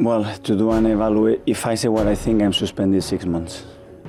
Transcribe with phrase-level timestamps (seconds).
[0.00, 3.66] Well, to do an evaluation, if I say what I think, I'm suspended six months.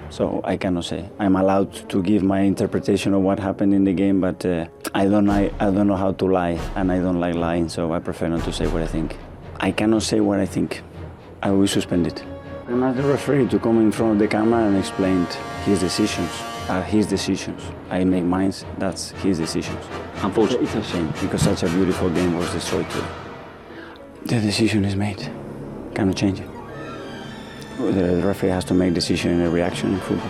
[0.09, 1.09] So I cannot say.
[1.19, 5.07] I'm allowed to give my interpretation of what happened in the game, but uh, I
[5.07, 7.99] don't I, I don't know how to lie, and I don't like lying, so I
[7.99, 9.17] prefer not to say what I think.
[9.59, 10.81] I cannot say what I think.
[11.43, 12.23] I will suspend it.
[12.69, 15.27] I'm not the referee to come in front of the camera and explain
[15.65, 16.31] his decisions.
[16.69, 17.61] Are his decisions.
[17.89, 18.53] I make mine.
[18.77, 19.83] That's his decisions.
[20.23, 23.03] Unfortunately, It's a shame because such a beautiful game was destroyed too.
[24.23, 25.29] The decision is made.
[25.95, 26.49] Cannot change it.
[27.77, 30.29] The referee has to make decision in a reaction in football.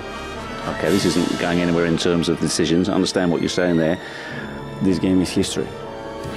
[0.76, 2.88] okay, this isn't going anywhere in terms of decisions.
[2.88, 3.98] I understand what you're saying there.
[4.82, 5.68] This game is history.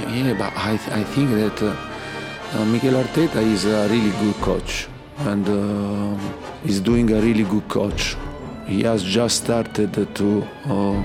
[0.00, 4.34] Yeah, but I, th- I think that uh, uh, Mikel Arteta is a really good
[4.42, 4.88] coach
[5.18, 6.18] and uh,
[6.64, 8.16] he's doing a really good coach.
[8.66, 11.02] He has just started to uh,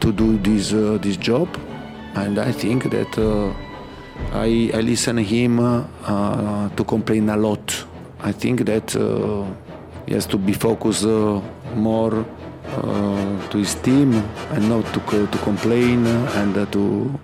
[0.00, 1.48] to do this uh, this job,
[2.14, 3.54] and I think that uh,
[4.32, 7.84] I, I listen him uh, uh, to complain a lot.
[8.20, 9.44] I think that uh,
[10.06, 11.40] he has to be focused uh,
[11.74, 12.24] more
[12.66, 14.14] uh, to his team
[14.50, 17.18] and not to to complain and uh, to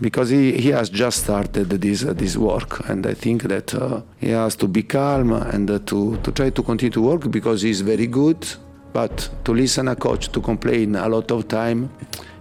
[0.00, 3.70] because he, he has just started this this work and I think that
[4.18, 7.82] he has to be calm and to to try to continue to work because he's
[7.82, 8.46] very good
[8.92, 11.90] but to listen a coach to complain a lot of time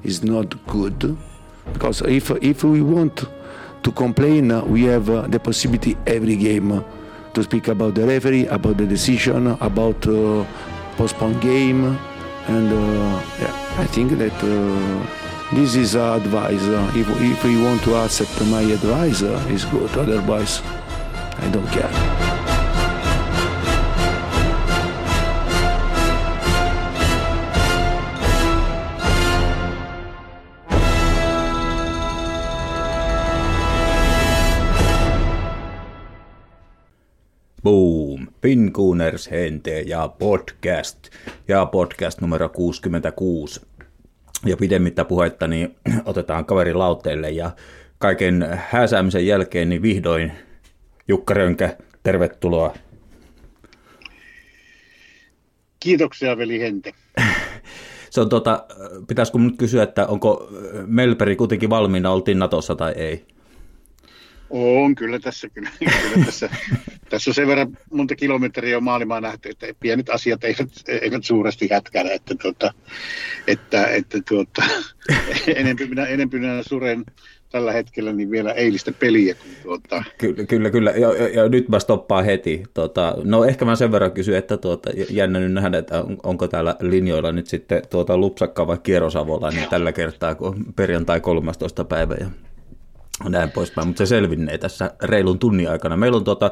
[0.03, 1.15] is not good
[1.73, 3.25] because if if we want
[3.83, 6.83] to complain we have uh, the possibility every game
[7.33, 10.45] to speak about the referee about the decision about uh,
[10.97, 11.97] postponed game
[12.47, 16.61] and uh, yeah, I think that uh, this is uh, advice.
[16.95, 19.89] If, if you want to accept my advice, uh, it's good.
[19.95, 20.61] Otherwise,
[21.37, 22.60] I don't care.
[37.63, 38.27] Boom!
[38.41, 41.09] Pinkuuners Hente ja podcast.
[41.47, 43.61] Ja podcast numero 66.
[44.45, 47.51] Ja pidemmittä puhetta, niin otetaan kaveri lauteelle ja
[47.97, 50.31] kaiken hääsäämisen jälkeen niin vihdoin
[51.07, 52.73] Jukka Rönkä, tervetuloa.
[55.79, 56.93] Kiitoksia veli Hente.
[58.09, 58.65] Se on tota,
[59.07, 60.49] pitäisikö nyt kysyä, että onko
[60.85, 63.25] Melperi kuitenkin valmiina, oltiin Natossa tai ei?
[64.49, 66.49] On kyllä tässä, kyllä, kyllä tässä,
[67.11, 71.69] tässä on sen verran monta kilometriä on maailmaa nähty, että pienet asiat eivät, eivät suuresti
[71.71, 72.73] hätkänä, että, tuota,
[73.47, 74.63] että, että tuota,
[75.55, 77.05] enempi, minä, enempi minä suren
[77.51, 79.35] tällä hetkellä niin vielä eilistä peliä.
[79.35, 80.03] Kun tuota...
[80.17, 80.91] Kyllä, kyllä, kyllä.
[80.91, 82.63] Ja, ja, ja, nyt mä stoppaan heti.
[82.73, 86.47] Tota, no ehkä mä sen verran kysyn, että tuota, jännä nyt nähdä, että on, onko
[86.47, 91.83] täällä linjoilla nyt sitten tuota Lupsakka vai Kierosavola, niin tällä kertaa, kun perjantai 13.
[91.83, 92.27] päivä ja
[93.29, 95.97] näin poispäin, mutta se selvinnee tässä reilun tunnin aikana.
[95.97, 96.51] Meillä on tuota,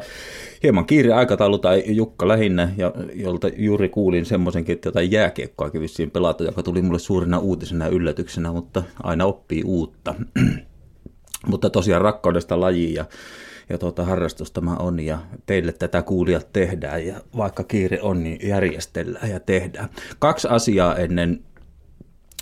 [0.63, 6.12] hieman kiire aikataulu tai Jukka lähinnä, ja, jolta juuri kuulin semmoisenkin, että jotain jääkiekkoakin vissiin
[6.12, 10.16] pelata, joka tuli mulle suurena uutisena ja yllätyksenä, mutta aina oppii uutta.
[11.47, 13.06] mutta tosiaan rakkaudesta lajiin ja,
[13.69, 18.47] ja tuota, harrastusta mä on ja teille tätä kuulijat tehdään ja vaikka kiire on, niin
[18.47, 19.90] järjestellään ja tehdään.
[20.19, 21.44] Kaksi asiaa ennen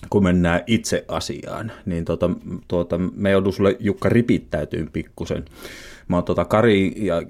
[0.10, 2.30] kun mennään itse asiaan, niin tuota,
[2.68, 5.46] tuota, me joudun sulle Jukka ripittäytyyn pikkusen.
[6.08, 7.22] Mä oon tuota Kari ja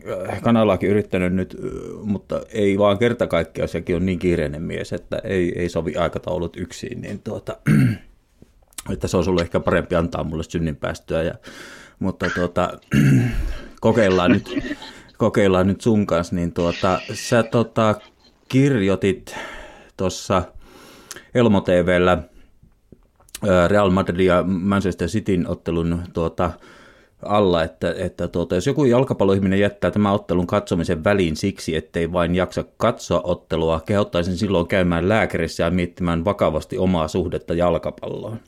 [0.41, 1.57] kanalaakin yrittänyt nyt,
[2.03, 6.57] mutta ei vaan kerta kaikkiaan, sekin on niin kiireinen mies, että ei, ei sovi aikataulut
[6.57, 7.57] yksin, niin tuota,
[8.93, 11.33] että se on sulle ehkä parempi antaa mulle synninpäästöä, ja,
[11.99, 12.79] mutta tuota,
[13.81, 14.49] kokeillaan nyt,
[15.17, 17.95] kokeillaan nyt sun kanssa, niin tuota, sä tuota,
[18.49, 19.35] kirjoitit
[19.97, 20.43] tuossa
[21.35, 22.17] Elmo TVllä
[23.67, 26.51] Real Madrid ja Manchester Cityn ottelun tuota,
[27.23, 32.35] alla, että, että tuota, jos joku jalkapalloihminen jättää tämän ottelun katsomisen väliin siksi, ettei vain
[32.35, 38.39] jaksa katsoa ottelua, kehottaisin silloin käymään lääkärissä ja miettimään vakavasti omaa suhdetta jalkapalloon.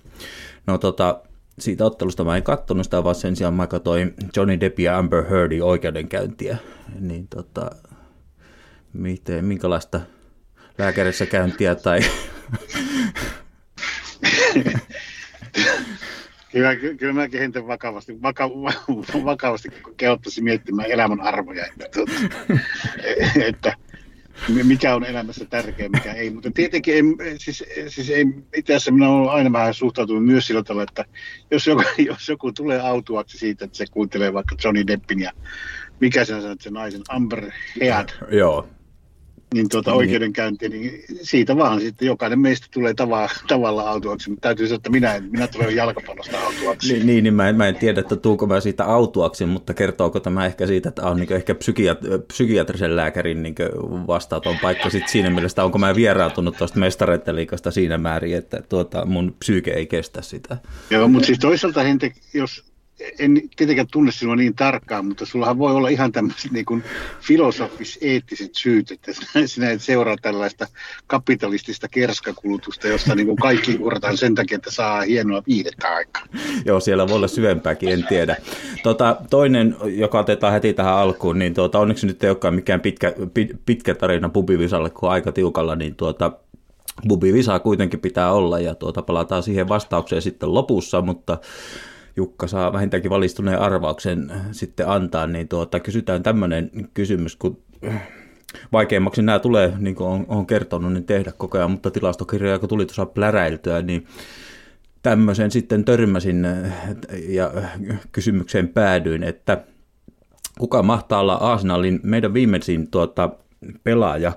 [0.67, 1.19] No tota,
[1.59, 5.29] siitä ottelusta mä en katsonut sitä, vaan sen sijaan mä katsoin Johnny Depp ja Amber
[5.29, 6.57] Heardin oikeudenkäyntiä.
[6.99, 7.69] Niin tota,
[8.93, 10.01] miten, minkälaista
[10.77, 11.99] lääkärissä käyntiä tai
[16.51, 18.49] Kyllä, kyllä mäkin henten vakavasti, vaka,
[19.25, 22.11] vakavasti kehottaisin miettimään elämän arvoja, että, tuota,
[23.49, 23.73] että
[24.63, 26.29] mikä on elämässä tärkeä, mikä ei.
[26.29, 27.03] Mutta tietenkin ei,
[27.39, 28.25] siis, siis ei,
[28.55, 31.05] itse minä olen aina vähän suhtautunut myös sillä tavalla, että
[31.51, 35.31] jos joku, jos joku tulee autuaksi siitä, että se kuuntelee vaikka Johnny Deppin ja
[35.99, 37.51] mikä se on se naisen, Amber
[37.81, 38.09] Heard.
[38.31, 38.67] Joo.
[39.53, 44.75] Niin tuota oikeudenkäyntiä, niin siitä vaan sitten jokainen meistä tulee tava, tavalla autuaksi, täytyy sanoa,
[44.75, 46.93] että minä, minä tulen jalkapallosta autuaksi.
[46.93, 50.19] Niin, niin, niin mä, en, mä en tiedä, että tuuko mä siitä autuaksi, mutta kertooko
[50.19, 53.55] tämä ehkä siitä, että on niin ehkä psykiat- psykiatrisen lääkärin niin
[54.07, 59.05] vastaaton paikka sitten siinä mielessä, onko mä vierautunut tuosta mestareiden liikasta siinä määrin, että tuota,
[59.05, 60.57] mun psyyke ei kestä sitä.
[60.89, 62.68] Joo, mutta siis toisaalta Hente, jos
[63.19, 66.83] en tietenkään tunne sinua niin tarkkaan, mutta sullahan voi olla ihan tämmöiset niin
[67.21, 69.11] filosofis-eettiset syyt, että
[69.45, 70.67] sinä et seuraa tällaista
[71.07, 76.23] kapitalistista kerskakulutusta, jossa niin kuin kaikki uurataan sen takia, että saa hienoa viidettä aikaa.
[76.65, 78.35] Joo, siellä voi olla syvempääkin, en tiedä.
[78.83, 83.13] Tota, toinen, joka otetaan heti tähän alkuun, niin tuota, onneksi nyt ei olekaan mikään pitkä,
[83.65, 86.31] pitkä tarina Bubivisalle, kun aika tiukalla, niin tuota,
[87.07, 91.37] Bubivisaa kuitenkin pitää olla ja tuota, palataan siihen vastaukseen sitten lopussa, mutta
[92.19, 97.61] Jukka saa vähintäänkin valistuneen arvauksen sitten antaa, niin tuota, kysytään tämmöinen kysymys, kun
[98.71, 102.69] vaikeimmaksi nämä tulee, niin kuin on, on kertonut, niin tehdä koko ajan, mutta tilastokirjoja, kun
[102.69, 104.07] tuli tuossa pläräiltyä, niin
[105.01, 106.47] tämmöisen sitten törmäsin
[107.27, 107.51] ja
[108.11, 109.63] kysymykseen päädyin, että
[110.59, 113.29] kuka mahtaa olla Arsenalin meidän viimeisin tuota,
[113.83, 114.33] pelaaja,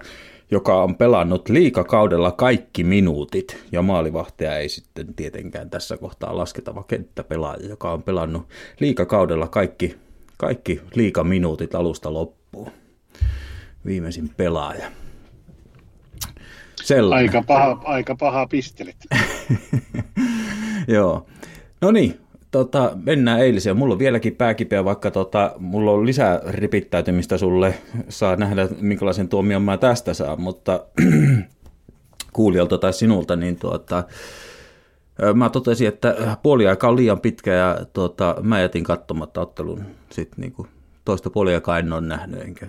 [0.53, 7.69] joka on pelannut liikakaudella kaikki minuutit, ja maalivahtaja ei sitten tietenkään tässä kohtaa lasketava kenttäpelaaja,
[7.69, 8.49] joka on pelannut
[8.81, 9.97] liikakaudella kaikki,
[10.37, 12.71] kaikki liikaminuutit alusta loppuun.
[13.87, 14.87] Viimeisin pelaaja.
[16.83, 17.29] Sellainen.
[17.29, 18.97] Aika paha, aika paha pistelit.
[20.89, 21.27] Joo.
[21.81, 22.21] No niin,
[22.53, 23.77] tota, mennään eiliseen.
[23.77, 27.75] Mulla on vieläkin pääkipeä, vaikka tota, mulla on lisää ripittäytymistä sulle.
[28.09, 30.87] Saa nähdä, minkälaisen tuomion mä tästä saan, mutta
[32.33, 34.05] kuulijalta tai sinulta, niin tuota,
[35.35, 40.67] mä totesin, että puoliaika on liian pitkä ja tuota, mä jätin katsomatta ottelun sit niinku,
[41.05, 42.67] toista puoliaikaa en ole nähnyt, enkä,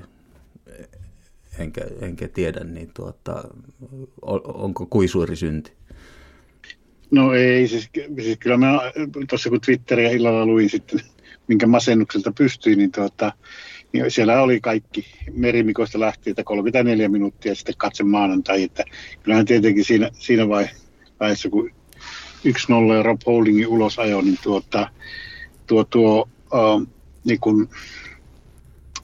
[1.59, 3.43] enkä, enkä tiedä, niin tuota,
[4.43, 5.73] onko kuisuuri synti.
[7.13, 7.89] No ei, siis,
[8.21, 8.79] siis kyllä mä
[9.29, 10.99] tuossa kun Twitteriä illalla luin sitten,
[11.47, 13.31] minkä masennukselta pystyi, niin, tuota,
[13.91, 18.83] niin siellä oli kaikki merimikoista lähtien, että 34 minuuttia sitten katse maanantai, että
[19.23, 21.71] kyllähän tietenkin siinä, siinä vaiheessa, kun
[22.91, 24.89] 1-0 ja Rob Holdingin ulos ajo, niin tuota,
[25.67, 26.87] tuo, tuo uh,
[27.25, 27.69] niin kun,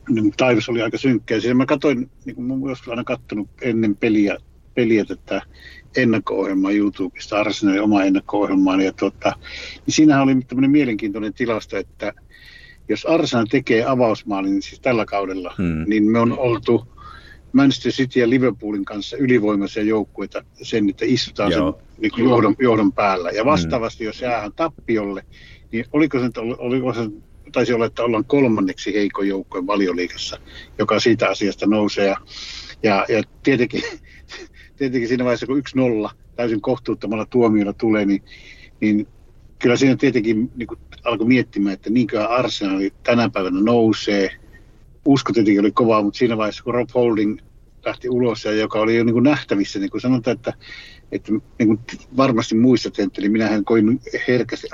[0.09, 1.35] niin taivas oli aika synkkä.
[1.35, 4.37] Ja mä katsoin, niin kuin mä joskus aina katsonut ennen peliä,
[4.75, 5.41] peliä että
[5.97, 8.81] ennakko-ohjelmaa YouTubesta, Arsenalin oma ennakko-ohjelmaan.
[8.81, 9.33] Ja tuota,
[9.85, 12.13] niin siinähän oli tämmöinen mielenkiintoinen tilasto, että
[12.89, 15.83] jos Arsenal tekee avausmaalin niin siis tällä kaudella, hmm.
[15.87, 16.87] niin me on oltu
[17.53, 21.71] Manchester City ja Liverpoolin kanssa ylivoimaisia joukkueita sen, että istutaan Joo.
[21.71, 23.29] sen niin kuin johdon, johdon päällä.
[23.29, 24.07] Ja vastaavasti, hmm.
[24.07, 25.25] jos jäähän tappiolle,
[25.71, 27.01] niin oliko se, oliko se
[27.51, 30.39] taisi olla, että ollaan kolmanneksi heikon joukkojen valioliikassa,
[30.79, 32.07] joka siitä asiasta nousee.
[32.07, 32.17] Ja,
[32.83, 33.83] ja, ja tietenkin
[34.79, 35.61] tietenkin siinä vaiheessa, kun
[36.09, 38.23] 1-0 täysin kohtuuttomalla tuomiolla tulee, niin,
[38.79, 39.07] niin
[39.59, 44.29] kyllä siinä tietenkin niin kuin alkoi miettimään, että niinkö Arsenal tänä päivänä nousee.
[45.05, 47.39] Usko tietenkin oli kovaa, mutta siinä vaiheessa, kun Rob Holding
[47.85, 50.53] lähti ulos ja joka oli jo niin kuin nähtävissä, niin kuin sanotaan, että,
[51.11, 51.79] että niin kuin
[52.17, 54.67] varmasti muistat, että niin minähän koin herkästi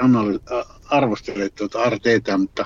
[0.90, 2.66] arvostella tuota Arteetaa, mutta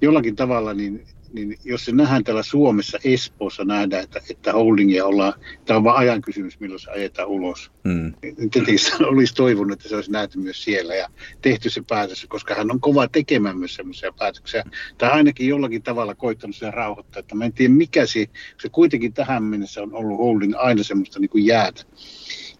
[0.00, 5.32] jollakin tavalla niin niin jos se nähdään täällä Suomessa, Espoossa nähdään, että, että holdingia ollaan,
[5.64, 7.70] tämä on vain ajan kysymys, milloin se ajetaan ulos.
[7.84, 8.12] Mm.
[8.22, 8.78] Niin tietenkin
[9.12, 11.08] olisi toivonut, että se olisi nähty myös siellä ja
[11.42, 14.64] tehty se päätös, koska hän on kova tekemään myös sellaisia päätöksiä.
[14.98, 18.26] Tai ainakin jollakin tavalla koittanut sen rauhoittaa, että mä en tiedä mikä se,
[18.62, 21.84] se kuitenkin tähän mennessä on ollut holding aina semmoista niin kuin jäätä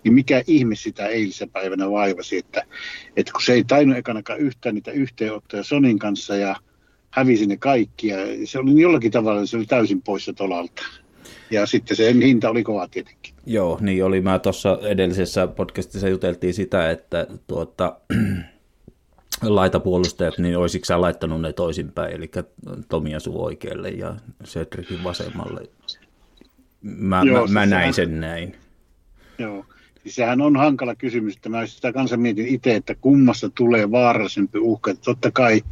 [0.05, 2.65] niin mikä ihme sitä eilisen päivänä vaivasi, että,
[3.17, 6.57] että kun se ei tainnut ekanakaan yhtään niitä yhteenottoja Sonin kanssa ja
[7.13, 10.83] hävisi ne kaikki ja se oli jollakin tavalla se oli täysin poissa tolalta.
[11.51, 13.35] Ja sitten se hinta oli kova tietenkin.
[13.47, 14.21] Joo, niin oli.
[14.21, 17.97] Mä tuossa edellisessä podcastissa juteltiin sitä, että tuota,
[19.43, 22.31] laitapuolustajat, niin olisiko sä laittanut ne toisinpäin, eli
[22.89, 25.61] Tomiasu oikealle ja Cedricin vasemmalle.
[26.83, 28.57] Mä, Joo, mä, mä näin sen näin.
[29.39, 29.65] Joo.
[30.03, 34.59] Siis sehän on hankala kysymys, että mä sitä kanssa mietin itse, että kummasta tulee vaarallisempi
[34.59, 34.95] uhka.
[34.95, 35.63] Totta kai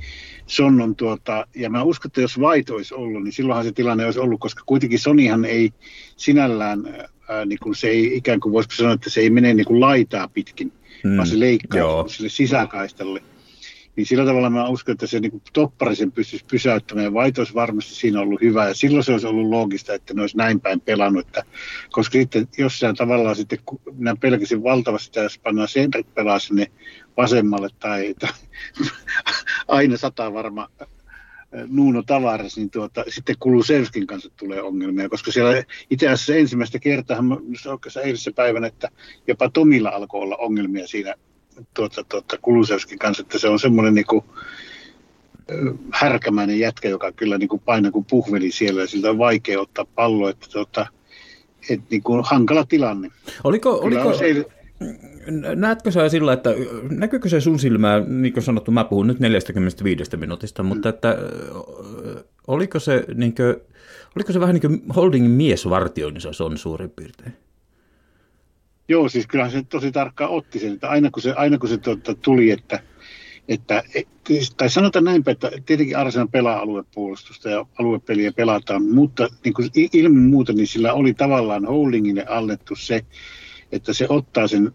[0.50, 4.04] Son on tuota, ja mä uskon, että jos Vaito olisi ollut, niin silloinhan se tilanne
[4.04, 5.72] olisi ollut, koska kuitenkin Sonihan ei
[6.16, 9.66] sinällään, ää, niin kuin se ei ikään kuin voisiko sanoa, että se ei mene niin
[9.66, 10.72] kuin laitaa pitkin,
[11.04, 13.22] mm, vaan se leikkaa sille sisäkaistalle.
[13.96, 17.54] Niin sillä tavalla mä uskon, että se niin kuin topparisen pystyisi pysäyttämään, ja Vaito olisi
[17.54, 20.80] varmasti siinä ollut hyvä, ja silloin se olisi ollut loogista, että ne olisi näin päin
[20.80, 21.42] pelannut, että,
[21.90, 23.58] koska sitten jossain tavallaan sitten,
[23.92, 26.66] minä pelkäsin valtavasti, että jos pannaan sen pelaa sinne
[27.16, 28.30] vasemmalle tai, tai
[29.68, 30.68] aina sataa varma
[31.68, 37.18] Nuuno Tavares, niin tuota, sitten Kulusevskin kanssa tulee ongelmia, koska siellä itse asiassa ensimmäistä kertaa,
[37.62, 38.88] se oikeastaan eilisessä päivänä, että
[39.26, 41.14] jopa Tomilla alkoi olla ongelmia siinä
[41.74, 44.24] tuota, tuota, Kulusevskin kanssa, että se on semmoinen niin kuin,
[45.92, 49.84] härkämäinen jätkä, joka kyllä niin kuin painaa kuin puhveli siellä ja siltä on vaikea ottaa
[49.94, 50.86] pallo, että tuota,
[51.70, 53.10] et niin kuin hankala tilanne.
[53.44, 54.44] Oliko, oliko, se,
[55.56, 56.50] näetkö sä sillä, että
[56.90, 61.16] näkyykö se sun silmään, niin kuin sanottu, mä puhun nyt 45 minuutista, mutta että
[62.46, 63.56] oliko se, niin kuin,
[64.16, 67.32] oliko se vähän niin kuin Holdingin miesvartioinnissa se on suurin piirtein?
[68.88, 71.78] Joo, siis kyllähän se tosi tarkkaan otti sen, että aina kun se, aina kun se
[71.78, 72.82] tuota, tuli, että,
[73.48, 73.82] että,
[74.56, 80.22] tai sanotaan näinpä, että tietenkin Arsenal pelaa aluepuolustusta ja aluepeliä pelataan, mutta niin kuin ilman
[80.22, 83.04] muuta niin sillä oli tavallaan Holdingille annettu se,
[83.72, 84.72] että se ottaa sen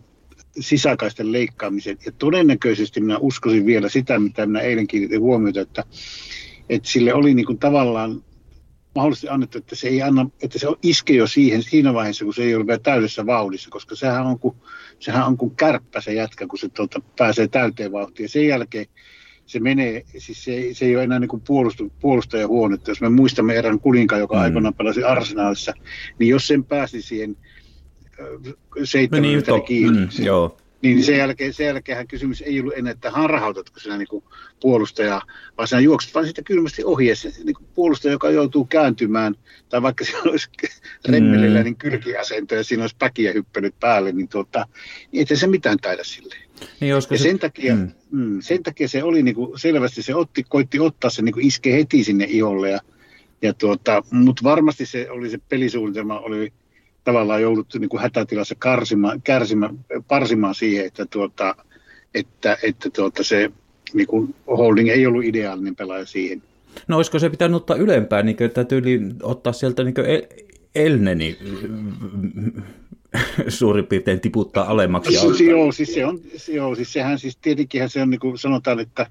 [0.59, 1.97] sisäkaisten leikkaamisen.
[2.05, 5.83] Ja todennäköisesti minä uskoisin vielä sitä, mitä minä eilen kiinnitin huomiota, että,
[6.69, 8.23] että sille oli niin kuin tavallaan
[8.95, 12.43] mahdollisesti annettu, että se, ei anna, että se iske jo siihen, siinä vaiheessa, kun se
[12.43, 14.55] ei ole vielä täydessä vauhdissa, koska sehän on kuin,
[14.99, 18.25] sehän on kuin kärppä se jätkä, kun se tuota, pääsee täyteen vauhtiin.
[18.25, 18.85] Ja sen jälkeen
[19.45, 22.91] se menee, siis se, se ei ole enää niin puolustu, puolustajahuonetta.
[22.91, 24.41] Jos me muistamme erään kuninkaan, joka mm.
[24.41, 25.73] aikoinaan pelasi Arsenalissa,
[26.19, 27.37] niin jos sen pääsi siihen
[28.83, 33.11] seitsemän niin, kiinni, mm, joo niin sen jälkeen, sen jälkeen kysymys ei ollut enää, että
[33.11, 34.23] harhautatko sinä niin
[34.61, 35.21] puolustaja,
[35.57, 39.35] vaan sinä juokset vaan sitä kylmästi ohi, ja se niin puolustaja, joka joutuu kääntymään,
[39.69, 40.49] tai vaikka siinä olisi
[41.07, 44.67] remmelillä niin kylkiasento ja siinä olisi päkiä hyppänyt päälle, niin, tuota,
[45.11, 46.41] niin ei se mitään taida silleen.
[46.79, 47.17] Niin ja se...
[47.17, 47.91] sen, takia, mm.
[48.11, 51.73] Mm, sen takia se oli niin kuin, selvästi, se otti, koitti ottaa se niin iske
[51.73, 52.79] heti sinne iholle, ja,
[53.41, 56.53] ja tuota, mutta varmasti se oli se pelisuunnitelma, oli
[57.05, 61.55] tavallaan jouduttu niin kuin hätätilassa karsimaan, kärsimään, parsimaan siihen, että, tuota,
[62.15, 63.51] että, että tuota se
[63.93, 66.43] niin kuin holding ei ollut ideaalinen pelaaja siihen.
[66.87, 70.05] No olisiko se pitänyt ottaa ylempään, niin kuin, että tyyli ottaa sieltä niin kuin
[70.75, 71.37] Elneni
[73.47, 75.13] suurin piirtein tiputtaa alemmaksi.
[75.13, 76.19] Ja siis, joo, siis se on,
[76.57, 79.07] joo, siis sehän siis tietenkin se on niin kuin sanotaan, että,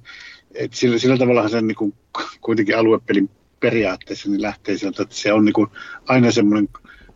[0.55, 1.95] että sillä, sillä tavalla se niin kuin,
[2.41, 5.69] kuitenkin aluepelin periaatteessa niin lähtee sieltä, että se on niin kuin
[6.09, 6.69] aina semmoinen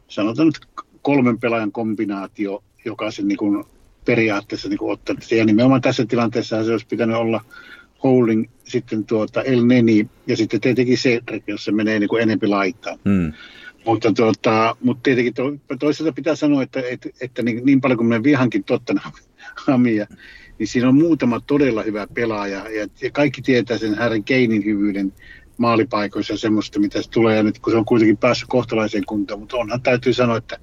[0.08, 3.64] sanotaan nyt kolmen pelaajan kombinaatio, joka sen niin kuin
[4.04, 5.16] periaatteessa niin kuin ottaa.
[5.30, 7.44] Ja nimenomaan tässä tilanteessa se olisi pitänyt olla
[8.02, 12.46] Holding, sitten tuota El Neni ja sitten tietenkin Cedric, jos se menee niin kuin enempi
[12.46, 12.98] laittaa.
[13.04, 13.32] Mm.
[13.84, 15.42] Mutta, tuota, mutta tietenkin to,
[15.78, 20.06] toisaalta pitää sanoa, että, että, että niin, niin paljon kuin me vihankin Tottenhamia,
[20.58, 25.12] niin siinä on muutama todella hyvä pelaaja ja, ja kaikki tietää sen Harry Keinin hyvyyden
[25.58, 29.40] maalipaikoissa ja semmoista, mitä se tulee, ja nyt kun se on kuitenkin päässyt kohtalaiseen kuntoon,
[29.40, 30.58] mutta onhan täytyy sanoa, että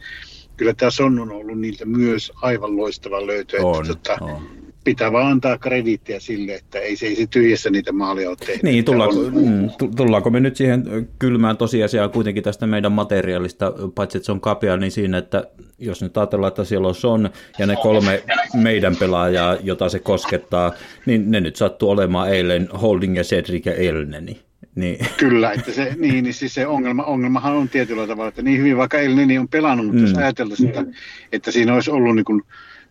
[0.58, 3.66] kyllä tämä Son on ollut niiltä myös aivan loistava löytö.
[3.66, 4.42] On, että, tota, on.
[4.84, 8.64] Pitää vaan antaa krediittiä sille, että ei se, ei se tyhjässä niitä maalia ole tehnyt.
[8.64, 14.18] Niin, tullaanko, on, mm, tullaanko me nyt siihen kylmään tosiasiaan kuitenkin tästä meidän materiaalista, paitsi
[14.18, 15.48] että se on kapea, niin siinä, että
[15.80, 18.24] jos nyt ajatellaan, että siellä on Son ja ne kolme
[18.54, 20.74] meidän pelaajaa, jota se koskettaa,
[21.06, 24.45] niin ne nyt sattuu olemaan eilen Holding ja Cedric ja Elneni.
[24.76, 25.06] Niin.
[25.18, 28.78] Kyllä, että se, niin, niin siis se ongelma, ongelmahan on tietyllä tavalla, että niin hyvin
[28.78, 30.08] vaikka El Nini on pelannut, mutta mm.
[30.08, 30.86] jos ajateltaisiin, että,
[31.32, 32.42] että siinä olisi ollut niin kuin,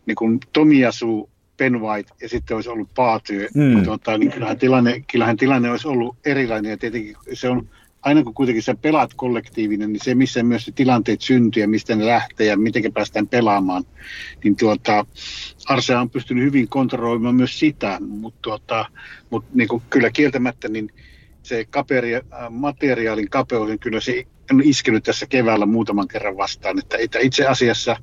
[0.07, 3.62] niin kuin Tomiasu, Ben White ja sitten olisi ollut Paatyö, mm.
[3.62, 7.69] niin, tuota, niin kyllähän, tilanne, kyllähän tilanne olisi ollut erilainen ja tietenkin se on
[8.05, 11.97] aina kun kuitenkin sä pelaat kollektiivinen, niin se missä myös se tilanteet syntyy ja mistä
[11.97, 13.85] ne lähtee ja miten päästään pelaamaan,
[14.45, 15.07] niin tuota,
[15.67, 18.87] Arse on pystynyt hyvin kontrolloimaan myös sitä, mutta, tuota,
[19.31, 20.91] mutta niin kuin kyllä kieltämättä niin
[21.44, 26.78] se kaperi, äh, materiaalin kapeus, niin kyllä se on iskenyt tässä keväällä muutaman kerran vastaan.
[26.98, 27.96] Että, itse asiassa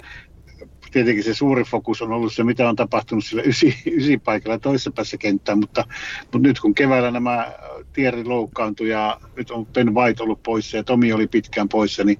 [0.91, 4.91] tietenkin se suuri fokus on ollut se, mitä on tapahtunut sillä ysi, ysi paikalla toisessa
[4.91, 5.85] päässä kenttää, mutta,
[6.21, 7.53] mutta nyt kun keväällä nämä
[7.93, 12.19] Tieri loukkaantui ja nyt on Ben White ollut poissa ja Tomi oli pitkään poissa, niin,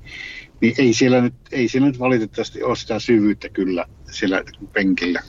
[0.61, 5.21] niin ei, siellä nyt, ei siellä nyt valitettavasti ole sitä syvyyttä kyllä siellä penkillä.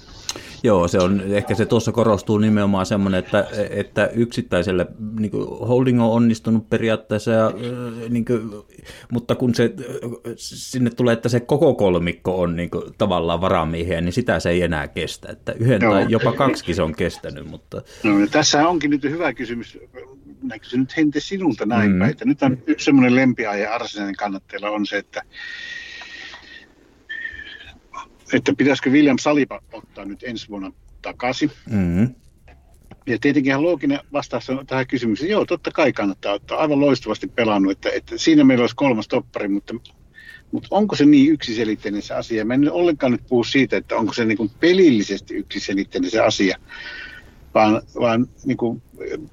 [0.63, 4.87] Joo, se on, ehkä se tuossa korostuu nimenomaan semmoinen, että, että yksittäiselle
[5.19, 7.53] niin kuin holding on onnistunut periaatteessa, ja,
[8.09, 8.51] niin kuin,
[9.13, 9.73] mutta kun se,
[10.37, 14.63] sinne tulee, että se koko kolmikko on niin kuin, tavallaan varamiehiä, niin sitä se ei
[14.63, 15.29] enää kestä.
[15.33, 15.93] Että yhden Joo.
[15.93, 17.47] tai jopa kaksi se on kestänyt.
[17.47, 17.83] Mutta...
[18.03, 19.79] No, ja tässä onkin nyt hyvä kysymys,
[20.43, 21.99] näkyy se nyt Hente sinulta näin mm.
[21.99, 25.23] päin, nyt on yksi semmoinen lempiaihe Arsenanin kannattajilla on se, että
[28.33, 30.73] että pitäisikö William Saliba ottaa nyt ensi vuonna
[31.03, 31.51] takaisin.
[31.71, 32.15] Mm-hmm.
[33.07, 37.73] Ja tietenkin looginen vastaus on tähän kysymykseen, joo, totta kai kannattaa ottaa, aivan loistavasti pelannut,
[37.73, 39.75] että, että siinä meillä olisi kolmas toppari, mutta,
[40.53, 42.45] mutta onko se niin yksiselitteinen se asia?
[42.45, 46.59] Mä en ollenkaan nyt puhu siitä, että onko se niin kuin pelillisesti yksiselitteinen se asia,
[47.55, 48.83] vaan, vaan niin kuin,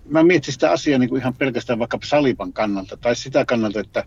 [0.09, 4.03] mä mietin sitä asiaa niin kuin ihan pelkästään vaikka Salipan kannalta, tai sitä kannalta, että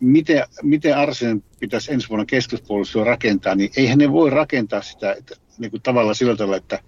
[0.00, 5.36] miten, miten Arsen pitäisi ensi vuonna keskuspuolustua rakentaa, niin eihän ne voi rakentaa sitä että,
[5.58, 6.78] niin kuin tavallaan sillä tavalla, että,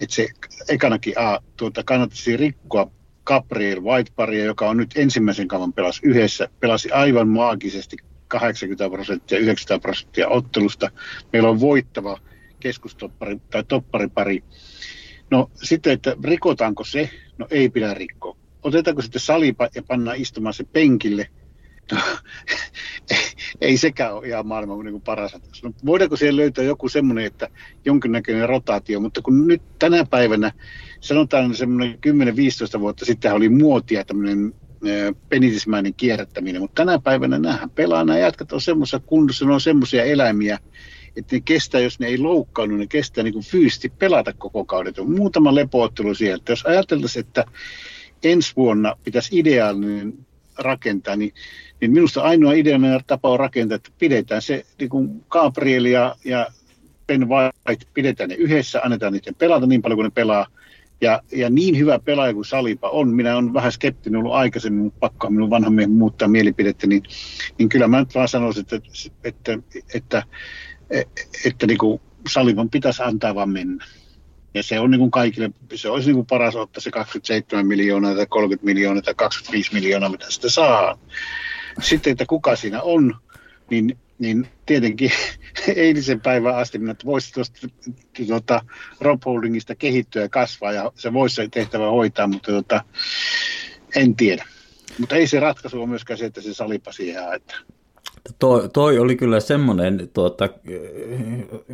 [0.00, 0.28] että se
[0.68, 2.90] ekanakin A, tuota, kannattaisi rikkoa
[3.24, 7.96] Gabriel Whiteparia, joka on nyt ensimmäisen kavan pelas yhdessä, pelasi aivan maagisesti
[8.28, 10.90] 80 prosenttia, 90 prosenttia ottelusta.
[11.32, 12.18] Meillä on voittava
[12.60, 14.44] keskustoppari tai topparipari.
[15.30, 17.10] No sitten, että rikotaanko se?
[17.38, 18.36] No ei pidä rikkoa.
[18.62, 21.28] Otetaanko sitten salipa ja panna istumaan se penkille?
[21.92, 22.00] No,
[23.60, 27.48] ei sekään ole ihan maailman niin kuin paras No, voidaanko siellä löytää joku semmoinen, että
[27.84, 30.52] jonkinnäköinen rotaatio, mutta kun nyt tänä päivänä,
[31.00, 31.98] sanotaan semmoinen
[32.76, 34.54] 10-15 vuotta sitten oli muotia tämmöinen
[35.28, 40.04] penitismäinen kierrättäminen, mutta tänä päivänä nämähän pelaa, nämä jätkät on semmoisessa kunnossa, ne on semmoisia
[40.04, 40.58] eläimiä,
[41.16, 44.94] että ne kestää, jos ne ei loukkaannut, ne kestää niin kuin fyysisesti pelata koko kauden.
[44.98, 46.52] On muutama lepoottelu sieltä.
[46.52, 47.44] Jos ajateltaisiin, että
[48.22, 50.26] ensi vuonna pitäisi ideaalinen
[50.58, 51.34] rakentaa, niin,
[51.80, 56.46] niin minusta ainoa ideaalinen tapa on rakentaa, että pidetään se niin kuin Gabriel ja, ja
[57.06, 60.46] Ben White, pidetään ne yhdessä, annetaan niiden pelata niin paljon kuin ne pelaa,
[61.00, 65.00] ja, ja niin hyvä pelaaja kuin Salipa on, minä olen vähän skeptinen ollut aikaisemmin, mutta
[65.00, 67.02] pakko minun vanhan miehen muuttaa mielipidettä, niin,
[67.58, 68.80] niin kyllä mä nyt vaan sanoisin, että,
[69.24, 69.58] että,
[69.94, 70.22] että,
[70.90, 73.84] että, että niin kuin Salipan pitäisi antaa vaan mennä.
[74.54, 78.14] Ja se on niin kuin kaikille, se olisi niin kuin paras ottaa se 27 miljoonaa
[78.14, 80.98] tai 30 miljoonaa tai 25 miljoonaa, mitä sitä saa.
[81.82, 83.16] Sitten, että kuka siinä on,
[83.70, 85.10] niin niin tietenkin
[85.76, 87.68] eilisen päivän asti minä, että voisi tuosta
[88.26, 88.64] tuota,
[89.00, 92.84] Rob Holdingista kehittyä ja kasvaa ja se voisi se tehtävä hoitaa, mutta tuota,
[93.96, 94.44] en tiedä.
[94.98, 97.54] Mutta ei se ratkaisu ole myöskään se, että se salipa siihen että
[98.38, 100.48] Toi, toi oli kyllä semmoinen, tuota,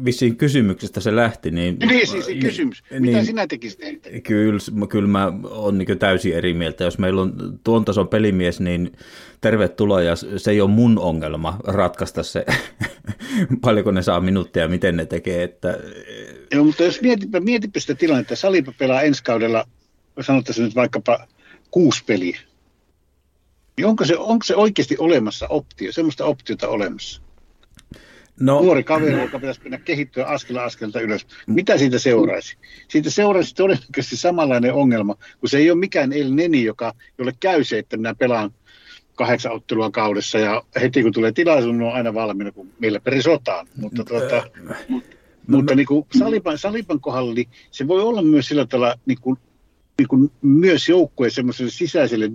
[0.05, 1.51] vissiin kysymyksestä se lähti.
[1.51, 2.83] Niin, niin siis se kysymys.
[2.91, 3.81] Mitä niin, sinä tekisit?
[4.23, 6.85] Kyllä, kyllä mä olen niin täysin eri mieltä.
[6.85, 8.93] Jos meillä on tuon tason pelimies, niin
[9.41, 12.45] tervetuloa ja se ei ole mun ongelma ratkaista se,
[13.63, 15.43] paljonko ne saa minuuttia ja miten ne tekee.
[15.43, 15.79] Että...
[16.53, 19.65] Joo, mutta jos mietipä, mietipä sitä tilannetta, Salipa pelaa ensi kaudella,
[20.21, 21.27] sanottaisiin nyt vaikkapa
[21.71, 22.39] kuusi peliä
[23.79, 27.23] niin onko se, onko se oikeasti olemassa optio, semmoista optiota olemassa?
[28.41, 31.27] No, Nuori kaveri, joka pitäisi mennä kehittyä askella askelta ylös.
[31.47, 32.57] Mitä siitä seuraisi?
[32.89, 37.65] Siitä seuraisi todennäköisesti samanlainen ongelma, kun se ei ole mikään El Neni, joka, jolle käy
[37.65, 38.51] se, että minä pelaan
[39.15, 43.69] kahdeksan ottelua kaudessa ja heti kun tulee tilaisuus, niin on aina valmiina, kun meillä perisotaan.
[43.77, 44.45] Mutta, tuota,
[45.47, 49.39] mutta niin kuin Salipan, Salipan kohdalla niin se voi olla myös sillä tavalla niin kuin
[49.99, 52.31] niin kuin myös joukkueen semmoiselle sisäiselle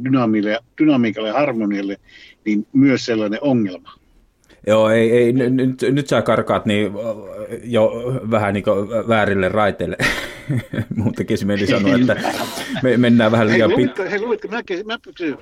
[0.77, 1.97] dynamiikalle ja harmonialle,
[2.45, 3.91] niin myös sellainen ongelma.
[4.67, 6.91] Joo, ei, ei nyt, nyt sä karkaat niin
[7.63, 7.91] jo
[8.31, 8.63] vähän niin
[9.07, 9.97] väärille raiteille.
[10.95, 12.15] Muutenkin se mieli sanoa, että
[12.83, 14.09] me mennään vähän liian pitkään.
[14.09, 14.99] Hei, luitko, mä, mä,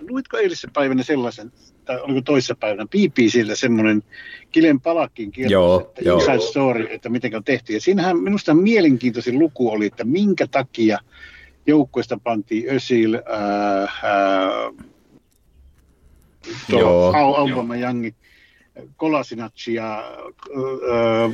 [0.09, 1.51] luitko eilisen päivänä sellaisen,
[1.85, 4.03] tai oliko toisessa päivänä, BBCltä semmoinen
[4.51, 6.17] Kilen Palakkin kirjoitus, että joo.
[6.17, 7.73] Inside Story, että miten on tehty.
[7.73, 10.99] Ja siinähän minusta mielenkiintoisin luku oli, että minkä takia–
[11.67, 14.71] joukkueesta pantiin Ösil, ää, ää,
[17.37, 18.07] Aubameyang,
[18.97, 21.29] Kolasinacci ja ää,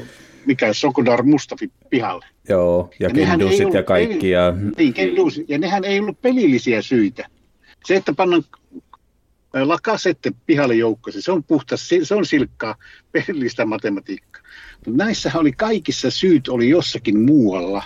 [0.45, 2.25] mikä Sokudar Mustafi pihalle.
[2.49, 4.29] Joo, ja, ja Kendusit ja kaikki.
[4.29, 4.53] Ja...
[4.77, 7.27] Niin, Kendusit, ja nehän ei ollut pelillisiä syitä.
[7.85, 8.43] Se, että pannaan
[9.53, 12.75] Lakasette pihalle joukkoisi, se on puhtas, se on silkkaa
[13.11, 14.41] pelillistä matematiikkaa.
[14.85, 17.83] Mutta näissähän oli kaikissa syyt oli jossakin muualla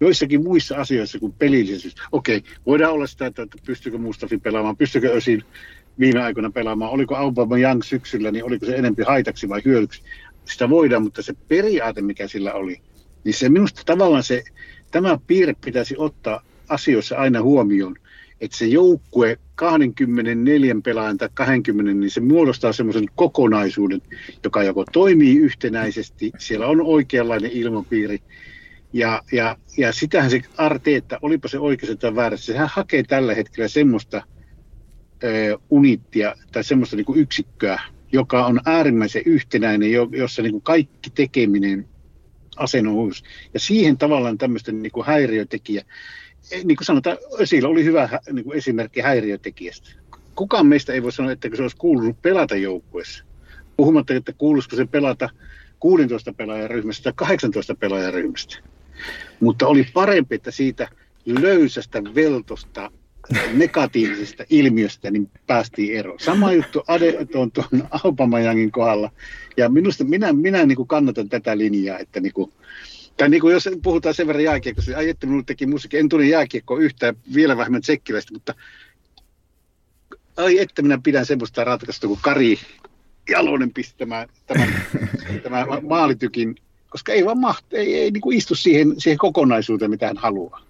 [0.00, 1.94] joissakin muissa asioissa kuin pelillisyys.
[2.12, 5.42] Okei, voidaan olla sitä, että pystyykö Mustafi pelaamaan, pystyykö Ösin
[5.98, 10.02] viime aikoina pelaamaan, oliko Aubameyang Young syksyllä, niin oliko se enempi haitaksi vai hyödyksi.
[10.44, 12.80] Sitä voidaan, mutta se periaate, mikä sillä oli,
[13.24, 14.44] niin se minusta tavallaan se,
[14.90, 17.96] tämä piirre pitäisi ottaa asioissa aina huomioon,
[18.40, 24.02] että se joukkue 24 pelaajan tai 20, niin se muodostaa semmoisen kokonaisuuden,
[24.44, 28.20] joka joko toimii yhtenäisesti, siellä on oikeanlainen ilmapiiri,
[28.92, 33.68] ja, ja, ja sitähän se Arteetta, olipa se oikeassa tai väärässä, sehän hakee tällä hetkellä
[33.68, 34.22] semmoista
[35.24, 37.80] ö, unittia tai semmoista niin kuin yksikköä,
[38.12, 41.88] joka on äärimmäisen yhtenäinen, jossa niin kuin kaikki tekeminen
[42.56, 43.24] asennous.
[43.54, 45.84] Ja siihen tavallaan tämmöisten niin kuin häiriötekijä,
[46.50, 49.90] e, niin kuin sanotaan, Ösillä oli hyvä niin kuin esimerkki häiriötekijästä.
[50.34, 53.24] Kukaan meistä ei voi sanoa, että se olisi kuulunut pelata joukkueessa.
[53.76, 55.28] Puhumatta, että kuuluisiko se pelata
[55.80, 58.58] 16 pelaajan ryhmästä tai 18 pelaajan ryhmästä.
[59.40, 60.88] Mutta oli parempi, että siitä
[61.26, 62.90] löysästä veltosta
[63.52, 66.20] negatiivisesta ilmiöstä niin päästiin eroon.
[66.20, 69.10] Sama juttu Ade, tuon, tuon Aubameyangin kohdalla.
[69.56, 72.52] Ja minusta minä, minä niin kuin kannatan tätä linjaa, että, niin kuin,
[73.16, 76.26] tai niin kuin jos puhutaan sen verran jääkiekosta, ai että minulle teki musiikki, en tunne
[76.26, 78.54] jääkiekkoa yhtään, vielä vähemmän tsekkiläistä, mutta
[80.36, 82.58] ai että minä pidän semmoista ratkaista kuin Kari
[83.28, 84.74] Jalonen pistämään tämän,
[85.42, 86.56] tämän maalitykin,
[86.90, 90.60] koska ei vaan mahti, ei, ei niin kuin istu siihen, siihen kokonaisuuteen, mitä hän haluaa.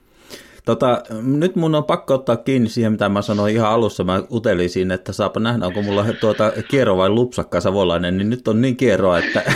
[0.65, 4.05] Tota, nyt mun on pakko ottaa kiinni siihen, mitä mä sanoin ihan alussa.
[4.05, 8.61] Mä utelisin, että saapa nähdä, onko mulla tuota kiero vai lupsakka savolainen, niin nyt on
[8.61, 9.43] niin kierroa, että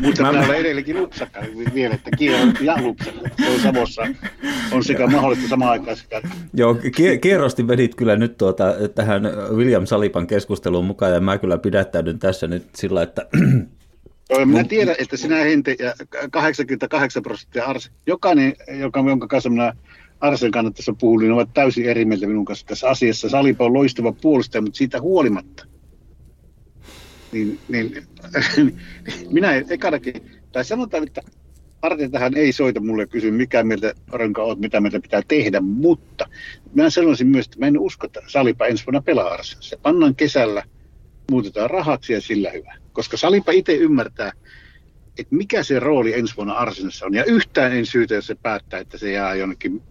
[0.00, 1.40] Mutta mä, täällä edelleenkin lupsakka
[1.74, 3.28] vielä, että kiero ja lupsakka.
[3.38, 4.02] Se on Savossa,
[4.72, 6.22] on sekä mahdollista samaan aikaan sekä...
[6.54, 6.76] Joo,
[7.20, 9.22] kierrosti vedit kyllä nyt tuota, tähän
[9.54, 13.26] William Salipan keskusteluun mukaan, ja mä kyllä pidättäydyn tässä nyt sillä, että
[14.44, 15.94] Minä tiedän, että sinä Hente ja
[16.30, 19.72] 88 prosenttia Arse, jokainen, joka, jonka kanssa minä
[20.20, 23.28] Arsen kannattaisi puhua, niin ovat täysin eri mieltä minun kanssa tässä asiassa.
[23.28, 25.66] Salipa on loistava puolustaja, mutta siitä huolimatta.
[27.32, 28.02] Niin, niin
[29.30, 30.14] minä ekanakin,
[30.52, 31.22] tai sanotaan, että
[32.10, 36.28] tähän ei soita mulle kysy, mikä mieltä Rönkä oot, mitä meiltä pitää tehdä, mutta
[36.74, 39.62] minä sanoisin myös, että mä en usko, että Salipa ensi vuonna pelaa Arsenal.
[39.62, 40.62] Se pannaan kesällä,
[41.30, 42.81] muutetaan rahaksi ja sillä hyvä.
[42.92, 44.32] Koska Salipa itse ymmärtää,
[45.18, 47.14] että mikä se rooli ensi vuonna Arsenalissa on.
[47.14, 49.82] Ja yhtään en syytä, jos se päättää, että se jää jonnekin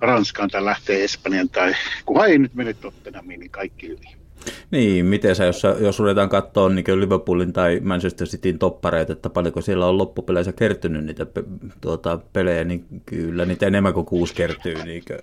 [0.00, 1.74] Ranskaan tai lähtee Espanjan tai
[2.06, 4.27] kunhan ei nyt mene Tottenhamiin, niin kaikki hyvin.
[4.70, 9.60] Niin, miten sä, jos, jos ruvetaan katsoa niin Liverpoolin tai Manchester Cityn toppareita, että paljonko
[9.60, 11.44] siellä on loppupeleissä kertynyt niitä pe,
[11.80, 14.74] tuota, pelejä, niin kyllä niitä enemmän kuin kuusi kertyy.
[14.84, 15.18] Niin kuin.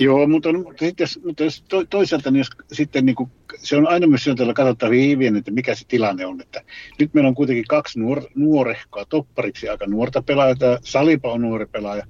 [0.00, 3.88] Joo, mutta, mutta, jos, mutta jos to, toisaalta niin jos sitten niin kuin, se on
[3.88, 6.40] aina myös sijoitella katsottava hyvin, että mikä se tilanne on.
[6.40, 6.60] Että
[6.98, 12.06] nyt meillä on kuitenkin kaksi nuor, nuorehkoa toppariksi aika nuorta pelaajaa, Salipa on nuori pelaaja.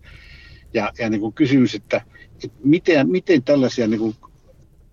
[0.75, 2.01] Ja, ja niin kuin kysymys, että,
[2.45, 4.15] että miten, miten tällaisia niin kuin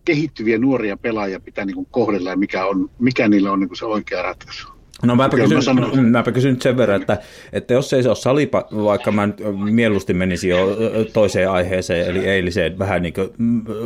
[0.10, 3.78] kehittyviä nuoria pelaajia pitää niin kuin kohdella ja mikä, on, mikä niillä on niin kuin
[3.78, 4.68] se oikea ratkaisu.
[5.04, 7.18] No mäpä kysyn, mä sanon, mäpä kysyn nyt sen verran, että,
[7.54, 9.30] että jos ei se ole salipa, vaikka mä
[9.72, 10.78] mieluusti menisin jo
[11.14, 13.30] toiseen aiheeseen, eli eiliseen vähän niin kuin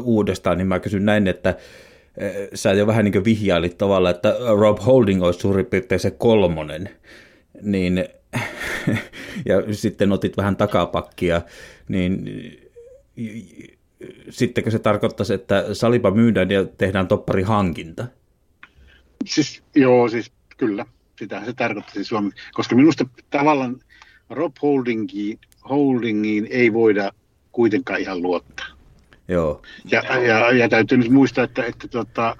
[0.01, 1.55] uudestaan, niin mä kysyn näin, että
[2.53, 6.89] sä jo vähän niin kuin vihjailit tavalla, että Rob Holding olisi suurin piirtein se kolmonen,
[7.61, 8.05] niin
[9.49, 11.41] ja sitten otit vähän takapakkia,
[11.87, 12.25] niin
[14.29, 18.05] sittenkö se tarkoittaisi, että Saliba myydään ja tehdään toppari hankinta?
[19.25, 20.85] Siis, joo, siis kyllä.
[21.19, 22.31] Sitähän se tarkoittaisi Suomi.
[22.53, 23.79] Koska minusta tavallaan
[24.29, 25.39] Rob Holdingiin,
[25.69, 27.11] Holdingiin ei voida
[27.51, 28.67] kuitenkaan ihan luottaa.
[29.27, 29.61] Joo.
[29.91, 32.35] Ja, ja, ja täytyy nyt muistaa, että, että, että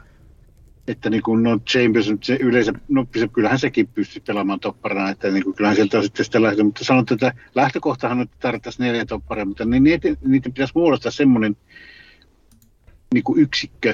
[0.88, 5.32] että niin kuin no Chambers se yleensä, no se, kyllähän sekin pystyy pelaamaan topparina, että
[5.32, 9.06] niin kuin, kyllähän sieltä on sitten sitä lähtö, mutta sanotaan, että lähtökohtahan että tarvittaisiin neljä
[9.06, 11.58] topparia, mutta niin niitä, niitä pitäisi muodostaa semmoinen
[13.13, 13.93] niin kuin yksikkö,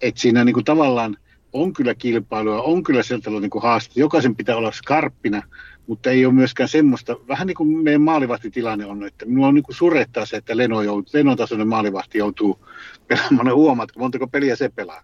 [0.00, 1.16] että siinä niin kuin tavallaan
[1.52, 5.42] on kyllä kilpailua, on kyllä sieltä niin kuin haaste, jokaisen pitää olla skarppina,
[5.86, 9.62] mutta ei ole myöskään semmoista, vähän niin kuin meidän maalivahtitilanne on, että minua on niin
[9.62, 12.66] kuin surettaa se, että Leno, joutuu, Lenon tasoinen maalivahti joutuu
[13.08, 15.02] pelaamaan, huomaat, montako peliä se pelaa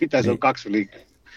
[0.00, 0.40] mitä se on niin.
[0.40, 0.90] kaksi yli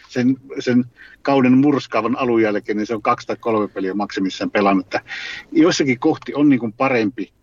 [0.09, 0.85] sen, sen
[1.21, 4.85] kauden murskaavan alun jälkeen, niin se on kaksi tai kolme peliä maksimissaan pelannut.
[4.85, 5.01] Että
[5.51, 7.33] jossakin kohti on niin kuin parempi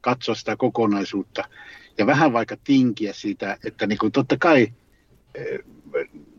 [0.00, 1.44] katsoa sitä kokonaisuutta
[1.98, 4.68] ja vähän vaikka tinkiä siitä, että niin kuin totta kai
[5.34, 5.58] eh,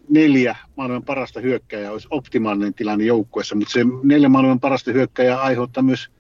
[0.10, 5.84] neljä maailman parasta hyökkäjää olisi optimaalinen tilanne joukkueessa, mutta se neljä maailman parasta hyökkäjää aiheuttaa
[5.84, 6.12] myös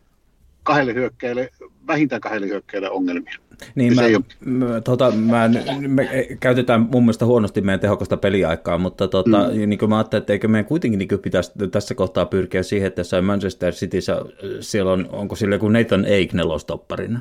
[0.63, 1.50] kahdelle hyökkäjälle,
[1.88, 3.34] vähintään kahdelle hyökkäjälle ongelmia.
[3.76, 4.02] Niin, mä,
[4.45, 5.50] mä, tota, mä,
[5.88, 9.69] me käytetään mun mielestä huonosti meidän tehokasta peliaikaa, mutta tota, mm.
[9.69, 13.26] niin mä ajattelin, että eikö meidän kuitenkin niin pitäisi tässä kohtaa pyrkiä siihen, että jossain
[13.26, 14.21] Manchester Cityssä
[14.60, 17.19] siellä on, onko sillä joku Nathan Ake nelostopparina?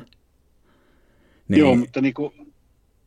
[1.47, 1.59] Niin.
[1.59, 2.33] Joo, mutta, niin kuin,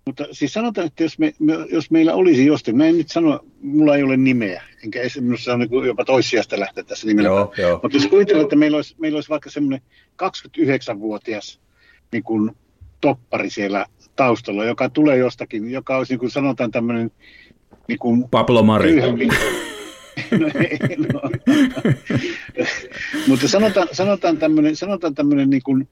[0.06, 3.40] mutta siis sanotaan, että jos, me, me, jos meillä olisi jostain, mä en nyt sano,
[3.62, 7.28] mulla ei ole nimeä, enkä minusta on niin jopa toissijasta lähteä tässä nimellä.
[7.28, 7.80] Joo, joo.
[7.82, 9.80] Mutta jos kuvitellaan, että meillä olisi, meillä olisi vaikka semmoinen
[10.22, 11.60] 29-vuotias
[12.12, 12.50] niin kuin
[13.00, 13.86] toppari siellä
[14.16, 17.10] taustalla, joka tulee jostakin, joka olisi niin kuin sanotaan tämmöinen
[17.88, 18.96] niin kuin Pablo Mari.
[19.00, 19.10] no,
[21.12, 21.20] no.
[23.28, 25.88] Mutta sanotaan, sanotaan tämmöinen, sanotaan tämmöinen niin kuin,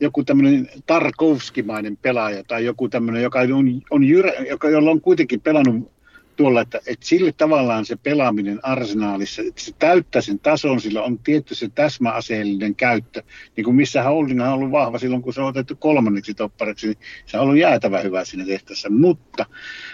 [0.00, 5.40] joku tämmöinen Tarkovskimainen pelaaja tai joku tämmöinen, joka on, on jyrä, joka, jolla on kuitenkin
[5.40, 5.96] pelannut
[6.36, 11.18] tuolla, että, että sille tavallaan se pelaaminen arsenaalissa, että se täyttää sen tason, sillä on
[11.18, 13.22] tietty se täsmäaseellinen käyttö,
[13.56, 16.98] niin kuin missä Holding on ollut vahva silloin, kun se on otettu kolmanneksi toppariksi, niin
[17.26, 19.46] se on ollut jäätävä hyvä siinä tehtävässä, mutta,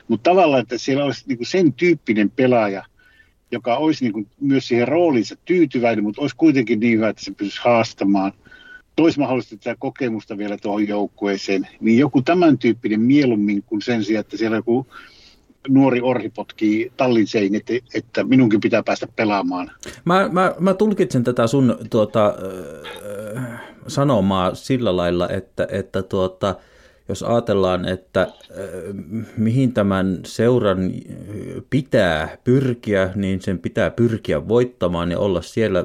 [0.08, 2.84] mutta tavallaan, että siellä olisi niin kuin sen tyyppinen pelaaja,
[3.50, 7.30] joka olisi niin kuin myös siihen rooliinsa tyytyväinen, mutta olisi kuitenkin niin hyvä, että se
[7.30, 8.32] pystyisi haastamaan,
[8.96, 14.20] toisi mahdollisesti tätä kokemusta vielä tuohon joukkueeseen, niin joku tämän tyyppinen mieluummin kuin sen sijaan,
[14.20, 14.86] että siellä joku
[15.68, 19.70] nuori orhi potkii tallin sein, että, että minunkin pitää päästä pelaamaan.
[20.04, 22.34] Mä, mä, mä tulkitsen tätä sun tuota,
[23.36, 26.54] äh, sanomaa sillä lailla, että, että tuota,
[27.12, 28.28] jos ajatellaan, että äh,
[29.36, 30.92] mihin tämän seuran
[31.70, 35.84] pitää pyrkiä, niin sen pitää pyrkiä voittamaan ja olla siellä,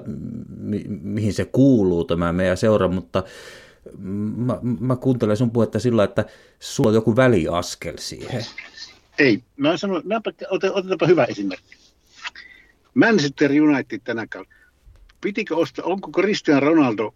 [0.57, 3.23] mi- mihin se kuuluu tämä meidän seura, mutta
[4.35, 6.25] mä, mä kuuntelen sun puhetta sillä, että
[6.59, 8.45] sulla on joku väliaskel siihen.
[9.19, 10.03] Ei, mä sanon,
[10.49, 11.77] otetaanpa hyvä esimerkki.
[12.93, 14.55] Manchester United tänä kaudella.
[15.21, 17.15] Pitikö ostaa, onko Cristiano Ronaldo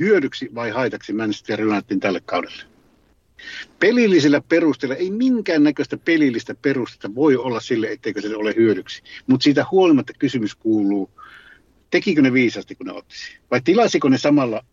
[0.00, 2.75] hyödyksi vai haitaksi Manchester Unitedin tälle kaudelle?
[3.78, 9.02] Pelillisellä perusteella ei minkään näköistä pelillistä perustetta voi olla sille, etteikö se ole hyödyksi.
[9.26, 11.10] Mutta siitä huolimatta kysymys kuuluu,
[11.90, 13.38] tekikö ne viisasti, kun ne ottisi?
[13.50, 14.64] Vai tilasiko ne samalla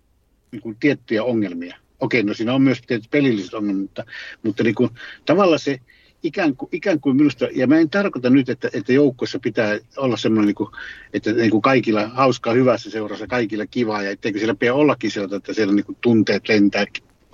[0.52, 1.78] niin kuin tiettyjä ongelmia?
[2.00, 4.06] Okei, no siinä on myös tietyt pelilliset ongelmat, mutta,
[4.44, 4.90] mutta niin kuin,
[5.26, 5.80] tavallaan se
[6.24, 10.18] ikään kuin, ikään kuin minusta, ja mä en tarkoita nyt, että, että joukkoissa pitää olla
[10.18, 10.70] semmoinen, niin kuin,
[11.14, 15.36] että niin kuin kaikilla hauskaa hyvässä seurassa, kaikilla kivaa, ja etteikö siellä pidä ollakin sieltä,
[15.36, 16.86] että siellä niin kuin tunteet lentää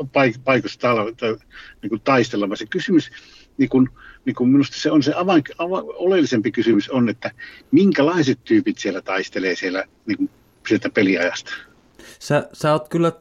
[0.05, 1.35] paik- paikassa tala, tai,
[1.81, 3.12] niin kuin taistella, vaan se kysymys,
[3.57, 3.89] niin kuin,
[4.25, 7.31] niin kuin minusta se on se avain, ava, oleellisempi kysymys on, että
[7.71, 10.29] minkälaiset tyypit siellä taistelee siellä niin kuin,
[10.67, 11.51] sieltä peliajasta.
[12.19, 13.12] Sä, sä oot kyllä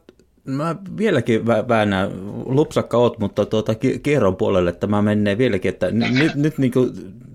[0.45, 2.11] Mä vieläkin väännän,
[2.45, 6.91] lupsakka oot, mutta tuota, kierron puolelle tämä menee vieläkin, että nyt, nyt niin kuin,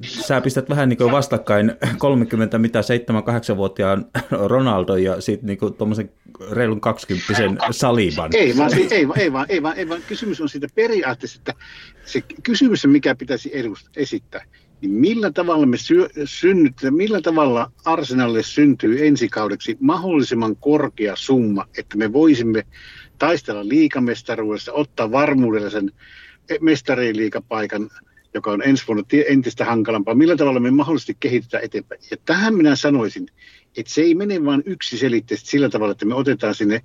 [0.06, 6.10] sä pistät vähän niin kuin vastakkain 30 mitä 7-8-vuotiaan Ronaldo ja sitten niin tuommoisen
[6.50, 7.32] reilun 20
[7.70, 8.30] Saliban.
[8.34, 11.38] Ei vaan, ei, ei, vaan, ei, vaan, ei, vaan, ei vaan, kysymys on siitä periaatteessa,
[11.38, 11.54] että
[12.04, 13.50] se kysymys, mikä pitäisi
[13.96, 14.44] esittää,
[14.84, 21.66] niin millä tavalla me syö, synnytetään, millä tavalla Arsenalille syntyy ensi kaudeksi mahdollisimman korkea summa,
[21.78, 22.66] että me voisimme
[23.18, 25.92] taistella liikamestaruudessa, ottaa varmuudella sen
[26.60, 27.90] mestariliikapaikan,
[28.34, 30.14] joka on ensi vuonna entistä hankalampaa.
[30.14, 32.00] Millä tavalla me mahdollisesti kehitetään eteenpäin?
[32.10, 33.26] Ja tähän minä sanoisin,
[33.76, 36.82] että se ei mene vain yksiselitteisesti sillä tavalla, että me otetaan sinne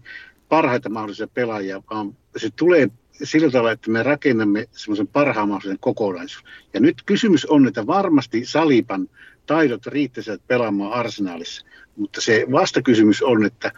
[0.50, 2.90] parhaita mahdollisia pelaajia, vaan se tulee
[3.24, 6.52] sillä tavalla, että me rakennamme semmoisen parhaan mahdollisen kokonaisuuden.
[6.74, 9.10] Ja nyt kysymys on, että varmasti Salipan
[9.46, 13.72] taidot riittäisivät pelaamaan arsenaalissa, mutta se vastakysymys on, että,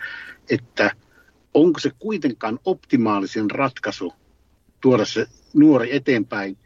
[0.50, 0.92] että
[1.54, 4.14] onko se kuitenkaan optimaalisin ratkaisu
[4.82, 6.58] tuoda se nuori eteenpäin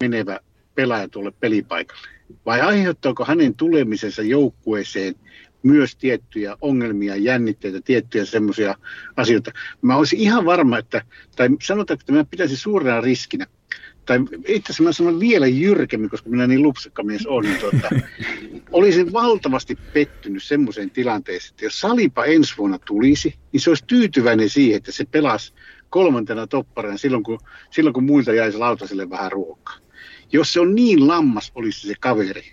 [0.00, 0.40] menevä
[0.74, 2.08] pelaaja tuolle pelipaikalle?
[2.46, 5.14] Vai aiheuttaako hänen tulemisensa joukkueeseen
[5.62, 8.74] myös tiettyjä ongelmia, jännitteitä, tiettyjä semmoisia
[9.16, 9.50] asioita.
[9.82, 11.02] Mä olisin ihan varma, että,
[11.36, 13.46] tai sanotaanko, että mä pitäisin suurena riskinä,
[14.06, 17.88] tai itse asiassa mä sanon vielä jyrkemmin, koska minä niin lupsakkamies on, niin tuota,
[18.72, 24.48] olisin valtavasti pettynyt semmoiseen tilanteeseen, että jos Salipa ensi vuonna tulisi, niin se olisi tyytyväinen
[24.48, 25.52] siihen, että se pelasi
[25.90, 27.38] kolmantena topparina silloin, kun,
[27.70, 29.76] silloin, kun muilta jäisi lautaselle vähän ruokaa.
[30.32, 32.52] Jos se on niin lammas, olisi se kaveri,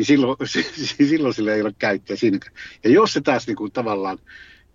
[0.00, 0.36] niin silloin,
[1.10, 2.54] silloin sillä ei ole käyttöä siinäkään.
[2.84, 4.18] Ja jos se taas niin kuin tavallaan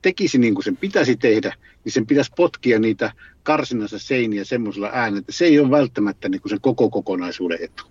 [0.02, 3.12] tekisi niin kuin sen pitäisi tehdä, niin sen pitäisi potkia niitä
[3.44, 7.84] karsinansa seiniä semmoisella äänellä, että se ei ole välttämättä niin kuin sen koko kokonaisuuden etu.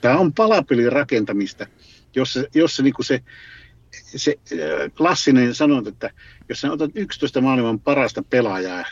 [0.00, 1.66] Tämä on palapelin rakentamista,
[2.14, 3.20] jossa, jossa niin kuin se,
[3.92, 4.58] se äh,
[4.96, 6.10] klassinen sanonta, että
[6.48, 8.84] jos sä otat 11 maailman parasta pelaajaa,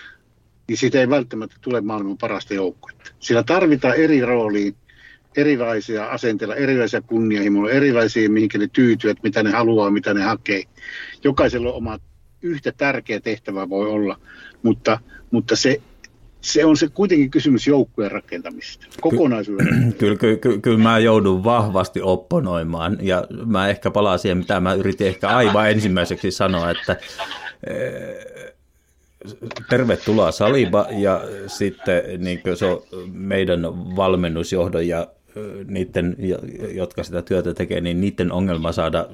[0.68, 3.12] niin siitä ei välttämättä tule maailman parasta joukkuetta.
[3.20, 4.76] Sillä tarvitaan eri rooliin
[5.36, 10.62] erilaisia asenteilla, erilaisia kunnianhimoja, erilaisia, mihinkä ne tyytyvät, mitä ne haluaa, mitä ne hakee.
[11.24, 11.98] Jokaisella on oma
[12.42, 14.20] yhtä tärkeä tehtävä voi olla,
[14.62, 14.98] mutta,
[15.30, 15.80] mutta se,
[16.40, 19.66] se on se kuitenkin kysymys joukkueen rakentamisesta, kokonaisuuden.
[19.98, 24.74] Kyllä, kyllä, kyllä, kyllä mä joudun vahvasti opponoimaan ja mä ehkä palaan siihen, mitä mä
[24.74, 26.96] yritin ehkä aivan ensimmäiseksi sanoa, että
[27.66, 28.46] eh,
[29.70, 33.62] tervetuloa Saliba ja sitten niin se on meidän
[33.96, 35.06] valmennusjohdon ja
[35.66, 36.16] niiden,
[36.74, 39.08] jotka sitä työtä tekee, niin niiden ongelma saada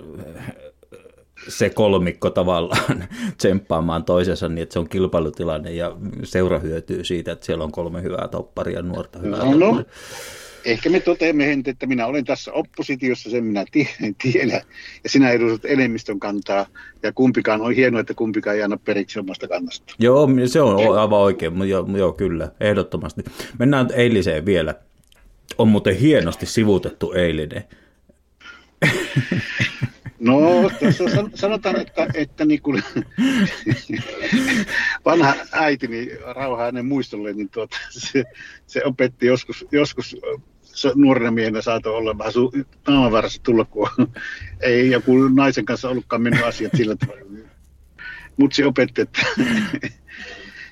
[1.49, 3.05] se kolmikko tavallaan
[3.39, 8.03] tsemppaamaan toisensa niin, että se on kilpailutilanne ja seura hyötyy siitä, että siellä on kolme
[8.03, 9.73] hyvää topparia, nuorta hyvää no, topparia.
[9.73, 9.85] No.
[10.65, 13.65] Ehkä me toteamme, Hente, että minä olen tässä oppositiossa, sen minä
[14.23, 14.61] tiedän,
[15.05, 16.67] ja sinä edustat enemmistön kantaa,
[17.03, 19.95] ja kumpikaan on hienoa, että kumpikaan ei anna periksi omasta kannasta.
[19.99, 23.23] Joo, se on aivan oikein, mutta joo, joo, kyllä, ehdottomasti.
[23.59, 24.75] Mennään eiliseen vielä
[25.59, 27.65] on muuten hienosti sivutettu eilinen.
[30.21, 32.83] No, tässä sanotaan, että, että niin kuin,
[35.05, 38.25] vanha äitini, rauha hänen muistolle, niin tuota, se,
[38.67, 40.17] se opetti joskus, joskus
[40.95, 43.89] nuorena miehenä saattoi olla vähän su- naamavarassa tulla, kun
[44.61, 47.23] ei joku naisen kanssa ollutkaan mennyt asiat sillä tavalla.
[48.37, 49.23] Mutta se opetti, että,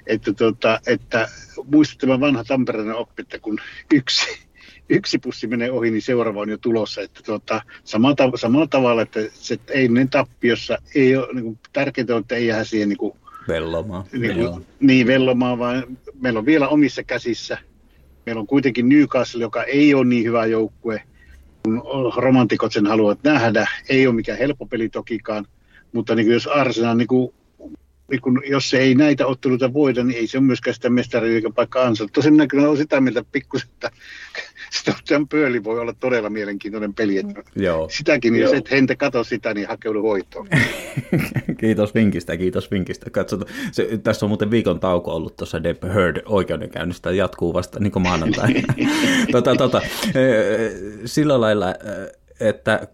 [0.06, 1.28] että, tuota, että
[1.64, 3.58] muistatte vanha Tampereen oppi, että kun
[3.94, 4.49] yksi
[4.90, 7.00] yksi pussi menee ohi, niin seuraava on jo tulossa.
[7.00, 11.58] Että tuota, samalla, tav- samalla tavalla, että se ei niin tappiossa, ei ole, niin kuin,
[11.72, 13.12] tärkeintä on, että ei jää siihen niin kuin,
[13.48, 14.04] Vellomaan.
[14.12, 15.84] niin, kuin, niin vellomaan, vaan
[16.20, 17.58] meillä on vielä omissa käsissä.
[18.26, 21.02] Meillä on kuitenkin Newcastle, joka ei ole niin hyvä joukkue,
[21.62, 21.82] kun
[22.16, 23.66] romantikot sen haluavat nähdä.
[23.88, 25.46] Ei ole mikään helppo peli tokikaan,
[25.92, 27.34] mutta niin kuin jos Arsenal niin kuin
[28.10, 31.54] niin kun, jos se ei näitä otteluita voida, niin ei se ole myöskään sitä mestariliikan
[31.54, 32.12] paikka ansainnut.
[32.12, 33.90] Tosin minä kyllä olen sitä mieltä pikkusen, että
[34.70, 37.18] Stockton Pööli voi olla todella mielenkiintoinen peli.
[37.18, 37.88] Että Joo.
[37.88, 40.48] Sitäkin, jos et hente katso sitä, niin hakeudu hoitoon.
[41.60, 43.10] kiitos vinkistä, kiitos vinkistä.
[43.10, 43.54] Katsotaan.
[43.72, 48.02] Se, tässä on muuten viikon tauko ollut tuossa Depp Heard oikeudenkäynnistä, jatkuu vasta niin kuin
[48.02, 48.54] maanantai.
[49.32, 49.82] tota, tota,
[51.04, 51.74] sillä lailla,
[52.40, 52.88] että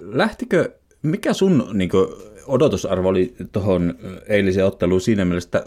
[0.00, 2.06] lähtikö, mikä sun niin kuin,
[2.46, 3.94] odotusarvo oli tuohon
[4.28, 5.64] eiliseen otteluun siinä mielessä, että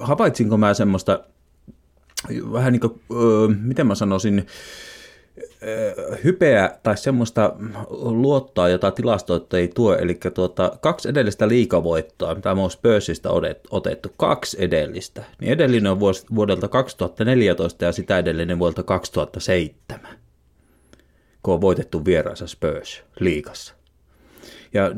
[0.00, 1.20] havaitsinko mä semmoista
[2.52, 3.00] vähän niin kuin,
[3.62, 4.46] miten mä sanoisin,
[6.24, 7.52] hypeä tai semmoista
[7.90, 13.30] luottaa, jota tilastoit ei tuo, eli tuota, kaksi edellistä liikavoittoa, mitä me on Spursista
[13.70, 16.00] otettu, kaksi edellistä, niin edellinen on
[16.34, 20.18] vuodelta 2014 ja sitä edellinen vuodelta 2007,
[21.42, 23.74] kun on voitettu vieraansa Spurs liikassa.
[24.74, 24.90] Ja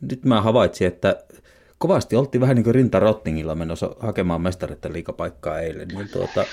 [0.00, 1.24] nyt mä havaitsin, että
[1.78, 5.88] kovasti oltiin vähän niin kuin Rinta Rottingilla menossa hakemaan mestareiden liikapaikkaa eilen.
[5.88, 6.44] Niin tuota,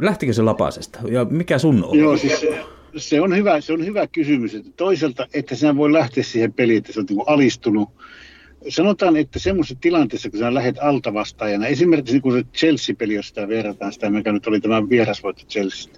[0.00, 0.98] lähtikö se lapasesta?
[1.10, 1.98] Ja mikä sun on?
[1.98, 2.60] Joo, siis se,
[2.96, 4.54] se, on hyvä, se on hyvä kysymys.
[4.54, 7.88] Että toisaalta, että sinä voi lähteä siihen peliin, että sä oot niin alistunut.
[8.68, 13.48] Sanotaan, että semmoisessa tilanteessa, kun sä lähdet altavastaajana, esimerkiksi niin kun se Chelsea-peli, jos sitä
[13.48, 15.92] verrataan sitä, mikä nyt oli tämä vierasvoitto Chelsea,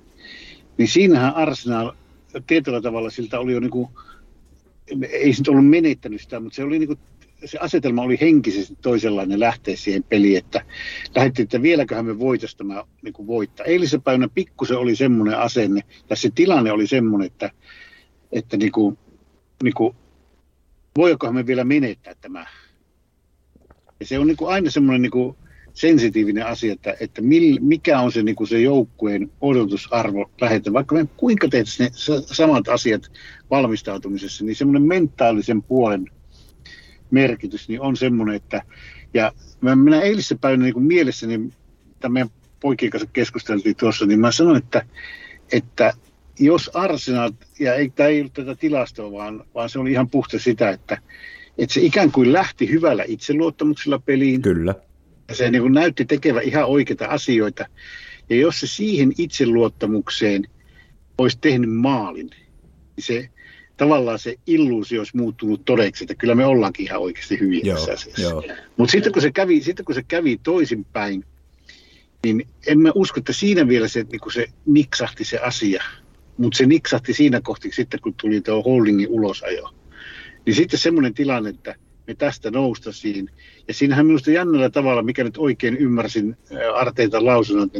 [0.78, 1.92] niin siinähän Arsenal
[2.46, 3.88] tietyllä tavalla siltä oli jo niin kuin
[5.10, 6.98] ei se nyt ollut menettänyt sitä, mutta se, oli niin kuin,
[7.44, 10.64] se asetelma oli henkisesti toisenlainen lähteä siihen peliin, että
[11.14, 13.66] lähdettiin, että vieläköhän me voitaisiin tämä niin kuin voittaa.
[13.66, 17.50] Eilisen päivänä pikkusen oli semmoinen asenne, ja se tilanne oli semmoinen, että,
[18.32, 18.98] että niin kuin,
[19.62, 19.96] niin kuin,
[20.96, 22.46] voikohan me vielä menettää tämä.
[24.00, 25.36] Ja se on niin kuin aina semmoinen niin kuin,
[25.72, 30.72] sensitiivinen asia, että, että mil, mikä on se, niin kuin se joukkueen odotusarvo lähetä.
[30.72, 31.90] Vaikka me kuinka teet ne
[32.32, 33.12] samat asiat
[33.50, 36.10] valmistautumisessa, niin semmoinen mentaalisen puolen
[37.10, 38.62] merkitys niin on semmoinen, että
[39.14, 41.52] ja mä, minä eilissä päivänä niin mielessäni,
[42.00, 44.86] tämä meidän poikien kanssa keskusteltiin tuossa, niin mä sanoin, että,
[45.52, 45.92] että
[46.38, 50.38] jos Arsenal, ja ei, tämä ei ollut tätä tilastoa, vaan, vaan se oli ihan puhta
[50.38, 50.98] sitä, että,
[51.58, 54.42] että se ikään kuin lähti hyvällä itseluottamuksella peliin.
[54.42, 54.74] Kyllä
[55.32, 57.66] se niin kuin näytti tekevä ihan oikeita asioita.
[58.30, 60.48] Ja jos se siihen itseluottamukseen
[61.18, 62.30] olisi tehnyt maalin,
[62.96, 63.28] niin se
[63.78, 67.92] tavallaan se illuusio olisi muuttunut todeksi, että kyllä me ollaankin ihan oikeasti hyviä joo, tässä
[67.92, 68.42] asiassa.
[68.76, 71.24] Mutta sitten kun se kävi, sitten kun se kävi toisinpäin,
[72.24, 75.84] niin en mä usko, että siinä vielä se, niin se niksahti se asia.
[76.36, 79.70] Mutta se niksahti siinä kohti sitten, kun tuli tuo holdingin ulosajo.
[80.46, 81.74] Niin sitten semmoinen tilanne, että–
[82.08, 83.30] me tästä noustasiin.
[83.68, 86.36] Ja siinähän minusta jännällä tavalla, mikä nyt oikein ymmärsin
[86.74, 87.72] Arteita lausunnot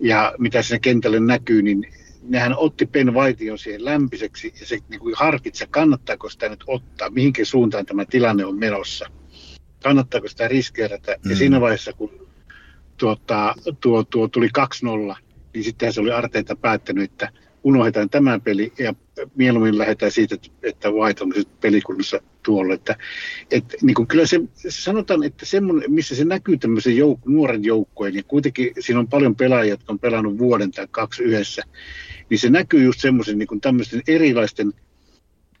[0.00, 1.86] ja mitä siinä kentälle näkyy, niin
[2.28, 7.10] nehän otti Ben Whiteon siihen lämpiseksi ja se niin kuin harkitsi, kannattaako sitä nyt ottaa,
[7.10, 9.06] mihinkin suuntaan tämä tilanne on menossa.
[9.82, 11.12] Kannattaako sitä riskeerata.
[11.24, 11.30] Mm.
[11.30, 12.28] Ja siinä vaiheessa, kun
[12.96, 14.48] tuota, tuo, tuo tuli
[15.12, 15.16] 2-0,
[15.54, 17.28] niin sittenhän se oli Arteita päättänyt, että
[17.64, 18.94] unohdetaan tämä peli ja
[19.34, 22.74] mieluummin lähdetään siitä, että White on pelikunnassa tuolla.
[22.74, 22.96] Että,
[23.50, 28.14] että niin kuin kyllä se, sanotaan, että semmoinen, missä se näkyy tämmöisen jouk- nuoren joukkueen,
[28.14, 31.62] ja kuitenkin siinä on paljon pelaajia, jotka on pelannut vuoden tai kaksi yhdessä,
[32.30, 34.72] niin se näkyy just semmoisen niin tämmöisten erilaisten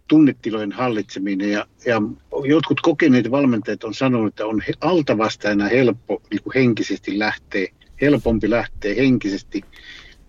[0.08, 1.50] tunnetilojen hallitseminen.
[1.50, 2.02] Ja, ja
[2.44, 7.66] jotkut kokeneet valmentajat on sanonut, että on altavastaajana helppo niin kuin henkisesti lähteä,
[8.00, 9.62] helpompi lähteä henkisesti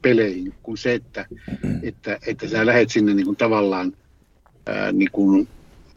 [0.01, 1.25] peleihin kuin se, että,
[1.83, 3.93] että, että sä lähet sinne niin kuin tavallaan
[4.65, 5.47] ää, niin kuin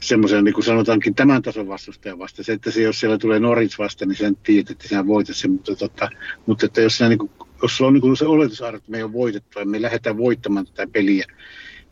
[0.00, 2.42] semmoisen, niin kuin sanotaankin, tämän tason vastustajan vasta.
[2.42, 5.50] Se, että se, jos siellä tulee Norwich vasta, niin sen tiedät, että sinä voitat sen.
[5.50, 6.10] Mutta, tota,
[6.46, 7.30] mutta että jos, sinä, niin kuin,
[7.62, 10.16] jos sulla on niin kuin se oletusarvo, että me ei ole voitettu ja me lähdetään
[10.16, 11.24] voittamaan tätä peliä,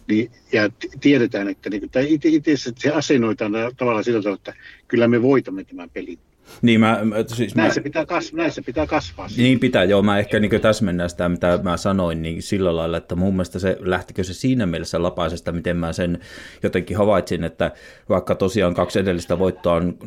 [0.08, 4.54] niin, ja tiedetään, että niin, tai itse, itse se asennoitaan tavallaan sillä tavalla, että
[4.88, 6.18] kyllä me voitamme tämän pelin.
[6.62, 9.28] Niin mä, siis näissä, mä, pitää kasvaa, näissä pitää kasvaa.
[9.36, 10.02] Niin pitää, joo.
[10.02, 13.76] Mä ehkä niin täsmennän sitä, mitä mä sanoin, niin sillä lailla, että mun mielestä se
[13.80, 16.18] lähtikö se siinä mielessä lapaisesta, miten mä sen
[16.62, 17.70] jotenkin havaitsin, että
[18.08, 19.98] vaikka tosiaan kaksi edellistä voittoa on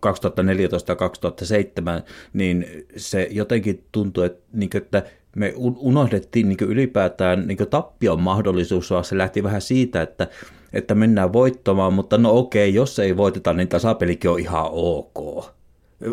[0.00, 2.02] 2014 ja 2007,
[2.32, 5.02] niin se jotenkin tuntuu, että, niin kuin, että
[5.36, 10.28] me unohdettiin niin ylipäätään niin tappion mahdollisuus, vaan se lähti vähän siitä, että
[10.72, 15.46] että mennään voittamaan, mutta no okei, jos ei voiteta, niin tasapelikin on ihan ok.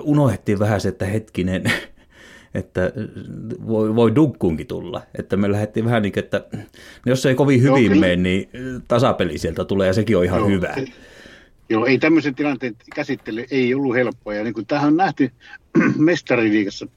[0.02, 1.64] Unohdettiin vähän se, että hetkinen,
[2.54, 2.92] että
[3.68, 5.02] voi, voi dunkkuunkin tulla.
[5.18, 6.46] Että me lähdettiin vähän niin kuin, että
[7.06, 8.50] jos se ei kovin hyvin Joo, mene, niin
[8.88, 10.76] tasapeli sieltä tulee ja sekin on ihan Joo, hyvä.
[11.70, 14.34] Joo, ei tämmöisen tilanteen käsittely ei ollut helppoa.
[14.34, 15.32] Ja niin kuin tähän on nähty
[15.98, 16.88] mestariliigassa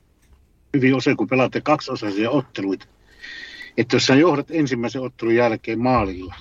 [0.74, 2.86] hyvin usein, kun pelaatte kaksiosaisia otteluita,
[3.76, 6.34] että jos sä johdat ensimmäisen ottelun jälkeen maalilla,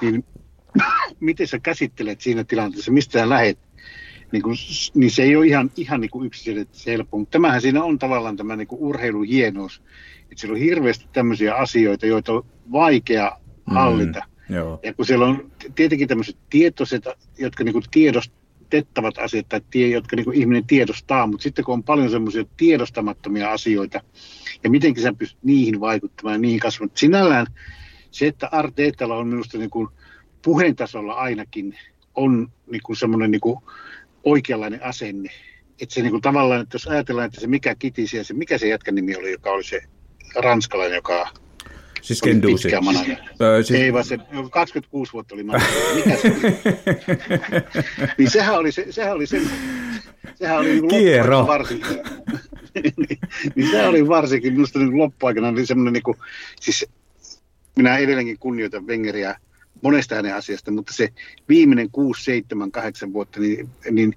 [0.00, 0.24] niin
[1.20, 3.58] miten sä käsittelet siinä tilanteessa, mistä sä lähet,
[4.32, 4.56] niin, kuin,
[4.94, 7.18] niin se ei ole ihan, ihan niin kuin yksiselitteisesti helppo.
[7.18, 9.82] Mutta tämähän siinä on tavallaan tämä niin kuin urheilun hienous,
[10.22, 14.20] että siellä on hirveästi tämmöisiä asioita, joita on vaikea mm, hallita.
[14.48, 14.80] Mm, joo.
[14.82, 17.04] Ja kun siellä on tietenkin tämmöiset tietoiset,
[17.38, 21.72] jotka niin kuin tiedostettavat asiat, tai tie, jotka niin kuin ihminen tiedostaa, mutta sitten kun
[21.72, 24.00] on paljon semmoisia tiedostamattomia asioita,
[24.64, 26.96] ja miten sä pystyt niihin vaikuttamaan ja niihin kasvamaan.
[26.96, 27.46] Sinällään
[28.10, 29.88] se, että Arteetalla on minusta niin kuin
[30.42, 31.74] puheentasolla ainakin
[32.14, 33.60] on niin kuin semmoinen niin kuin
[34.24, 35.30] oikeanlainen asenne.
[35.80, 38.58] Että se niin kuin tavallaan, että jos ajatellaan, että se mikä kitisi ja se mikä
[38.58, 39.82] se jätkän nimi oli, joka oli se
[40.34, 41.28] ranskalainen, joka
[42.02, 42.68] Siis Kendusi.
[43.40, 43.80] Öö, siis...
[43.80, 44.18] Ei vaan se
[44.50, 45.68] 26 vuotta oli manager.
[45.94, 46.56] Mikä se oli?
[48.18, 49.42] niin sehän oli, se, sehän oli sen,
[50.34, 51.46] sehän oli niin Kiero.
[51.46, 51.96] varsinkin.
[52.74, 52.94] niin,
[53.54, 56.16] niin sehän oli varsinkin minusta niin loppuaikana niin semmoinen, niin kuin,
[56.60, 56.86] siis
[57.76, 59.36] minä edelleenkin kunnioitan Wengeriä
[59.82, 61.08] monesta hänen asiasta, mutta se
[61.48, 64.14] viimeinen 6, 7, 8 vuotta, niin, niin,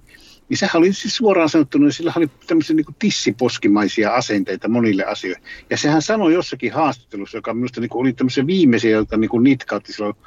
[0.49, 5.41] niin sehän oli siis suoraan sanottuna, sillä oli tämmöisiä niin tissiposkimaisia asenteita monille asioille.
[5.69, 10.15] Ja sehän sanoi jossakin haastattelussa, joka minusta niin oli tämmöisiä viimeisiä, jotka niin nitkautti silloin
[10.15, 10.19] 2013-2014,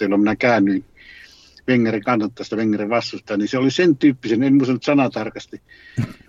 [0.00, 0.84] jolloin minä käännyin
[1.68, 5.60] Wengerin kannattajasta, Wengerin vastusta, niin se oli sen tyyppisen, en muista nyt sanatarkasti,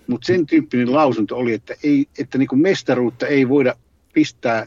[0.07, 3.75] mutta sen tyyppinen lausunto oli, että, ei, että niin mestaruutta ei voida
[4.13, 4.65] pistää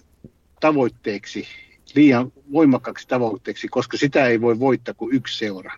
[0.61, 1.47] tavoitteeksi,
[1.95, 5.73] liian voimakkaaksi tavoitteeksi, koska sitä ei voi voittaa kuin yksi seura.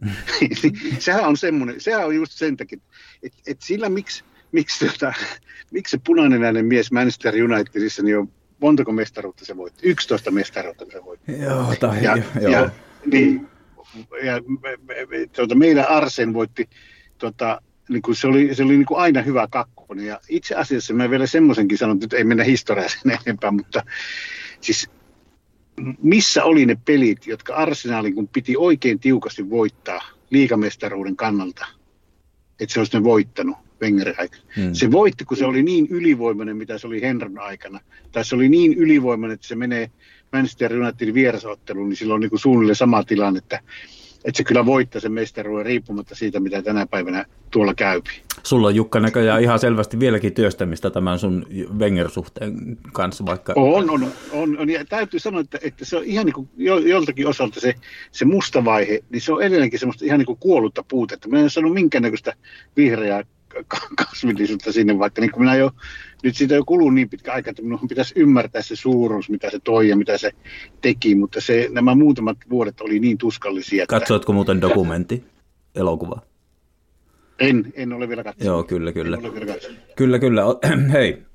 [0.98, 2.78] sehän on semmoinen, sehän on just sen takia,
[3.22, 5.12] että et sillä miksi, miksi, tota,
[5.70, 8.28] miksi se punainen äänen mies Manchester Unitedissa, niin on
[8.60, 9.88] montako mestaruutta se voitti?
[9.88, 11.32] 11 mestaruutta se voitti.
[11.40, 12.52] Joo, tai, ja, joo.
[12.52, 12.70] Ja,
[13.06, 13.48] niin,
[14.24, 16.68] ja me, me, me, tuota, meidän Arsen voitti,
[17.18, 20.06] tuota, niin kuin se oli, se oli niin kuin aina hyvä kakkonen.
[20.06, 23.84] Ja itse asiassa mä vielä semmoisenkin sanon, että ei mennä historiaan sen enempää, mutta
[24.60, 24.90] siis
[26.02, 30.00] missä oli ne pelit, jotka Arsenaalin kun piti oikein tiukasti voittaa
[30.30, 31.66] liikamestaruuden kannalta,
[32.60, 34.42] että se olisi ne voittanut Wengerin aikana.
[34.56, 34.74] Hmm.
[34.74, 37.80] Se voitti, kun se oli niin ylivoimainen, mitä se oli Henron aikana.
[38.12, 39.90] Tai se oli niin ylivoimainen, että se menee
[40.32, 43.60] Manchester Unitedin vierasotteluun, niin silloin on niin kuin suunnilleen sama tilanne, että
[44.26, 48.10] että se kyllä voittaa sen mestaruuden riippumatta siitä, mitä tänä päivänä tuolla käypi.
[48.42, 51.46] Sulla on Jukka näköjään ihan selvästi vieläkin työstämistä tämän sun
[51.78, 53.52] Wenger-suhteen kanssa, vaikka...
[53.56, 56.48] On, on, on, on ja täytyy sanoa, että, että se on ihan niin kuin
[56.84, 57.74] joltakin osalta se,
[58.12, 61.28] se musta vaihe, niin se on edelleenkin semmoista ihan niin kuin kuollutta puutetta.
[61.28, 62.32] Mä en sano minkäännäköistä
[62.76, 63.22] vihreää
[63.96, 65.70] kasvillisuutta sinne, vaikka niin minä jo,
[66.22, 69.58] nyt siitä jo kuluu niin pitkä aika, että minun pitäisi ymmärtää se suuruus, mitä se
[69.64, 70.30] toi ja mitä se
[70.80, 73.82] teki, mutta se, nämä muutamat vuodet oli niin tuskallisia.
[73.82, 73.98] Että...
[73.98, 75.24] Katsoitko muuten dokumentti,
[75.74, 76.22] elokuva?
[77.38, 78.46] En, en ole vielä katsonut.
[78.46, 79.18] Joo, kyllä, kyllä.
[79.96, 80.42] Kyllä, kyllä.
[80.92, 81.26] Hei,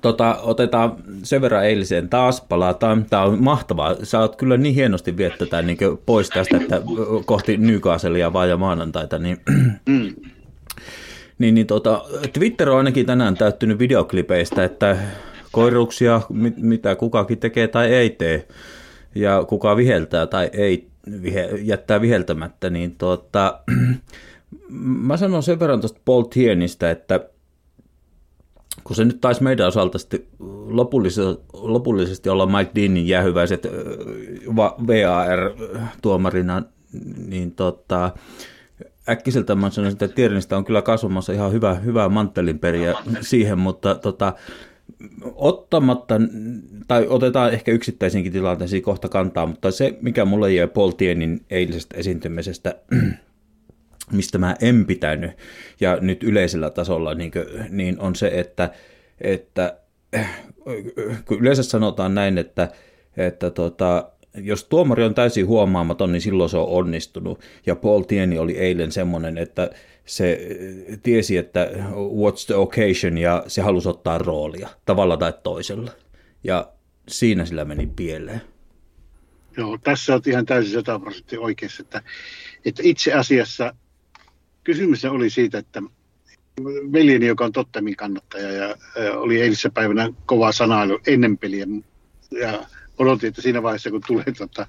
[0.00, 3.06] Tota, otetaan sen verran eiliseen taas, palataan.
[3.10, 3.96] Tämä on mahtavaa.
[4.02, 6.82] Sä oot kyllä niin hienosti viettää niin pois tästä, että
[7.24, 9.36] kohti Newcastlea vaan ja maanantaita, niin
[9.86, 10.14] mm.
[11.40, 14.96] Niin, niin tota, Twitter on ainakin tänään täyttynyt videoklipeistä, että
[15.52, 18.48] koiruksia, mit, mitä kukakin tekee tai ei tee,
[19.14, 20.88] ja kuka viheltää tai ei
[21.22, 23.60] vihe, jättää viheltämättä, niin tota,
[25.08, 27.20] mä sanon sen verran tuosta Paul Tienistä, että
[28.84, 30.20] kun se nyt taisi meidän osalta sitten
[30.68, 33.66] lopullisesti, lopullisesti olla Mike Deanin jäähyväiset
[34.86, 36.62] VAR-tuomarina,
[37.26, 38.10] niin tota,
[39.10, 44.32] äkkiseltä mä sanoisin, että Tiernistä on kyllä kasvamassa ihan hyvä, hyvä manttelinperiä siihen, mutta tota,
[45.34, 46.14] ottamatta,
[46.88, 51.96] tai otetaan ehkä yksittäisinkin tilanteisiin kohta kantaa, mutta se, mikä mulle jäi Paul Tienin eilisestä
[51.96, 52.74] esiintymisestä,
[54.12, 55.30] mistä mä en pitänyt,
[55.80, 58.70] ja nyt yleisellä tasolla, niin, kuin, niin on se, että,
[59.20, 59.78] että
[61.26, 62.68] kun yleensä sanotaan näin, että,
[63.16, 67.40] että tota, jos tuomari on täysin huomaamaton, niin silloin se on onnistunut.
[67.66, 69.70] Ja Paul Tieni oli eilen semmoinen, että
[70.04, 75.90] se eh, tiesi, että what's the occasion, ja se halusi ottaa roolia tavalla tai toisella.
[76.44, 76.72] Ja
[77.08, 78.40] siinä sillä meni pieleen.
[79.56, 82.02] Joo, tässä on ihan täysin 100 prosenttia oikeassa, että,
[82.64, 83.74] että itse asiassa
[84.64, 85.82] kysymys oli siitä, että
[86.92, 91.66] veljeni, joka on Tottemin kannattaja ja, ja oli eilisessä päivänä kova sanailu ennen peliä
[92.30, 92.66] ja
[93.00, 94.66] odotin, että siinä vaiheessa, kun tulee tota,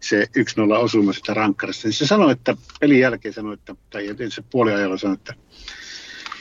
[0.00, 4.42] se 1-0 osuma sitä rankkarista, niin se sanoi, että pelin jälkeen sanoi, että, tai se
[4.50, 5.34] puoliajalla sanoi, että,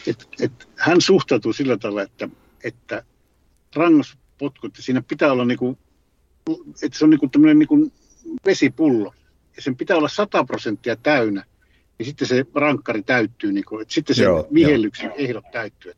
[0.08, 2.30] et, et hän suhtautuu sillä tavalla, että,
[2.64, 3.04] että
[3.76, 5.78] rangaispotkut, siinä pitää olla niin kuin,
[6.84, 7.92] että se on niin kuin tämmöinen niin kuin
[8.46, 9.14] vesipullo,
[9.56, 11.46] ja sen pitää olla 100 prosenttia täynnä,
[11.98, 15.94] niin sitten se rankkari täyttyy, niin kuin, että sitten se vihellyksen ehdot täyttyy.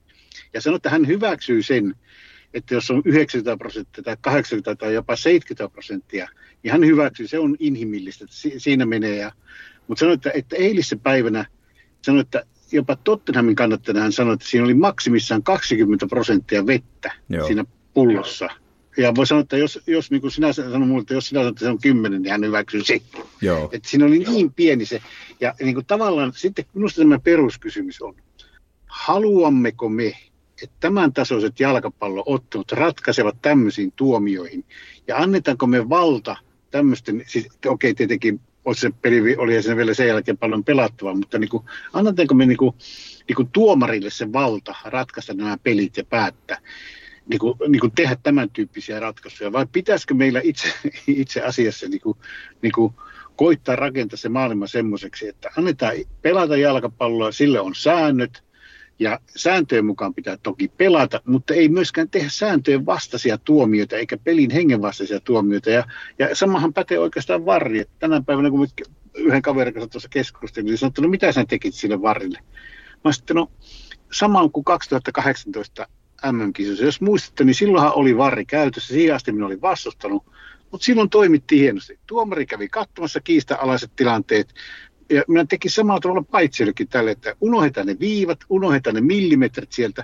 [0.54, 1.96] Ja sanoi, että hän hyväksyy sen,
[2.54, 6.30] että jos on 90 prosenttia tai 80 tai jopa 70 prosenttia,
[6.64, 9.16] niin hän hyväksyy, se on inhimillistä, että siinä menee.
[9.16, 9.32] Ja,
[9.88, 11.46] mutta sanoi, että, että eilisen päivänä,
[12.02, 17.48] sanoi, että jopa Tottenhamin kannattajana hän sanoi, että siinä oli maksimissaan 20 prosenttia vettä Joo.
[17.48, 18.50] siinä pullossa.
[18.98, 21.54] Ja voi sanoa, että jos, jos niin kuin sinä sanoit mulle, että jos sinä sanoit,
[21.54, 23.02] että se on kymmenen, niin hän hyväksyy se.
[23.42, 23.70] Joo.
[23.72, 25.02] Että siinä oli niin pieni se.
[25.40, 28.16] Ja niin kuin tavallaan sitten minusta tämä peruskysymys on,
[28.88, 30.18] haluammeko me,
[30.64, 34.66] että tämän tasoiset jalkapalloottelut ratkaisevat tämmöisiin tuomioihin,
[35.08, 36.36] ja annetaanko me valta
[36.72, 38.40] tämmöisten, siis okei okay, tietenkin
[38.76, 42.58] se peli oli sen vielä sen jälkeen paljon pelattavaa, mutta niin kuin, annetaanko me niin
[42.58, 42.76] kuin,
[43.28, 46.58] niin kuin tuomarille se valta ratkaista nämä pelit ja päättää,
[47.28, 50.68] niin kuin, niin kuin tehdä tämän tyyppisiä ratkaisuja, vai pitäisikö meillä itse,
[51.08, 52.18] itse asiassa niin kuin,
[52.62, 52.94] niin kuin
[53.36, 58.44] koittaa rakentaa se maailma semmoiseksi, että annetaan pelata jalkapalloa, sille on säännöt,
[59.00, 64.52] ja sääntöjen mukaan pitää toki pelata, mutta ei myöskään tehdä sääntöjen vastaisia tuomioita eikä pelin
[64.52, 65.70] hengen vastaisia tuomioita.
[65.70, 65.84] Ja,
[66.20, 67.86] ja samahan pätee oikeastaan varri.
[68.00, 68.68] Tänä päivänä, kun
[69.16, 72.40] yhden kaverin kanssa tuossa keskustelin, niin sanottu, no mitä sä tekit sille varrille?
[73.04, 73.52] Mä sitten, no
[74.12, 75.88] samaan kuin 2018
[76.32, 76.84] MM-kisossa.
[76.84, 78.94] Jos muistatte, niin silloinhan oli varri käytössä.
[78.94, 80.24] Siihen asti minä olin vastustanut,
[80.72, 82.00] mutta silloin toimittiin hienosti.
[82.08, 84.54] Tuomari kävi katsomassa kiista-alaiset tilanteet,
[85.10, 90.04] ja minä tekin samalla tavalla paitsellekin tälle, että unohdetaan ne viivat, unohdetaan ne millimetrit sieltä.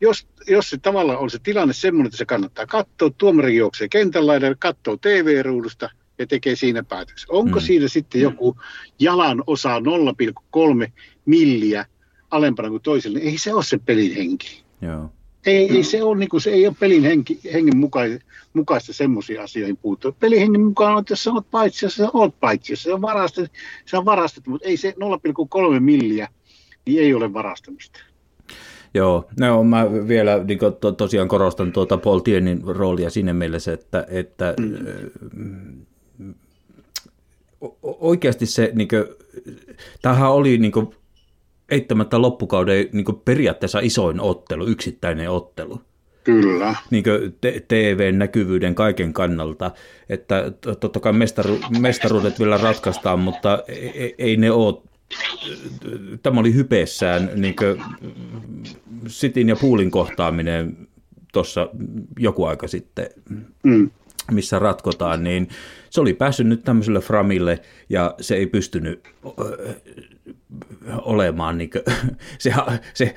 [0.00, 4.26] Jos, jos se tavallaan on se tilanne semmoinen, että se kannattaa katsoa, tuomari juoksee kentän
[4.26, 7.32] laidalle, katsoo TV-ruudusta ja tekee siinä päätöksen.
[7.32, 7.64] Onko mm.
[7.64, 8.56] siinä sitten joku
[8.98, 10.90] jalan osa 0,3
[11.26, 11.86] milliä
[12.30, 13.18] alempana kuin toiselle?
[13.18, 14.64] Ei se ole se pelin henki.
[14.80, 15.10] Joo.
[15.46, 19.42] Ei, ei se, ole, niin kuin, se ei ole pelin henki, hengen mukaista, mukaista semmoisia
[19.42, 20.12] asioihin puuttua.
[20.12, 23.58] Pelin hengen mukaan on, että jos sä oot paitsi, sä oot paitsi, se on varastettu,
[23.86, 24.94] se on varastettu, mutta ei se
[25.74, 26.28] 0,3 milliä,
[26.86, 28.00] niin ei ole varastamista.
[28.94, 34.06] Joo, no, mä vielä niin to, tosiaan korostan tuota Paul Tienin roolia siinä mielessä, että,
[34.08, 34.54] että
[35.42, 36.34] mm.
[37.82, 39.04] oikeasti se, niin kuin,
[40.02, 40.94] tämähän oli niin kuin,
[41.70, 45.80] eittämättä loppukauden niin periaatteessa isoin ottelu, yksittäinen ottelu.
[46.24, 46.74] Kyllä.
[46.90, 47.04] Niin
[47.68, 49.70] TV-näkyvyyden kaiken kannalta,
[50.08, 54.82] että totta kai mestaru, mestaruudet vielä ratkaistaan, mutta ei, ei ne ole
[56.22, 57.54] tämä oli hypeessään niin
[59.06, 60.88] Sitin ja Puulin kohtaaminen
[61.32, 61.68] tuossa
[62.18, 63.06] joku aika sitten,
[63.62, 63.90] mm.
[64.30, 65.48] missä ratkotaan, niin
[65.90, 69.08] se oli päässyt nyt tämmöiselle framille ja se ei pystynyt
[71.02, 71.58] olemaan.
[71.58, 71.82] Niin kuin,
[72.38, 72.52] se,
[72.94, 73.14] se,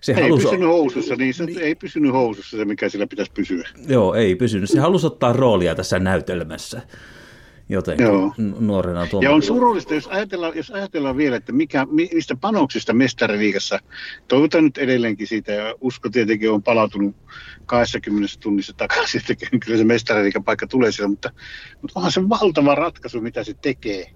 [0.00, 0.44] se ei halusi...
[0.44, 1.60] pysynyt housussa, niin se niin.
[1.60, 3.68] ei pysynyt housussa se, mikä sillä pitäisi pysyä.
[3.88, 4.70] Joo, ei pysynyt.
[4.70, 6.82] Se halusi ottaa roolia tässä näytelmässä.
[7.68, 8.34] Joten Joo.
[8.60, 9.28] nuorena tuolla...
[9.28, 13.78] Ja on surullista, jos ajatellaan, jos ajatellaan vielä, että mikä, mistä panoksista mestariliigassa,
[14.28, 17.16] toivotaan nyt edelleenkin siitä, ja usko tietenkin on palautunut
[17.66, 21.30] 20 tunnissa takaisin, että kyllä se mestariliigan paikka tulee siellä, mutta,
[21.82, 24.10] mutta onhan se valtava ratkaisu, mitä se tekee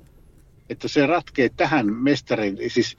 [0.71, 2.97] että se ratkee tähän mestarin, siis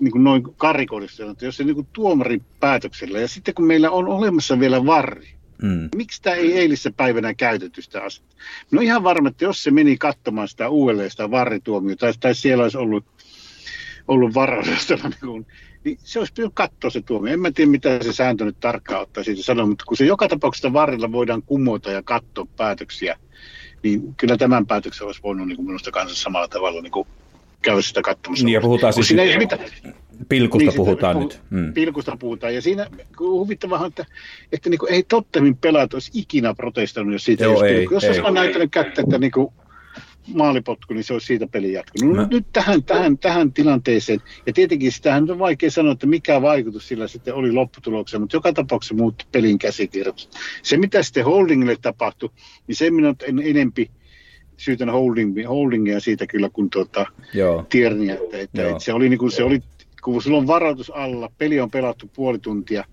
[0.00, 3.90] niin kuin noin karikoidusti että jos se niin kuin tuomarin päätöksellä, ja sitten kun meillä
[3.90, 5.28] on olemassa vielä varri,
[5.62, 5.88] mm.
[5.96, 8.34] miksi tämä ei eilissä päivänä käytetty sitä asetta?
[8.70, 12.62] No ihan varma, että jos se meni katsomaan sitä uudelleen sitä varrituomiota, tai, tai siellä
[12.62, 13.04] olisi ollut,
[14.08, 15.46] ollut varallisuudella, niin,
[15.84, 17.32] niin se olisi pitänyt katsoa se tuomio.
[17.32, 20.28] En mä tiedä, mitä se sääntö nyt tarkkaan ottaa siitä sanoa, mutta kun se joka
[20.28, 23.18] tapauksessa varrilla voidaan kumota ja katsoa päätöksiä,
[23.84, 27.08] niin kyllä tämän päätöksen olisi voinut niin kuin minusta kanssa samalla tavalla niin kuin
[27.62, 28.44] käydä sitä katsomassa.
[28.44, 29.58] Niin ja puhutaan siis siinä ei mitä,
[30.28, 31.40] pilkusta niin, puhutaan nyt.
[31.50, 31.74] Mm.
[31.74, 32.54] Pilkusta puhutaan.
[32.54, 32.86] Ja siinä
[33.18, 34.06] huvittavaa että,
[34.52, 38.10] että niin kuin, ei Tottemin pelaat olisi ikinä protestoinut, jos siitä Joo, ei, Jos ei.
[38.10, 39.48] olisi vaan näyttänyt kättä, että niin kuin,
[40.34, 42.16] maalipotku, niin se olisi siitä peli jatkunut.
[42.16, 46.88] No, nyt tähän, tähän, tähän tilanteeseen, ja tietenkin sitähän on vaikea sanoa, että mikä vaikutus
[46.88, 50.30] sillä sitten oli lopputulokseen, mutta joka tapauksessa muutti pelin käsikirjoitus.
[50.62, 52.30] Se, mitä sitten holdingille tapahtui,
[52.66, 53.90] niin se minä en enempi
[54.56, 57.06] syytän holding, holdingia siitä kyllä kuin tuota,
[57.68, 59.62] Tierniä, että, että, että, se oli, niin kuin, se oli,
[60.02, 62.84] kun sulla on varoitus alla, peli on pelattu puoli tuntia,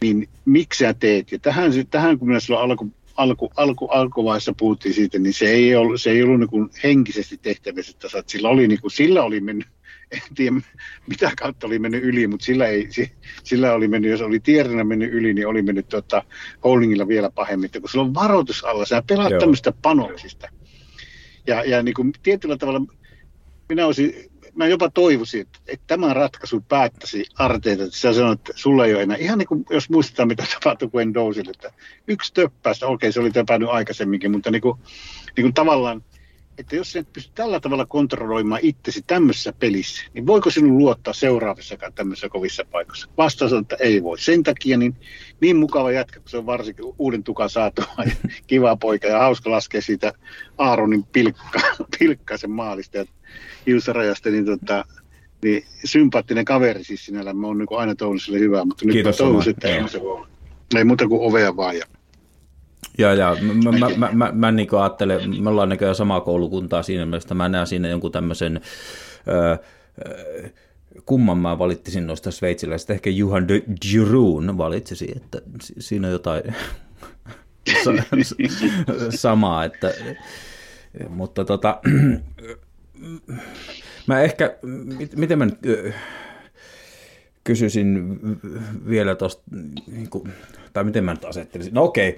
[0.00, 1.32] niin miksi sä teet?
[1.32, 5.76] Ja tähän, tähän kun minä silloin alku, alku, alku, alkuvaiheessa puhuttiin siitä, niin se ei
[5.76, 9.40] ollut, se ei ollut niin kuin henkisesti tehtävissä, että sillä oli, niin kuin, sillä oli
[9.40, 9.68] mennyt,
[10.12, 10.56] en tiedä
[11.06, 12.88] mitä kautta oli mennyt yli, mutta sillä, ei,
[13.44, 16.22] sillä oli mennyt, jos oli tiedänä mennyt yli, niin oli mennyt tuota,
[16.64, 20.48] holdingilla vielä pahemmin, että kun sulla on varoitus alla, sä pelaat tämmöistä panoksista,
[21.46, 22.80] ja, ja niin kuin tietyllä tavalla
[23.68, 24.29] minä olisin,
[24.60, 28.94] mä jopa toivoisin, että, että tämä ratkaisu päättäisi Arteita, että sä sanoit, että sulla ei
[28.94, 31.72] ole enää, ihan niin kuin jos muistetaan mitä tapahtui Gwen Dosille, että
[32.08, 34.78] yksi töppäistä, okei se oli töpännyt aikaisemminkin, mutta niin kuin,
[35.36, 36.02] niin kuin tavallaan
[36.60, 41.92] että jos et pysty tällä tavalla kontrolloimaan itsesi tämmöisessä pelissä, niin voiko sinun luottaa seuraavissakaan
[41.92, 43.08] tämmöisessä kovissa paikoissa?
[43.16, 44.18] Vastaus on, että ei voi.
[44.18, 44.96] Sen takia niin,
[45.40, 48.12] niin mukava jätkä, kun se on varsinkin uuden tukan saatu ja
[48.46, 50.12] kiva poika ja hauska laskea siitä
[50.58, 51.60] Aaronin pilkka,
[51.98, 53.04] pilkkaisen maalista ja
[53.66, 54.84] hiusarajasta, niin, tota,
[55.42, 57.32] niin sympaattinen kaveri siis sinällä.
[57.32, 59.80] Mä oon niin aina toivonut sille hyvää, mutta nyt Kiitos mä toivon, että ei,
[60.76, 61.76] ei muuta kuin ovea vaan.
[61.76, 61.84] Ja
[63.00, 63.36] Joo, joo.
[63.64, 67.48] Mä, mä, mä, mä, mä niin ajattelen, me ollaan näköjään samaa koulukuntaa siinä mielessä, mä
[67.48, 68.60] näen siinä jonkun tämmöisen,
[69.28, 69.56] öö,
[71.06, 75.38] kumman mä valittisin noista sveitsiläisistä, ehkä Juhan de Giroun valitsisi, että
[75.78, 76.42] siinä on jotain
[79.10, 79.94] samaa, että,
[81.08, 81.80] mutta tota,
[84.06, 84.56] mä ehkä,
[85.16, 85.58] miten mä nyt
[87.44, 88.18] kysyisin
[88.88, 89.42] vielä tuosta,
[89.86, 90.08] niin
[90.72, 92.16] tai miten mä nyt asettelisin, no okei,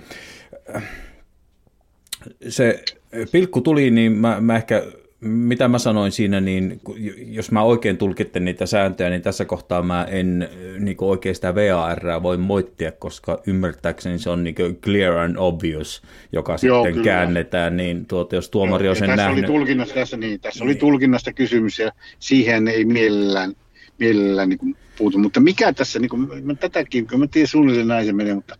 [2.48, 2.84] se
[3.32, 4.82] pilkku tuli, niin mä, mä ehkä,
[5.20, 6.80] mitä mä sanoin siinä, niin
[7.26, 10.48] jos mä oikein tulkitten niitä sääntöjä, niin tässä kohtaa mä en
[10.78, 16.02] niin oikein sitä VAR voi moittia, koska ymmärtääkseni se on niin clear and obvious,
[16.32, 17.04] joka Joo, sitten kyllä.
[17.04, 19.44] käännetään, niin tuota, jos tuomari on sen tässä nähnyt...
[19.44, 20.68] Oli tulkinnasta, tässä, niin, tässä niin.
[20.68, 23.52] oli tulkinnasta kysymys ja siihen ei mielellään,
[23.98, 28.07] mielellään niin puutu, mutta mikä tässä, niin kuin, mä tätäkin, kun mä tiedän suunnilleen näin
[28.07, 28.59] se menee, mutta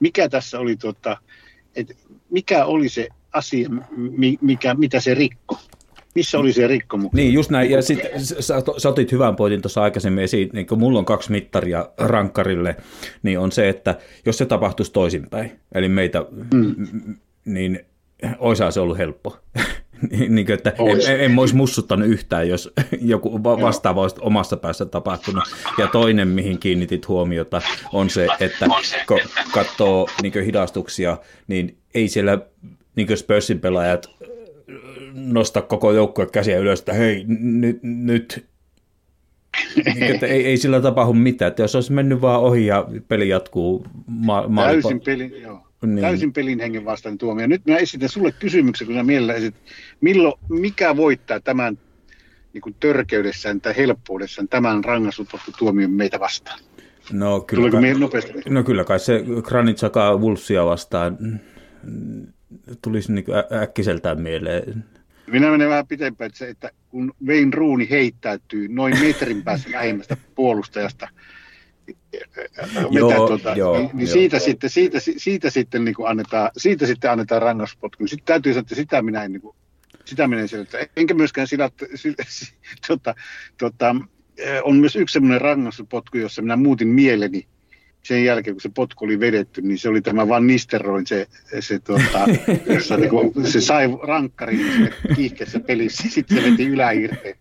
[0.00, 1.16] mikä tässä oli, tuota,
[1.76, 1.94] että
[2.30, 3.68] mikä oli se asia,
[4.40, 5.58] mikä, mitä se rikko?
[6.14, 7.12] Missä oli se rikkomus?
[7.12, 7.70] Niin, just näin.
[7.70, 11.30] Ja sitten sä, sä otit hyvän pointin tuossa aikaisemmin esiin, niin kun mulla on kaksi
[11.30, 12.76] mittaria rankkarille,
[13.22, 16.24] niin on se, että jos se tapahtuisi toisinpäin, eli meitä,
[16.54, 16.74] mm.
[17.44, 17.80] niin
[18.38, 19.38] oisaa se ollut helppo.
[20.10, 25.44] Niin, niin, että en, en olisi mussuttanut yhtään, jos joku vastaava olisi omassa päässä tapahtunut.
[25.78, 28.66] Ja toinen, mihin kiinnitit huomiota, on se, että
[29.08, 29.20] kun
[29.52, 32.38] katsoo niin hidastuksia, niin ei siellä
[32.96, 34.10] niin Spursin pelaajat
[35.14, 38.46] nosta koko joukkue käsiä ylös, että hei, nyt, nyt
[39.84, 41.48] niin, että ei, ei sillä tapahdu mitään.
[41.48, 45.66] Että jos olisi mennyt vaan ohi ja peli jatkuu ma- Täysin peli, joo.
[45.86, 46.00] Niin.
[46.00, 47.46] Täysin pelin hengen vastaan tuomio.
[47.46, 49.54] Nyt mä esitän sulle kysymyksen, kun sä mielellä esit,
[50.00, 51.78] milloin, mikä voittaa tämän
[52.52, 54.82] niin kuin törkeydessään tai helppoudessaan tämän
[55.58, 56.60] tuomion meitä vastaan?
[57.12, 58.32] No kyllä, kai, nopeasti?
[58.48, 61.40] no kyllä kai se Granitsaka Wolfsia vastaan
[62.82, 63.24] tulisi niin
[63.62, 64.84] äkkiseltään mieleen.
[65.26, 70.16] Minä menen vähän pitempään, että, se, että kun Vein Ruuni heittäytyy noin metrin päässä lähemmästä
[70.34, 71.08] puolustajasta,
[72.90, 74.12] joo, tuota, joo, niin, niin joo.
[74.12, 78.06] siitä, sitten, siitä, siitä sitten niin kuin annetaan, siitä sitten annetaan rangaistuspotku.
[78.06, 79.56] Sitten täytyy sanoa, että sitä minä en, niin kuin,
[80.04, 80.78] sitä minä en selitä.
[80.96, 82.16] Enkä myöskään sillä, sillä
[82.88, 83.14] tota,
[83.58, 83.96] tota,
[84.62, 87.46] on myös yksi sellainen rangaistuspotku, jossa minä muutin mieleni
[88.04, 91.26] sen jälkeen, kun se potku oli vedetty, niin se oli tämä Van Nisteroin, se,
[91.60, 92.24] se, tuota,
[92.74, 97.36] jossa niin kuin, se sai rankkarin kiihkeässä pelissä, sitten se veti yläirteen.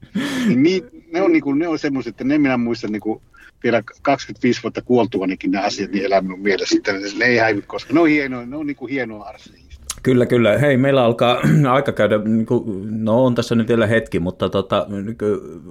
[0.48, 0.84] Niin, niin,
[1.14, 3.22] ne on, niin kuin, ne on semmoiset, että ne minä muistan niin kuin,
[3.64, 6.78] vielä 25 vuotta kuoltuanikin nämä asiat niin elää minun mielessä.
[7.18, 9.64] Ne ei häivy, koska ne on hienoa, ne on niin kuin hienoa arsia.
[10.04, 10.58] Kyllä, kyllä.
[10.58, 11.42] Hei, meillä alkaa
[11.72, 12.48] aika käydä, niin
[12.90, 15.18] no on tässä nyt vielä hetki, mutta tota, niin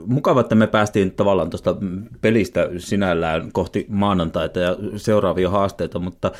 [0.06, 1.76] mukava, että me päästiin tavallaan tuosta
[2.20, 6.32] pelistä sinällään kohti maanantaita ja seuraavia haasteita, mutta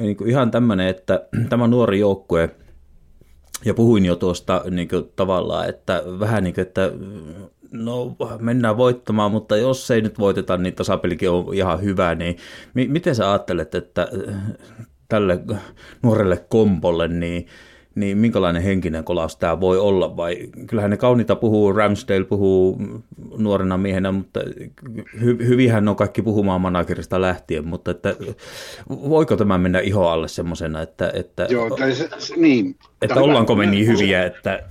[0.00, 2.50] niin ihan tämmöinen, että tämä nuori joukkue,
[3.64, 6.92] ja puhuin jo tuosta niin kuin, tavallaan, että vähän niin kuin, että
[7.72, 12.36] no mennään voittamaan, mutta jos ei nyt voiteta, niin tasapelikin on ihan hyvä, niin
[12.74, 14.34] mi- miten sä ajattelet, että äh,
[15.08, 15.40] tälle
[16.02, 17.46] nuorelle kompolle, niin,
[17.94, 22.78] niin minkälainen henkinen kolaus tämä voi olla, vai kyllähän ne kauniita puhuu, Ramsdale puhuu
[23.36, 24.40] nuorena miehenä, mutta
[25.20, 28.16] hy, hyvinhän on kaikki puhumaan managerista lähtien, mutta että
[28.88, 32.76] voiko tämä mennä iho alle semmoisena, että, että, Joo, se, se, niin.
[33.02, 34.62] että ollaanko me niin hyviä, että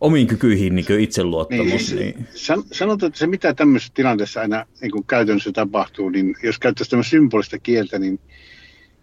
[0.00, 1.94] omiin kykyihin niin itseluottamus.
[1.94, 2.26] Niin, niin.
[2.72, 7.10] Sanotaan, että se mitä tämmöisessä tilanteessa aina niin kuin käytännössä tapahtuu, niin jos käyttäisiin tämmöistä
[7.10, 8.20] symbolista kieltä, niin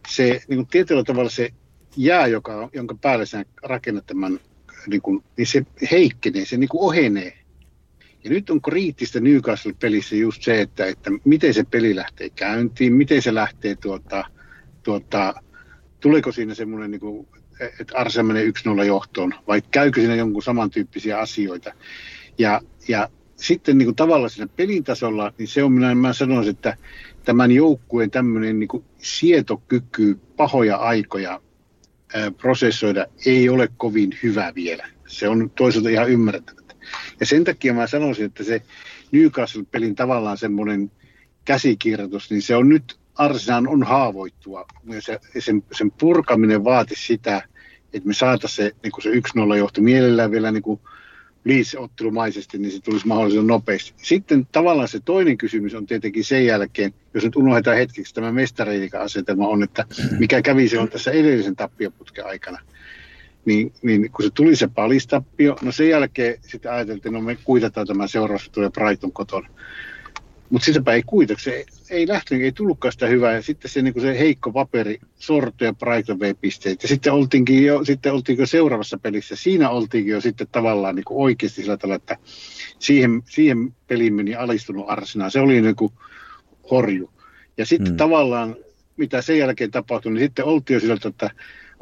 [0.08, 1.50] se niin kuin tietyllä tavalla se
[1.98, 4.40] jää, joka, jonka päälle sä rakennat tämän,
[4.88, 7.38] niin, kuin, niin se heikkenee, se niin kuin ohenee.
[8.24, 13.22] Ja nyt on kriittistä Newcastle-pelissä just se, että, että miten se peli lähtee käyntiin, miten
[13.22, 14.26] se lähtee tuota,
[14.84, 15.34] tuota,
[16.00, 17.28] tuleeko siinä semmoinen niin kuin,
[17.80, 18.52] että Arsenal menee
[18.82, 21.74] 1-0 johtoon, vai käykö siinä jonkun samantyyppisiä asioita.
[22.38, 26.52] Ja, ja sitten niin kuin tavallaan siinä pelin tasolla, niin se on, minä, mä sanoisin,
[26.52, 26.78] että
[27.26, 31.42] tämän joukkueen tämmöinen niin kuin sietokyky pahoja aikoja
[32.14, 34.88] ää, prosessoida ei ole kovin hyvä vielä.
[35.08, 36.64] Se on toisaalta ihan ymmärrettävää.
[37.20, 38.62] Ja sen takia mä sanoisin, että se
[39.12, 40.92] Newcastle-pelin tavallaan semmoinen
[41.46, 44.66] käsikirjoitus, niin se on nyt, Arsenal on haavoittua.
[44.84, 47.42] Myös sen, sen purkaminen vaati sitä,
[47.94, 50.80] että me saataisiin se, niin se 1-0 johto mielellään vielä niin kuin
[51.46, 53.94] Leeds-ottelumaisesti, niin se tulisi mahdollisimman nopeasti.
[53.98, 59.48] Sitten tavallaan se toinen kysymys on tietenkin sen jälkeen, jos nyt unohdetaan hetkeksi tämä mestariiliika-asetelma
[59.48, 59.86] on, että
[60.20, 62.60] mikä kävi silloin tässä edellisen tappioputken aikana.
[63.46, 67.88] Niin, niin kun se tuli se palistappio, no sen jälkeen sitten ajateltiin, no me kuitataan
[67.88, 69.50] tämä seuraavaksi tulee Brighton kotona.
[70.50, 73.34] Mutta sitäpä ei kuitenkaan, se ei lähtenyt, ei tullutkaan sitä hyvää.
[73.34, 76.84] Ja sitten se, niin se heikko paperi sortui ja Brighton vei pisteet.
[76.84, 79.36] Ja sitten oltiinkin jo, sitten oltiinkin jo seuraavassa pelissä.
[79.36, 82.18] Siinä oltiinkin jo sitten tavallaan niin oikeasti sillä tavalla, että
[82.80, 85.30] siihen, siihen peliin meni alistunut Arsenal.
[85.30, 85.94] Se oli niin kuin
[86.72, 87.10] horju.
[87.58, 87.98] Ja sitten hmm.
[87.98, 88.56] tavallaan,
[88.98, 91.32] mitä sen jälkeen tapahtui, niin sitten oltiin jo sillä että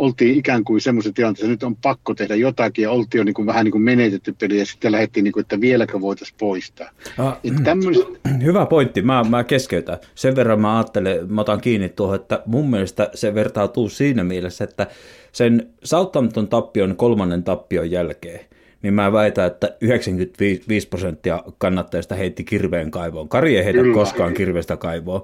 [0.01, 3.33] oltiin ikään kuin semmoisessa tilanteessa, että nyt on pakko tehdä jotakin ja oltiin jo niin
[3.33, 6.89] kuin vähän niin kuin menetetty peli ja sitten lähdettiin, niin kuin, että vieläkö voitaisiin poistaa.
[7.17, 8.07] Ah, tämmöiset...
[8.45, 9.97] Hyvä pointti, mä, mä keskeytän.
[10.15, 14.63] Sen verran mä ajattelen, mä otan kiinni tuohon, että mun mielestä se vertautuu siinä mielessä,
[14.63, 14.87] että
[15.31, 18.39] sen Southampton tappion kolmannen tappion jälkeen,
[18.81, 23.29] niin mä väitän, että 95 prosenttia kannattajista heitti kirveen kaivoon.
[23.29, 25.21] Kari ei heitä koskaan kirvestä kaivoon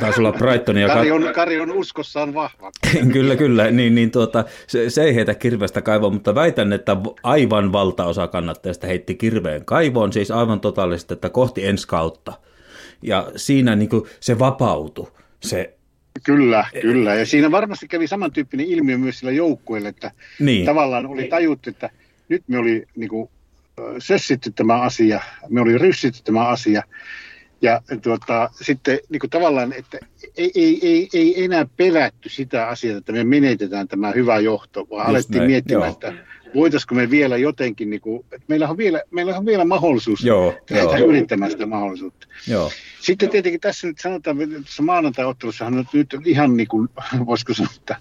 [0.00, 0.76] taisi olla Brighton.
[0.76, 2.70] Ja Kari, on, Kari on uskossaan vahva.
[3.12, 3.70] kyllä, kyllä.
[3.70, 8.86] Niin, niin tuota, se, se ei heitä kirvestä kaivoon, mutta väitän, että aivan valtaosa kannattajista
[8.86, 12.32] heitti kirveen kaivoon, siis aivan totaalisesti, että kohti ensi kautta.
[13.02, 15.12] Ja siinä niin kuin, se vapautui.
[15.40, 15.74] Se,
[16.24, 17.14] Kyllä, kyllä.
[17.14, 20.10] Ja siinä varmasti kävi samantyyppinen ilmiö myös sillä joukkueella, että
[20.40, 20.66] niin.
[20.66, 21.90] tavallaan oli tajuttu, että
[22.28, 23.30] nyt me oli niin kuin,
[23.98, 26.82] sössitty tämä asia, me oli ryssitty tämä asia,
[27.62, 29.98] ja tuota, sitten niin kuin tavallaan, että
[30.36, 35.00] ei, ei, ei, ei enää pelätty sitä asiaa, että me menetetään tämä hyvä johto, vaan
[35.00, 35.92] Just alettiin näin, miettimään, joo.
[35.92, 36.14] että
[36.54, 40.54] voitaisiko me vielä jotenkin, niin kuin, että meillä, on vielä, meillä on vielä mahdollisuus joo,
[40.70, 40.96] joo.
[40.96, 42.26] yrittämään sitä mahdollisuutta.
[42.46, 42.70] Joo.
[43.00, 46.88] Sitten tietenkin tässä nyt sanotaan, tässä maanantai-ottelussahan on nyt ihan niin kuin,
[47.26, 47.96] voisiko sanoa, että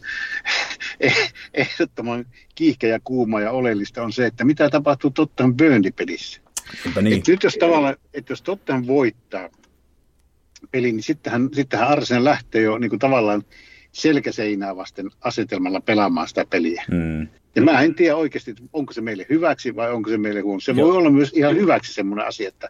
[1.54, 6.47] ehdottoman kiihkeä ja kuuma ja oleellista on se, että mitä tapahtuu Tottenham Burnley-pelissä.
[7.02, 7.20] Niin.
[7.20, 9.50] Et nyt jos tavallaan, että jos Tottenham voittaa
[10.72, 13.44] peli, niin sittenhän, sittenhän Arsenal lähtee jo niin kuin tavallaan
[13.92, 16.84] selkäseinää vasten asetelmalla pelaamaan sitä peliä.
[16.92, 17.28] Mm.
[17.56, 20.60] Ja mä en tiedä oikeasti, onko se meille hyväksi vai onko se meille huono.
[20.60, 20.88] Se Joo.
[20.88, 22.70] voi olla myös ihan hyväksi semmoinen asia, että,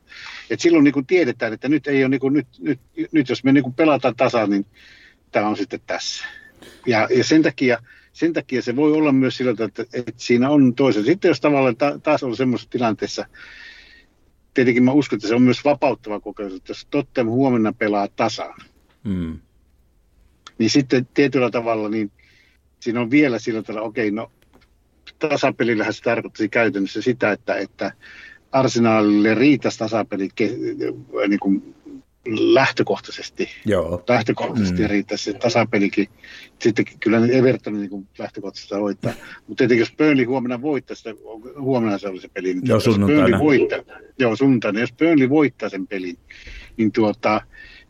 [0.50, 2.80] että silloin niin kuin tiedetään, että nyt, ei ole niin kuin, nyt, nyt,
[3.12, 4.66] nyt jos me niin kuin pelataan tasan, niin
[5.32, 6.26] tämä on sitten tässä.
[6.86, 7.78] Ja, ja sen, takia,
[8.14, 11.06] sen takia se voi olla myös sillä että, että siinä on toisen.
[11.06, 13.26] Sitten jos tavallaan ta, taas on semmoisessa tilanteessa,
[14.58, 18.62] tietenkin mä uskon, että se on myös vapauttava kokemus, että jos Tottenham huomenna pelaa tasaan,
[19.04, 19.40] mm.
[20.58, 22.12] niin sitten tietyllä tavalla niin
[22.80, 24.32] siinä on vielä sillä tavalla, okei, no
[25.20, 27.92] tasapelillähän se tarkoittaisi käytännössä sitä, että, että
[28.52, 30.30] arsenaalille riittäisi tasapeli
[31.28, 31.76] niin kuin
[32.30, 33.50] lähtökohtaisesti.
[33.66, 34.04] Joo.
[34.10, 34.88] Lähtökohtaisesti mm.
[34.88, 36.08] riittäisi se tasapelikin.
[36.60, 39.14] Sitten kyllä Everton niin kuin lähtökohtaisesti voittaa.
[39.48, 41.10] Mutta tietenkin jos Burnley huomenna voittaa sitä,
[41.60, 42.54] huomenna se oli se peli.
[42.54, 43.40] Niin joo, sunnuntaina.
[43.40, 43.80] Voittaa,
[44.20, 44.80] joo, sunnuntaina.
[44.80, 46.18] Jos Burnley voittaa sen pelin,
[46.78, 47.42] niin, tuota,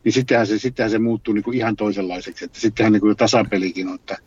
[0.04, 2.44] niin sittenhän, se, sittenhän se muuttuu niin kuin ihan toisenlaiseksi.
[2.44, 4.18] Että sittenhän niin kuin tasapelikin on, että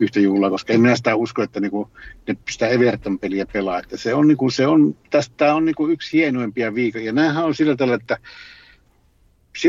[0.00, 1.88] yhtä juhlaa, koska en minä sitä usko, että niin kuin,
[2.28, 3.78] ne sitä Everton-peliä pelaa.
[3.78, 7.04] Että se on, niin kuin, se on, tästä on niin kuin yksi hienoimpia viikoja.
[7.04, 8.18] Ja näähän on sillä tavalla, että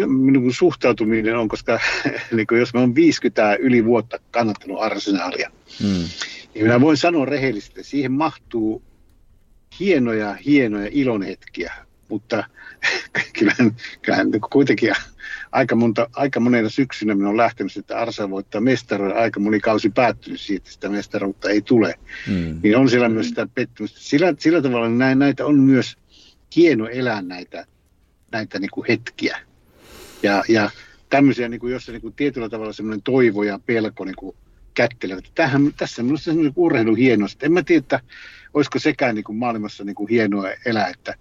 [0.08, 1.80] minun suhtautuminen on, koska
[2.36, 5.52] niin kuin jos mä oon 50 yli vuotta kannattanut arsenaalia,
[5.84, 5.88] mm.
[6.54, 8.84] niin minä voin sanoa rehellisesti, että siihen mahtuu
[9.80, 11.74] hienoja, hienoja ilonhetkiä,
[12.10, 12.44] mutta
[13.40, 14.94] kyllähän, kyllähän niin kuitenkin
[15.52, 19.90] aika, monta, aika monena syksynä minä on lähtenyt, että Arsa voittaa mestaruuden, aika moni kausi
[19.90, 21.96] päättynyt siitä, että sitä mestaruutta ei tule.
[22.28, 22.60] Mm.
[22.64, 24.00] Niin on siellä myös sitä pettymystä.
[24.00, 25.98] Sillä, sillä tavalla näitä on myös
[26.56, 27.66] hieno elää näitä,
[28.32, 29.38] näitä niin kuin hetkiä.
[30.24, 30.70] Ja, ja
[31.10, 34.36] tämmöisiä, niin kuin, jossa niin kuin tietyllä tavalla semmoinen toivo ja pelko niin kuin
[34.74, 35.26] kättelevät.
[35.36, 37.46] Tähän, tässä on minusta semmoinen urheilu hienosti.
[37.46, 38.00] En mä tiedä, että
[38.54, 41.16] olisiko sekään niin kuin maailmassa niin kuin hienoa elää, että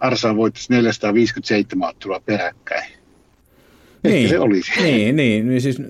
[0.00, 3.03] Arsa voittaisi 457 ottelua peräkkäin.
[4.04, 4.82] Niin, se olisi.
[4.82, 5.82] Niin, niin, niin siis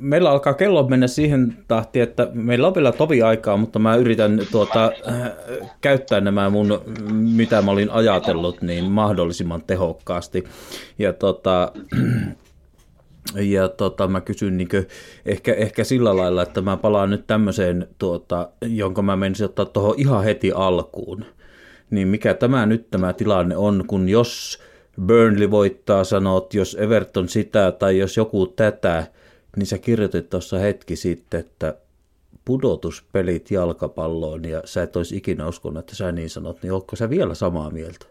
[0.00, 4.40] meillä alkaa kello mennä siihen tahtiin, että meillä on vielä tovi aikaa, mutta mä yritän
[4.50, 5.32] tuota, äh,
[5.80, 10.44] käyttää nämä mun, mitä mä olin ajatellut, niin mahdollisimman tehokkaasti.
[10.98, 11.72] Ja tota,
[13.36, 14.68] ja tota, mä kysyn niin
[15.26, 19.94] ehkä, ehkä sillä lailla, että mä palaan nyt tämmöiseen, tuota, jonka mä menisin ottaa tuohon
[19.98, 21.24] ihan heti alkuun.
[21.90, 24.58] Niin mikä tämä nyt tämä tilanne on, kun jos
[25.00, 29.06] Burnley voittaa, sanot, jos Everton sitä tai jos joku tätä,
[29.56, 31.76] niin sä kirjoitit tuossa hetki sitten, että
[32.44, 37.10] pudotuspelit jalkapalloon ja sä et olisi ikinä uskonut, että sä niin sanot, niin onko sä
[37.10, 38.06] vielä samaa mieltä?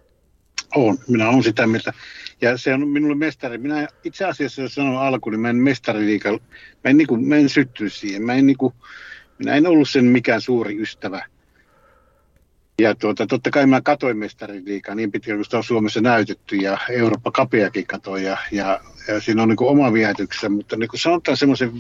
[0.76, 1.94] On, minä olen sitä mieltä.
[2.42, 3.58] Ja se on minulle mestari.
[3.58, 6.40] Minä itse asiassa, jos sanon alkuun, niin mä en mestariliikalla,
[6.84, 7.50] mä en, niin kuin, mä en
[7.88, 8.24] siihen.
[8.24, 8.74] Mä en, niin kuin,
[9.40, 11.26] minä en ollut sen mikään suuri ystävä.
[12.82, 16.78] Ja tuota, totta kai mä katoin mestariliikaa niin pitkään, kun sitä on Suomessa näytetty ja
[16.90, 21.38] Eurooppa kapeakin katoi ja, ja, ja siinä on niin oma viehätyksensä, mutta niin kuin sanotaan
[21.38, 21.72] semmoisen,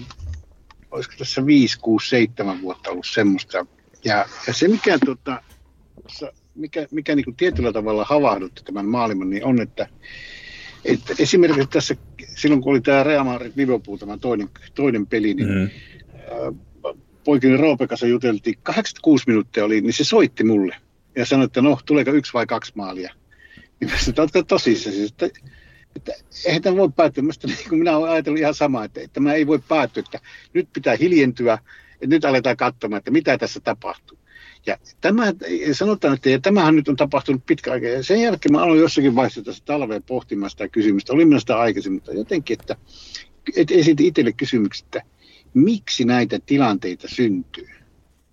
[0.92, 3.66] olisiko tässä 5, 6, 7 vuotta ollut semmoista.
[4.04, 5.42] Ja, ja se mikä, tuota,
[6.56, 9.88] mikä, mikä niin kuin tietyllä tavalla havahdutti tämän maailman, niin on, että,
[10.86, 11.96] että esimerkiksi tässä
[12.36, 15.70] silloin kun oli tämä Real Madrid Liverpool, tämä toinen, toinen peli, niin mm.
[17.24, 20.76] poikini Roope kanssa juteltiin, 86 minuuttia oli, niin se soitti mulle
[21.16, 23.14] ja sanoi, että no, tuleeko yksi vai kaksi maalia.
[23.80, 25.30] Niin mä sanoin, että tosissaan, siis, että,
[25.96, 26.12] että
[26.46, 27.22] eihän tämä voi päättyä.
[27.22, 30.20] Minusta niin kuin minä olen ajatellut ihan samaa, että, että tämä ei voi päättyä, että
[30.54, 31.54] nyt pitää hiljentyä,
[31.94, 34.18] että nyt aletaan katsomaan, että mitä tässä tapahtuu.
[34.66, 35.34] Ja tämä,
[35.72, 37.88] sanotaan, että ja tämähän nyt on tapahtunut pitkä aika.
[37.88, 41.14] Ja sen jälkeen mä aloin jossakin vaiheessa tässä talveen pohtimaan sitä kysymystä.
[41.14, 42.76] Olin sitä aikaisemmin, mutta jotenkin, että,
[43.56, 45.02] että esitin itselle kysymyksen, että
[45.54, 47.70] miksi näitä tilanteita syntyy?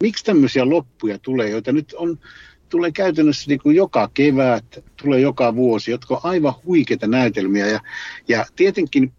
[0.02, 2.18] Miksi tämmöisiä loppuja tulee, joita nyt on
[2.68, 7.66] tulee käytännössä niin kuin joka kevät, tulee joka vuosi, jotka on aivan huikeita näytelmiä.
[7.66, 7.80] Ja,
[8.28, 9.12] ja tietenkin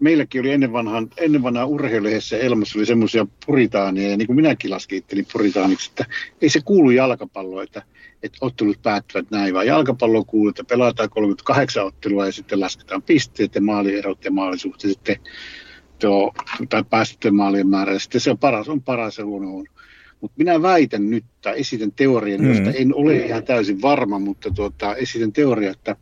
[0.00, 4.70] meilläkin oli ennen, vanhan, ennen vanhaa urheilulehdessä Elmassa oli semmoisia puritaania, ja niin kuin minäkin
[4.70, 6.06] laskittelin puritaaniksi, että
[6.42, 7.82] ei se kuulu jalkapalloa, että,
[8.22, 13.54] että ottelut päättyvät näin, vaan jalkapallo kuuluu, että pelataan 38 ottelua ja sitten lasketaan pisteet
[13.54, 15.16] ja maalierot ja maalisuhteet sitten
[15.98, 16.34] tuo,
[16.68, 19.66] tai päästettyjen maalien määrä, ja sitten se on paras, on paras ja huono on.
[20.20, 22.74] Mutta minä väitän nyt, tai esitän teorian, josta mm.
[22.76, 25.96] en ole ihan täysin varma, mutta tuota, esitän teoria, että,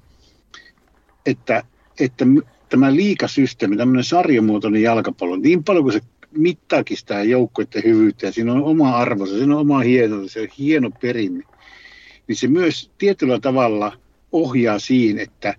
[1.26, 1.62] että,
[2.00, 2.26] että
[2.68, 6.00] tämä liikasysteemi, tämmöinen sarjamuotoinen jalkapallo, niin paljon kuin se
[6.30, 10.48] mittaakin sitä joukkoiden hyvyyttä, ja siinä on oma arvonsa, siinä on oma hieno, se on
[10.58, 11.44] hieno perinne,
[12.28, 13.92] niin se myös tietyllä tavalla
[14.32, 15.54] ohjaa siihen, että,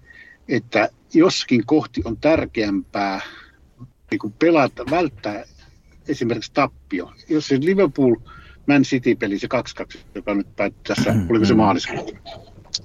[0.48, 3.22] että joskin kohti on tärkeämpää
[4.12, 5.44] niin kuin pelata, välttää
[6.08, 7.12] esimerkiksi tappio.
[7.30, 8.16] Jos se Liverpool–
[8.70, 9.48] Man City-peli, se
[9.96, 11.58] 2-2, joka nyt päättyi tässä, mm, oliko se mm.
[11.58, 12.16] maaliskuussa.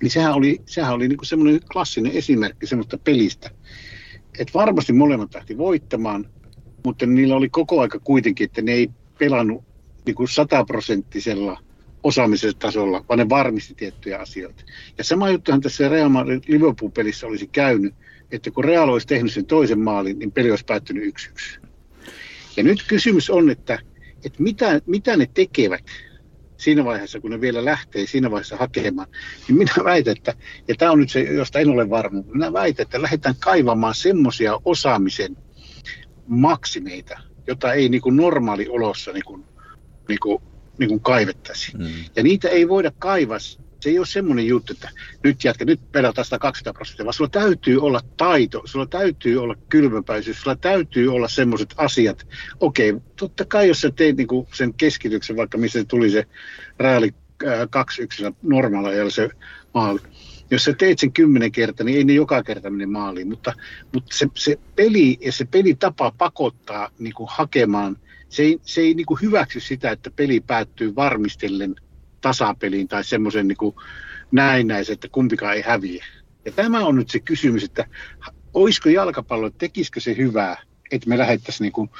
[0.02, 3.50] Niin sehän oli, sehän oli niin semmoinen klassinen esimerkki semmoista pelistä,
[4.38, 6.26] että varmasti molemmat lähti voittamaan,
[6.84, 9.64] mutta niillä oli koko aika kuitenkin, että ne ei pelannut
[10.06, 11.60] niin kuin sataprosenttisella
[12.02, 14.64] osaamisen tasolla, vaan ne varmisti tiettyjä asioita.
[14.98, 17.94] Ja sama juttuhan tässä Real Madrid Liverpool-pelissä olisi käynyt,
[18.32, 21.14] että kun Real olisi tehnyt sen toisen maalin, niin peli olisi päättynyt
[21.58, 21.60] 1-1.
[22.56, 23.78] Ja nyt kysymys on, että
[24.24, 25.84] että mitä, mitä ne tekevät
[26.56, 29.08] siinä vaiheessa, kun ne vielä lähtee siinä vaiheessa hakemaan,
[29.48, 30.34] niin minä väitän, että,
[30.68, 34.60] ja tämä on nyt se, josta en ole varma, minä väitän, että lähdetään kaivamaan semmoisia
[34.64, 35.36] osaamisen
[36.26, 39.44] maksimeita, jota ei niin kuin normaaliolossa niin kuin,
[40.08, 40.42] niin kuin,
[40.78, 41.76] niin kuin kaivettaisi.
[41.76, 41.86] Mm.
[42.16, 43.38] Ja niitä ei voida kaivaa
[43.84, 44.90] se ei ole semmoinen juttu, että
[45.24, 49.54] nyt jätkä, nyt pelataan sitä 200 prosenttia, vaan sulla täytyy olla taito, sulla täytyy olla
[49.68, 52.26] kylmäpäisyys, sulla täytyy olla semmoiset asiat.
[52.60, 56.26] Okei, totta kai jos sä teet niinku sen keskityksen, vaikka missä tuli se
[56.78, 57.14] rääli
[58.30, 59.28] 2-1 normaalilla se
[59.74, 60.00] maali,
[60.50, 63.52] jos sä teet sen kymmenen kertaa, niin ei ne joka kerta mene maaliin, mutta,
[63.94, 67.96] mutta se, se peli ja se pelitapa pakottaa niin kuin hakemaan,
[68.28, 71.74] se ei, se ei niin kuin hyväksy sitä, että peli päättyy varmistellen
[72.24, 73.74] tasapeliin tai semmoisen niin
[74.32, 76.04] näennäisen, että kumpikaan ei häviä.
[76.44, 77.86] Ja tämä on nyt se kysymys, että
[78.54, 80.56] olisiko jalkapallo, tekisikö se hyvää,
[80.90, 81.90] että me lähettäisiin niin kuin,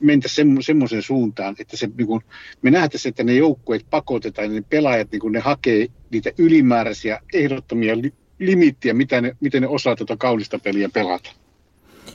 [0.00, 2.20] mentäisiin semmoisen suuntaan, että se, niin kuin,
[2.62, 7.20] me nähtäisiin, että ne joukkueet pakotetaan ja ne pelaajat, niin kuin ne hakee niitä ylimääräisiä
[7.32, 11.30] ehdottomia li, limittiä, mitä ne, miten ne osaa tuota kaunista peliä pelata.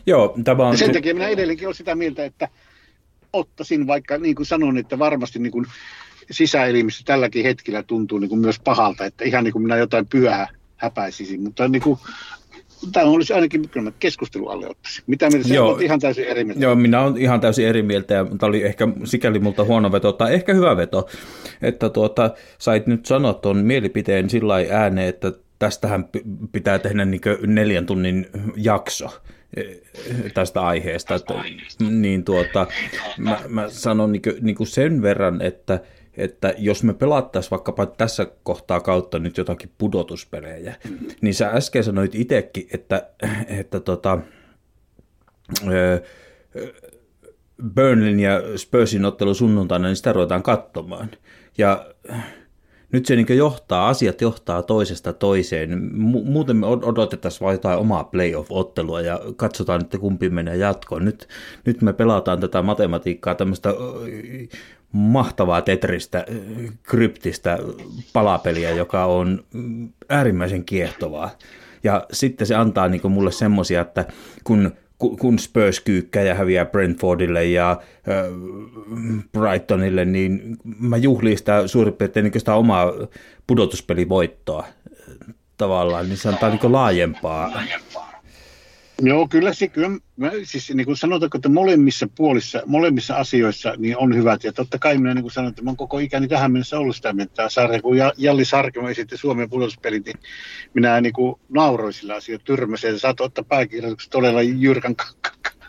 [0.06, 0.74] Joo, tämä on...
[0.74, 2.50] Ja sen takia minä edelleenkin olen sitä mieltä, että
[3.34, 5.66] ottaisin vaikka, niin kuin sanon, että varmasti niin kuin
[6.32, 10.48] sisäelimissä tälläkin hetkellä tuntuu niin kuin myös pahalta, että ihan niin kuin minä jotain pyhää
[10.76, 12.00] häpäisisin, mutta niin kuin,
[12.92, 15.04] tämä olisi ainakin kyllä keskustelu alle ottaisi.
[15.08, 16.64] Mitä mieltä Joo, olet ihan täysin eri mieltä?
[16.64, 20.12] Joo, minä olen ihan täysin eri mieltä ja tämä oli ehkä sikäli multa huono veto
[20.12, 21.08] tai ehkä hyvä veto,
[21.62, 26.06] että tuota, sait nyt sanoa tuon mielipiteen sillä ääneen, että tästähän
[26.52, 29.22] pitää tehdä niin neljän tunnin jakso
[29.58, 29.64] e,
[30.34, 31.16] tästä aiheesta.
[31.16, 31.34] Että,
[31.90, 32.68] niin tuota,
[33.18, 35.80] mä, mä sanon niin kuin, niin kuin sen verran, että
[36.18, 40.76] että jos me pelattaisiin vaikkapa tässä kohtaa kautta nyt jotakin pudotuspelejä,
[41.22, 43.10] niin sä äsken sanoit itsekin, että,
[43.48, 44.20] että tota,
[47.74, 51.12] Burnlin ja Spursin ottelu sunnuntaina, niin sitä ruvetaan katsomaan.
[51.58, 51.86] Ja
[52.92, 55.96] nyt se niin johtaa, asiat johtaa toisesta toiseen.
[56.24, 61.06] Muuten me odotettaisiin vain jotain omaa playoff-ottelua ja katsotaan, että kumpi menee jatkoon.
[61.06, 61.28] Nyt,
[61.66, 63.70] nyt me pelataan tätä matematiikkaa, tämmöistä
[64.96, 66.26] mahtavaa tetristä,
[66.84, 67.60] kryptistä
[68.14, 69.44] palapeliä, joka on
[70.10, 71.30] äärimmäisen kiehtovaa.
[71.84, 74.06] Ja sitten se antaa niin mulle semmoisia, että
[74.44, 77.78] kun kun Spurs kyykkää ja häviää Brentfordille ja äh,
[79.32, 82.92] Brightonille, niin mä juhlin sitä suurin piirtein niin sitä omaa
[83.48, 84.66] pudotuspelivoittoa
[85.58, 87.52] tavallaan, niin se antaa niin laajempaa
[89.02, 89.90] Joo, kyllä se, kyllä,
[90.44, 94.44] siis niin kuin sanotaanko, että molemmissa puolissa, molemmissa asioissa niin on hyvät.
[94.44, 96.96] Ja totta kai minä niin kuin sanoin, että mä olen koko ikäni tähän mennessä ollut
[96.96, 100.20] sitä mieltä, sarja, kun Jalli Sarkimo esitti Suomen pudotuspelit, niin
[100.74, 104.96] minä niin kuin nauroin sillä asioilla, tyrmäsin, ja saat ottaa pääkirjoitukset todella jyrkän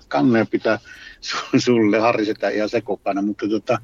[0.09, 0.79] kanneen pitää
[1.65, 3.79] sulle harrisetä ihan sekopana, mutta tota,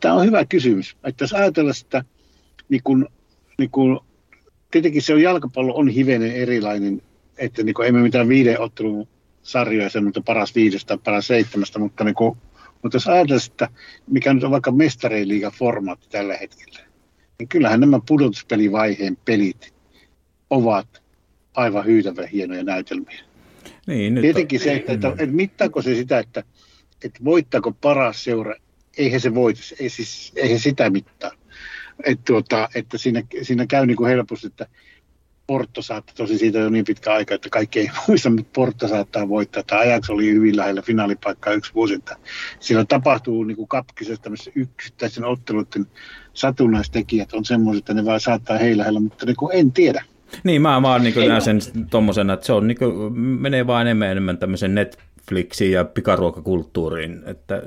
[0.00, 0.96] tämä on hyvä kysymys.
[1.04, 2.04] Että jos ajatellaan sitä,
[2.68, 3.08] niin kun,
[3.58, 4.00] niin kun,
[4.70, 7.02] tietenkin se on jalkapallo on hivenen erilainen
[7.38, 9.08] että niin kuin, emme mitään viiden ottelun
[9.42, 12.36] sarjoja, mutta paras viidestä tai paras seitsemästä, mutta, niin kuin,
[12.82, 13.68] mutta jos ajatellaan, että
[14.10, 16.78] mikä nyt on vaikka mestariliigan formaatti tällä hetkellä,
[17.38, 19.74] niin kyllähän nämä pudotuspelivaiheen pelit
[20.50, 21.02] ovat
[21.54, 23.20] aivan hyytävän hienoja näytelmiä.
[23.86, 24.64] Niin, nyt Tietenkin on...
[24.64, 26.42] se, että, että, että mittaako se sitä, että,
[27.04, 28.54] että voittaako paras seura,
[28.98, 31.30] eihän se voita, ei, siis, eihän sitä mittaa.
[32.04, 34.66] Että, tuota, että siinä, siinä käy niin kuin helposti, että
[35.46, 39.28] Porto saattaa, tosi siitä jo niin pitkä aika, että kaikki ei muista, mutta Porto saattaa
[39.28, 39.62] voittaa.
[39.62, 42.16] Tämä Ajax oli hyvin lähellä finaalipaikkaa yksi vuosi, että
[42.60, 45.86] siellä tapahtuu niin kuin kapkisessa tämmöisessä yksittäisen otteluiden
[46.34, 50.04] satunnaistekijät on semmoiset, että ne vaan saattaa heillä lähellä, mutta niin kuin en tiedä.
[50.44, 54.08] Niin, mä vaan niin näen sen tuommoisena, että se on, niin kuin, menee vaan enemmän
[54.08, 57.22] enemmän tämmöisen Netflixiin ja pikaruokakulttuuriin.
[57.26, 57.62] Että,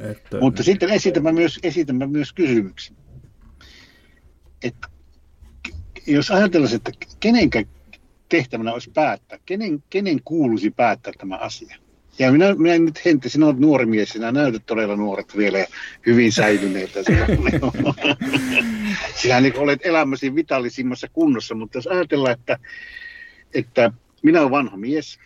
[0.00, 0.40] että...
[0.40, 2.96] Mutta sitten esitämme myös, esitämme myös kysymyksen.
[4.62, 4.88] Että
[6.08, 7.50] jos ajatellaan, että kenen
[8.28, 11.76] tehtävänä olisi päättää, kenen, kenen kuuluisi päättää tämä asia.
[12.18, 15.58] Ja minä, minä nyt Hentti, sinä olet nuori mies, sinä näytät todella nuoret vielä
[16.06, 17.00] hyvin säilyneitä.
[19.22, 22.58] sinä niin olet elämäsi vitallisimmassa kunnossa, mutta jos ajatellaan, että,
[23.54, 23.92] että
[24.22, 25.18] minä olen vanha mies,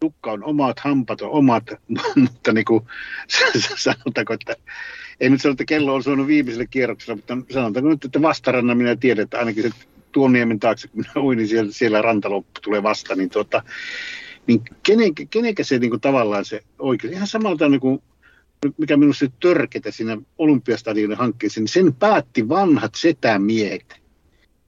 [0.00, 1.64] tukka on omat, hampat on omat,
[2.22, 2.84] mutta niin kuin,
[3.76, 4.56] sanotaanko, että
[5.20, 8.96] ei nyt sano, että kello on suonut viimeiselle kierrokselle, mutta sanotaanko nyt, että vastaranna minä
[8.96, 9.70] tiedän, että ainakin se
[10.16, 13.62] tuon niemen taakse, kun minä uin, niin siellä, siellä rantaloppu tulee vasta, niin, tuota,
[14.46, 18.02] niin kenen, kenenkä se niin kuin, tavallaan se oikein, ihan samalta niin kuin,
[18.78, 24.00] mikä minusta törketä siinä Olympiastadionin hankkeessa, niin sen päätti vanhat setämiehet.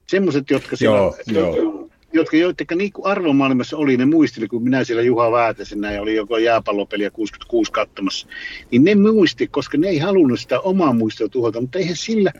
[0.07, 0.97] Semmoiset, jotka siellä,
[1.27, 1.89] joo, joo.
[2.13, 6.15] jotka jotka niin kuin arvomaailmassa oli, ne muisteli, kun minä siellä Juha Väätäsen näin, oli
[6.15, 8.27] joko jääpallopeliä 66 katsomassa,
[8.71, 12.33] niin ne muisti, koska ne ei halunnut sitä omaa muistoa tuhota, mutta eihän sillä,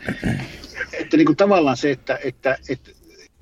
[0.93, 2.98] että niin kuin tavallaan se, että, että, että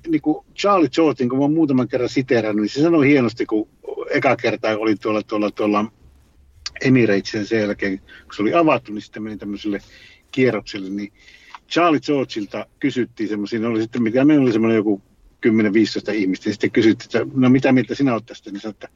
[0.07, 3.69] niin kuin Charlie George, kun mä muutaman kerran siteerannut, niin se sanoi hienosti, kun
[4.09, 5.85] eka kerta oli tuolla, tuolla, tuolla
[6.81, 9.79] Emiratesen sen jälkeen, kun se oli avattu, niin sitten meni tämmöiselle
[10.31, 11.13] kierrokselle, niin
[11.69, 15.01] Charlie Georgeilta kysyttiin semmoisia, oli sitten, mitä meillä oli semmoinen joku
[15.47, 18.89] 10-15 ihmistä, ja sitten kysyttiin, että no mitä mieltä sinä olet tästä, niin sanoi, että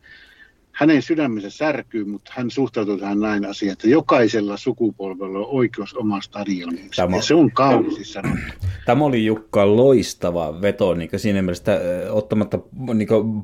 [0.73, 6.21] hänen sydämensä särkyy, mutta hän suhtautuu tähän näin asiaan, että jokaisella sukupolvella on oikeus omaan
[6.21, 7.01] stadioniinsa.
[7.01, 7.51] Tämä, ja se on
[8.03, 8.53] sanottu.
[8.85, 12.59] Tämä oli Jukka loistava veto niin siinä mielessä, ottamatta
[12.93, 13.43] niin kuin,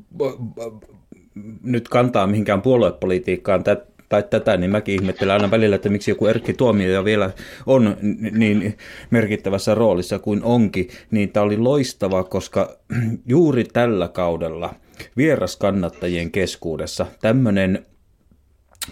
[1.62, 3.64] nyt kantaa mihinkään puoluepolitiikkaan
[4.08, 7.30] tai tätä, niin mäkin ihmettelen aina välillä, että miksi joku Erkki Tuomio vielä
[7.66, 7.96] on
[8.32, 8.76] niin
[9.10, 12.76] merkittävässä roolissa kuin onkin, niin tämä oli loistava, koska
[13.26, 14.74] juuri tällä kaudella–
[15.16, 17.06] vieraskannattajien keskuudessa.
[17.20, 17.86] Tämmöinen,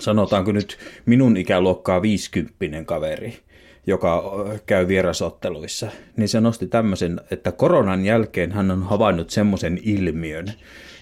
[0.01, 3.39] sanotaanko nyt minun ikäluokkaa 50 kaveri,
[3.87, 4.23] joka
[4.67, 10.53] käy vierasotteluissa, niin se nosti tämmöisen, että koronan jälkeen hän on havainnut semmoisen ilmiön,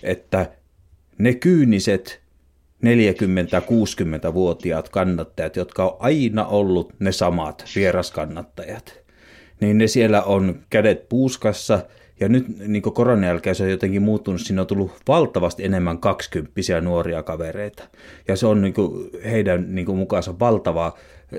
[0.03, 0.51] että
[1.19, 2.21] ne kyyniset
[2.85, 9.01] 40-60-vuotiaat kannattajat, jotka on aina ollut ne samat vieraskannattajat,
[9.61, 11.83] niin ne siellä on kädet puuskassa–
[12.21, 16.81] ja nyt niin koronan jälkeen se on jotenkin muuttunut, siinä on tullut valtavasti enemmän kaksikymppisiä
[16.81, 17.83] nuoria kavereita.
[18.29, 20.95] Ja se on niin kuin heidän niin kuin mukaansa valtava,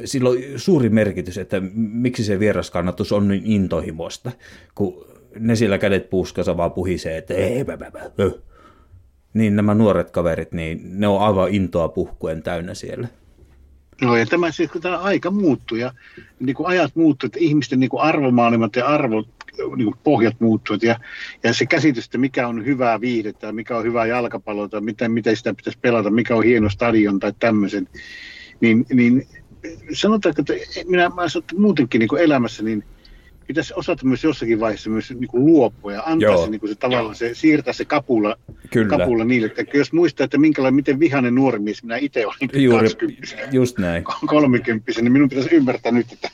[0.06, 4.32] sillä on suuri merkitys, että miksi se vieraskannatus on niin intohimoista,
[4.76, 5.06] kun
[5.40, 8.32] ne sillä kädet puskassa vaan puhisee, että ei, bä, bä, bä,
[9.34, 13.08] niin nämä nuoret kaverit, niin ne on aivan intoa puhkuen täynnä siellä.
[14.02, 15.94] No ja tämä siis, kun tämä aika muuttuu ja
[16.40, 19.28] niin kuin ajat muuttuu, että ihmisten niin kuin arvomaailmat ja arvot
[19.58, 21.00] niin kuin pohjat muuttuvat ja,
[21.44, 25.38] ja se käsitys, että mikä on hyvää viihdettä, mikä on hyvää jalkapalloa tai miten, miten
[25.38, 27.88] sitä pitäisi pelata, mikä on hieno stadion tai tämmöisen,
[28.62, 29.28] niin, niin
[29.94, 30.54] sanotaanko, että
[30.86, 32.84] minä, mä sanon, että muutenkin niin kuin elämässä, niin
[33.48, 36.46] pitäisi osata myös jossakin vaiheessa myös niin kuin luopua ja antaa Joo.
[36.46, 38.36] se, niin kuin se tavallaan se, siirtää se kapula,
[38.72, 38.98] Kyllä.
[38.98, 39.54] kapula niille.
[39.58, 43.78] Että jos muistaa, että minkälainen, miten vihainen nuori mies minä itse olin Juuri, 20 just
[43.78, 44.04] näin.
[44.26, 46.30] 30 niin minun pitäisi ymmärtää nyt, että,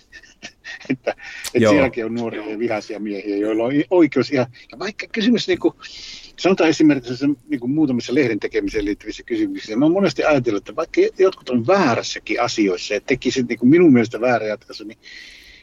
[0.89, 1.15] että,
[1.53, 5.59] että sielläkin on nuoria ja vihaisia miehiä, joilla on oikeus ihan, ja vaikka kysymys niin
[5.59, 5.73] kuin,
[6.39, 10.75] sanotaan esimerkiksi se, niin kuin muutamissa lehden tekemiseen liittyvissä kysymyksissä, mä oon monesti ajatellut, että
[10.75, 14.97] vaikka jotkut on väärässäkin asioissa ja tekisivät niin kuin minun mielestä väärä ratkaisu, niin,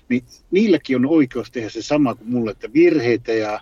[0.09, 3.61] niin niilläkin on oikeus tehdä se sama kuin mulle, että virheitä ja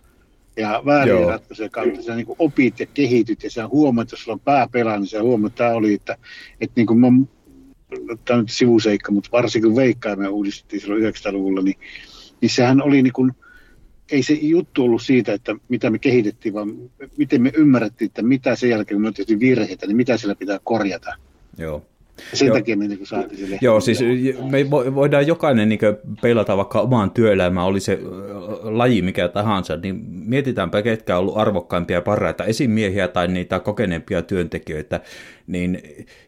[0.56, 1.30] ja vääriä Joo.
[1.30, 4.98] ratkaisuja kautta sä niin opit ja kehityt ja sä huomaat, jos sulla on pää pelaa,
[4.98, 6.16] niin sä huomaat, että tämä oli, että,
[6.60, 7.06] että niin kuin mä,
[8.24, 11.78] tämä on nyt sivuseikka, mutta varsinkin kun veikkaimme uudistettiin silloin 90-luvulla, niin,
[12.40, 13.32] niin sehän oli niin kuin,
[14.10, 16.72] ei se juttu ollut siitä, että mitä me kehitettiin, vaan
[17.16, 20.60] miten me ymmärrettiin, että mitä sen jälkeen, kun me tehty virheitä, niin mitä siellä pitää
[20.64, 21.14] korjata.
[21.58, 21.86] Joo.
[22.34, 22.56] Sen Joo.
[22.56, 23.64] takia me niin saatiin lehti.
[23.66, 24.00] Joo, siis
[24.50, 25.78] me vo- voidaan jokainen niin
[26.22, 27.98] peilata vaikka omaan työelämään, oli se
[28.62, 34.22] laji mikä tahansa, niin mietitäänpä ketkä on ollut arvokkaimpia ja parhaita esimiehiä tai niitä kokeneempia
[34.22, 35.00] työntekijöitä,
[35.46, 35.82] niin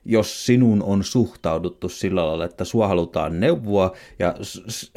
[0.05, 4.93] jos sinun on suhtauduttu sillä lailla, että sua halutaan neuvoa ja s-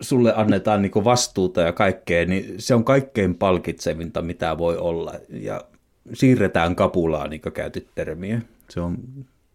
[0.00, 5.12] sulle annetaan niin vastuuta ja kaikkea, niin se on kaikkein palkitsevinta, mitä voi olla.
[5.28, 5.64] Ja
[6.12, 8.40] siirretään kapulaa, niin kuin käytit termiä.
[8.72, 8.98] Se on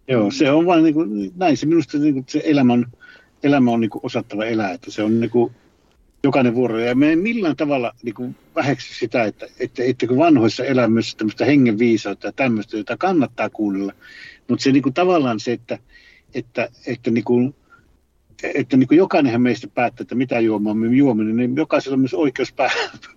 [0.07, 2.85] Joo, se on vain niin kuin, näin se minusta niin kuin, se elämä on,
[3.43, 5.51] elämä on niin kuin osattava elää, että se on niin kuin,
[6.23, 6.79] jokainen vuoro.
[6.79, 10.87] Ja me ei millään tavalla niin kuin, väheksy sitä, että, että, että kun vanhoissa elää
[10.87, 13.93] myös tämmöistä hengenviisautta ja tämmöistä, jota kannattaa kuunnella.
[14.47, 15.79] Mutta se niin kuin, tavallaan se, että,
[16.33, 17.55] että, että, niin kuin,
[18.43, 22.13] että niin kuin jokainenhan meistä päättää, että mitä juomaa me juomme, niin jokaisella on myös
[22.13, 22.71] oikeus pää,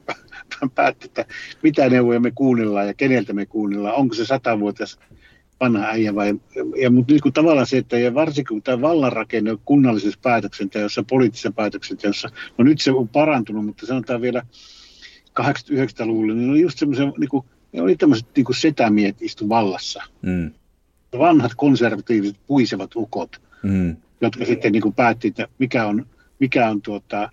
[0.74, 1.24] päättää, että
[1.62, 3.94] mitä neuvoja me kuunnellaan ja keneltä me kuunnellaan.
[3.94, 4.98] Onko se satavuotias
[5.60, 6.34] vanha äijä vai,
[6.80, 11.04] ja mutta niin kuin tavallaan se, että ja varsinkin kun tämä vallanrakenne on kunnallisessa päätöksenteossa,
[11.10, 14.42] poliittisessa päätöksenteossa, no nyt se on parantunut, mutta sanotaan vielä
[15.40, 20.02] 80-90-luvulla, niin oli just semmoisia, niin kuin, ne oli tämmöiset niin kuin setämiet istu vallassa.
[20.22, 20.50] mm,
[21.18, 26.06] Vanhat konservatiiviset puisevat ukot, mm, jotka sitten niin kuin päätti, että mikä on,
[26.38, 27.30] mikä on tuota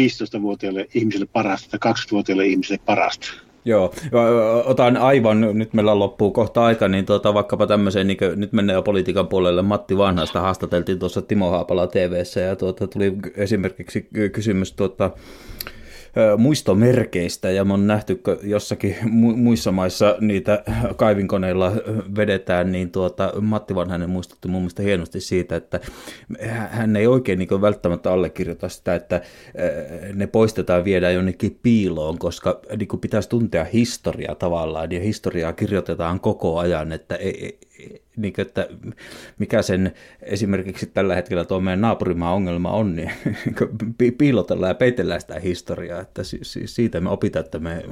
[0.00, 3.45] 15-vuotiaille ihmisille parasta tai 20-vuotiaille ihmisille parasta.
[3.66, 3.92] Joo,
[4.64, 8.82] otan aivan, nyt meillä loppuu kohta aika, niin tuota, vaikkapa tämmöiseen, niin nyt mennään jo
[8.82, 15.10] politiikan puolelle, Matti Vanhasta haastateltiin tuossa Timo Haapala TVssä ja tuota, tuli esimerkiksi kysymys tuota,
[16.36, 20.62] muistomerkeistä ja me on nähty, jossakin mu- muissa maissa niitä
[20.96, 21.72] kaivinkoneilla
[22.16, 25.80] vedetään, niin tuota, Matti Vanhanen muistutti mun mielestä hienosti siitä, että
[26.70, 29.20] hän ei oikein niin välttämättä allekirjoita sitä, että
[30.14, 36.58] ne poistetaan viedään jonnekin piiloon, koska niin pitäisi tuntea historiaa tavallaan ja historiaa kirjoitetaan koko
[36.58, 37.58] ajan, että ei, ei-
[38.16, 38.68] niin kuin, että
[39.38, 43.10] mikä sen esimerkiksi tällä hetkellä tuo meidän naapurimaan ongelma on, niin
[43.98, 47.84] pi- piilotellaan ja peitellään sitä historiaa, että si- si- siitä me opitaan, että me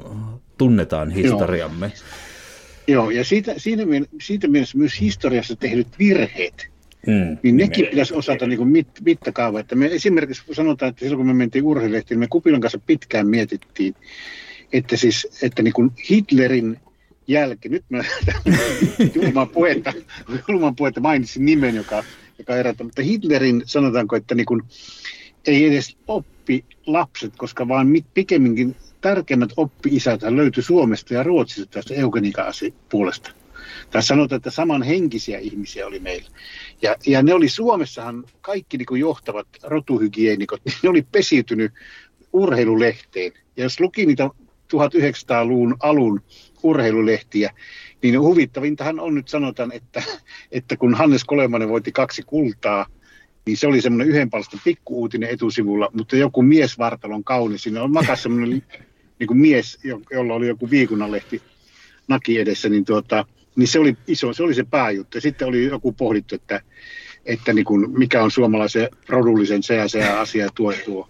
[0.57, 1.91] tunnetaan historiamme.
[2.87, 3.83] Joo, ja siitä, siinä,
[4.21, 6.75] siitä mielessä myös historiassa tehdyt virheet,
[7.07, 9.59] Mm, niin nekin pitäisi osata niin mit, mittakaava.
[9.59, 13.95] Että me esimerkiksi sanotaan, että silloin kun me mentiin urheilehtiin, me Kupilan kanssa pitkään mietittiin,
[14.73, 16.79] että, siis, että niin kuin Hitlerin
[17.27, 18.03] jälkeen, nyt mä
[19.15, 19.93] julman puhetta,
[20.47, 22.03] julman puhetta mainitsin nimen, joka,
[22.37, 24.61] joka herättää, mutta Hitlerin sanotaanko, että niin kuin,
[25.47, 32.45] ei edes oppi lapset, koska vaan pikemminkin tärkeimmät oppi-isät löytyi Suomesta ja Ruotsista tästä eugenikan
[32.89, 33.31] puolesta.
[33.89, 36.29] Tai sanotaan, että samanhenkisiä ihmisiä oli meillä.
[36.81, 41.71] Ja, ja ne oli Suomessahan kaikki niin kuin johtavat rotuhygienikot, niin ne oli pesiytynyt
[42.33, 43.31] urheilulehteen.
[43.57, 44.29] Ja jos luki niitä
[44.73, 46.21] 1900-luvun alun
[46.65, 47.53] urheilulehtiä,
[48.01, 50.03] niin huvittavintahan on nyt sanotaan, että,
[50.51, 52.85] että kun Hannes Kolemanen voitti kaksi kultaa,
[53.45, 58.23] niin se oli semmoinen yhden palstan pikkuuutinen etusivulla, mutta joku miesvartalon kauni, siinä on makas
[58.23, 58.63] semmoinen
[59.19, 61.41] niin kuin mies, jo- jolla oli joku viikunnanlehti
[62.07, 63.25] naki edessä, niin, tuota,
[63.55, 65.21] niin se oli iso, se oli se pääjuttu.
[65.21, 66.61] Sitten oli joku pohdittu, että,
[67.25, 71.09] että niin kuin, mikä on suomalaisen rodullisen se ja se asia tuo tuo.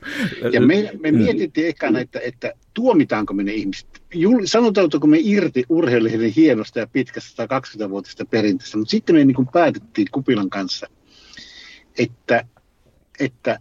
[0.52, 4.05] Ja me, me mietittiin ekana, että, että tuomitaanko me ne ihmiset.
[4.16, 9.48] Jul, sanotaanko me irti urheilijoiden hienosta ja pitkästä 120-vuotisesta perinteestä, mutta sitten me niin kuin
[9.48, 10.88] päätettiin Kupilan kanssa,
[12.00, 12.46] että,
[13.20, 13.60] että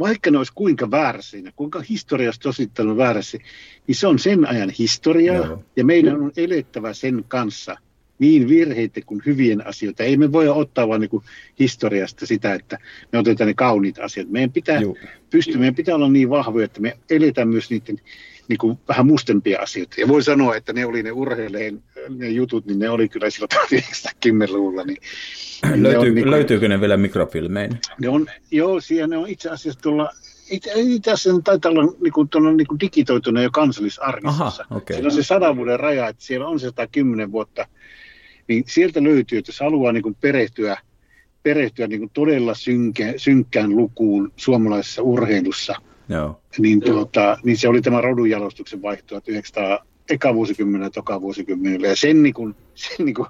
[0.00, 3.38] vaikka ne olisi kuinka väärässä siinä, kuinka historiasta osittain on väärässä,
[3.86, 5.64] niin se on sen ajan historiaa Joo.
[5.76, 7.76] ja meidän on elettävä sen kanssa
[8.18, 10.02] niin virheitä kuin hyvien asioita.
[10.02, 11.22] Ei me voi ottaa vaan niin
[11.58, 12.78] historiasta sitä, että
[13.12, 14.30] me otetaan ne kauniit asiat.
[14.30, 14.98] Meidän pitää Juu.
[15.30, 18.00] pystyä, meidän pitää olla niin vahvoja, että me eletään myös niiden
[18.50, 20.00] niin kuin vähän mustempia asioita.
[20.00, 23.50] Ja voi sanoa, että ne oli ne urheilijien ne jutut, niin ne oli kyllä silloin
[23.54, 24.84] 1910-luvulla.
[24.84, 24.98] Niin,
[25.70, 27.78] niin ne on Löytyy, niin löytyykö ne vielä mikrofilmein?
[28.00, 30.10] ne on, joo, siellä ne on itse asiassa tuolla
[30.50, 34.64] itse asiassa taitaa olla niin kuin, niin kuin digitoituna jo kansallisarkistossa.
[34.68, 34.96] Aha, okay.
[34.96, 37.66] Siellä on se sadan vuoden raja, että siellä on se 110 vuotta.
[38.48, 40.76] Niin sieltä löytyy, että jos haluaa niin kuin perehtyä,
[41.42, 45.74] perehtyä niin kuin todella synkä, synkkään lukuun suomalaisessa urheilussa,
[46.10, 46.40] Joo.
[46.58, 51.88] Niin, tuota, niin se oli tämä rodunjalostuksen vaihto 1900 eka vuosikymmenellä, toka vuosikymmenellä.
[51.88, 53.26] Ja sen, niin kuin, sen niin kuin,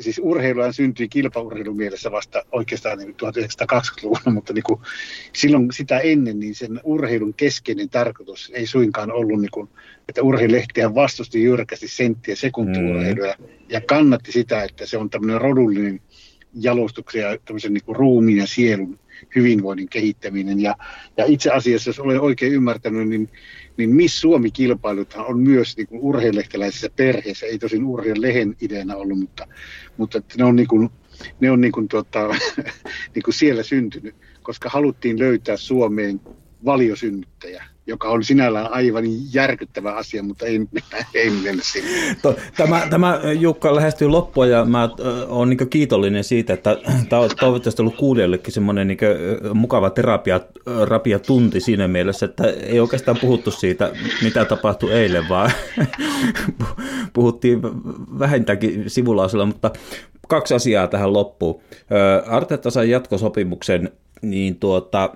[0.00, 4.80] siis urheiluhan syntyi kilpaurheilun mielessä vasta oikeastaan niin 1920-luvulla, mutta niin kuin
[5.32, 9.68] silloin sitä ennen niin sen urheilun keskeinen tarkoitus ei suinkaan ollut, niin kuin,
[10.08, 13.44] että urheilehtiä vastusti jyrkästi senttiä sekuntiurheilua mm.
[13.68, 16.00] ja kannatti sitä, että se on tämmöinen rodullinen
[16.54, 18.98] jalostuksen ja tämmöisen niin kuin ruumiin ja sielun
[19.36, 20.60] hyvinvoinnin kehittäminen.
[20.60, 20.74] Ja,
[21.16, 23.28] ja itse asiassa, jos olen oikein ymmärtänyt, niin,
[23.76, 29.46] niin Miss Suomi-kilpailuthan on myös niin kuin urheilehtiläisessä perheessä, ei tosin urheilulehen ideana ollut, mutta,
[29.96, 30.90] mutta ne on, niin kuin,
[31.40, 32.28] ne on niin kuin, tuota,
[33.14, 36.20] niin kuin siellä syntynyt, koska haluttiin löytää Suomeen
[36.64, 39.04] valiosynnyttäjä joka on sinällään aivan
[39.34, 40.60] järkyttävä asia, mutta ei,
[41.14, 42.16] ei mennä sinne.
[42.56, 44.88] Tämä, tämä Jukka lähestyy loppua ja mä
[45.28, 46.76] olen niin kiitollinen siitä, että
[47.08, 48.98] tämä on toivottavasti ollut kuulijoillekin semmoinen niin
[49.54, 50.40] mukava terapia,
[50.84, 53.92] rapia tunti siinä mielessä, että ei oikeastaan puhuttu siitä,
[54.22, 55.52] mitä tapahtui eilen, vaan
[57.12, 57.62] puhuttiin
[58.18, 59.70] vähintäänkin sivulausella, mutta
[60.28, 61.60] kaksi asiaa tähän loppuun.
[62.26, 63.90] Arteta sai jatkosopimuksen,
[64.22, 65.10] niin tuota,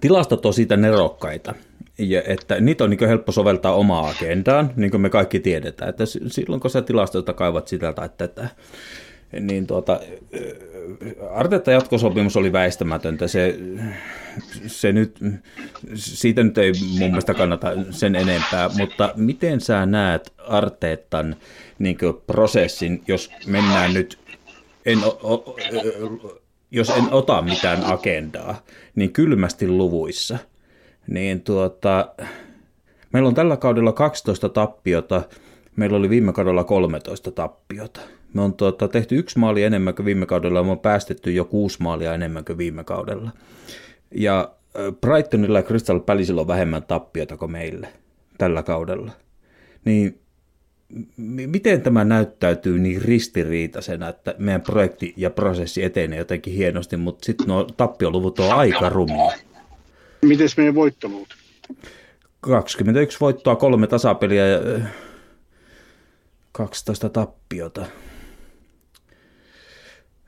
[0.00, 1.54] tilastot on siitä nerokkaita,
[1.98, 6.04] ja että niitä on niin helppo soveltaa omaa agendaan, niin kuin me kaikki tiedetään, että
[6.06, 8.48] silloin kun sä tilastoita kaivat sitä tai tätä,
[9.40, 10.00] niin tuota,
[11.30, 13.28] Artetta jatkosopimus oli väistämätöntä.
[13.28, 13.58] Se,
[14.66, 15.18] se nyt,
[15.94, 21.36] siitä nyt ei mun mielestä kannata sen enempää, mutta miten sä näet Arteetan
[21.78, 24.18] niin prosessin, jos mennään nyt,
[24.86, 25.56] en, o, o,
[26.72, 28.62] jos en ota mitään agendaa,
[28.94, 30.38] niin kylmästi luvuissa,
[31.06, 32.14] niin tuota,
[33.12, 35.22] meillä on tällä kaudella 12 tappiota,
[35.76, 38.00] meillä oli viime kaudella 13 tappiota.
[38.34, 41.44] Me on tuota, tehty yksi maali enemmän kuin viime kaudella ja me on päästetty jo
[41.44, 43.30] kuusi maalia enemmän kuin viime kaudella.
[44.14, 44.52] Ja
[45.00, 47.88] Brightonilla ja Crystal Palaceilla on vähemmän tappiota kuin meille
[48.38, 49.12] tällä kaudella.
[49.84, 50.21] Niin
[51.46, 57.46] miten tämä näyttäytyy niin ristiriitaisena, että meidän projekti ja prosessi etenee jotenkin hienosti, mutta sitten
[57.46, 59.32] nuo tappioluvut on aika rumia.
[60.22, 61.36] Miten meidän voittoluvut?
[62.40, 64.58] 21 voittoa, kolme tasapeliä ja
[66.52, 67.86] 12 tappiota.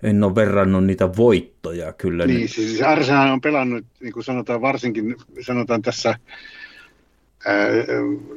[0.02, 2.26] En ole verrannut niitä voittoja kyllä.
[2.26, 6.18] Niin, siis Arsenal on pelannut, niin kuin sanotaan varsinkin, sanotaan tässä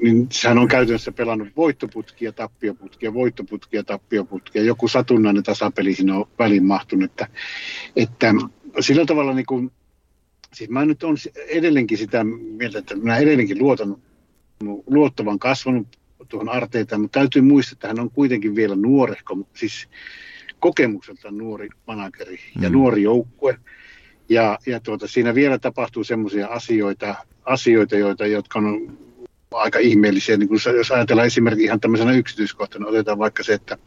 [0.02, 4.64] niin sehän on käytännössä pelannut voittoputkia, tappioputkia, voittoputkia, tappioputkia.
[4.64, 7.12] Joku satunnainen tasapeli siinä on väliin mahtunut.
[7.12, 7.28] Että,
[7.96, 8.34] että
[8.80, 9.72] sillä tavalla niin kuin,
[10.54, 11.18] siis mä nyt on
[11.48, 13.96] edelleenkin sitä mieltä, että minä edelleenkin luotan,
[14.88, 15.88] luottavan kasvanut
[16.30, 19.88] tuohon arteita, mutta täytyy muistaa, että hän on kuitenkin vielä nuorehko, siis
[20.60, 22.74] kokemukselta nuori manageri ja mm.
[22.74, 23.60] nuori joukkue.
[24.30, 27.16] Ja, ja tuota, siinä vielä tapahtuu semmoisia asioita,
[27.48, 28.98] asioita joita, jotka on
[29.54, 30.38] aika ihmeellisiä.
[30.38, 33.78] Niin kun jos ajatellaan esimerkiksi ihan tämmöisenä yksityiskohtana, otetaan vaikka se, että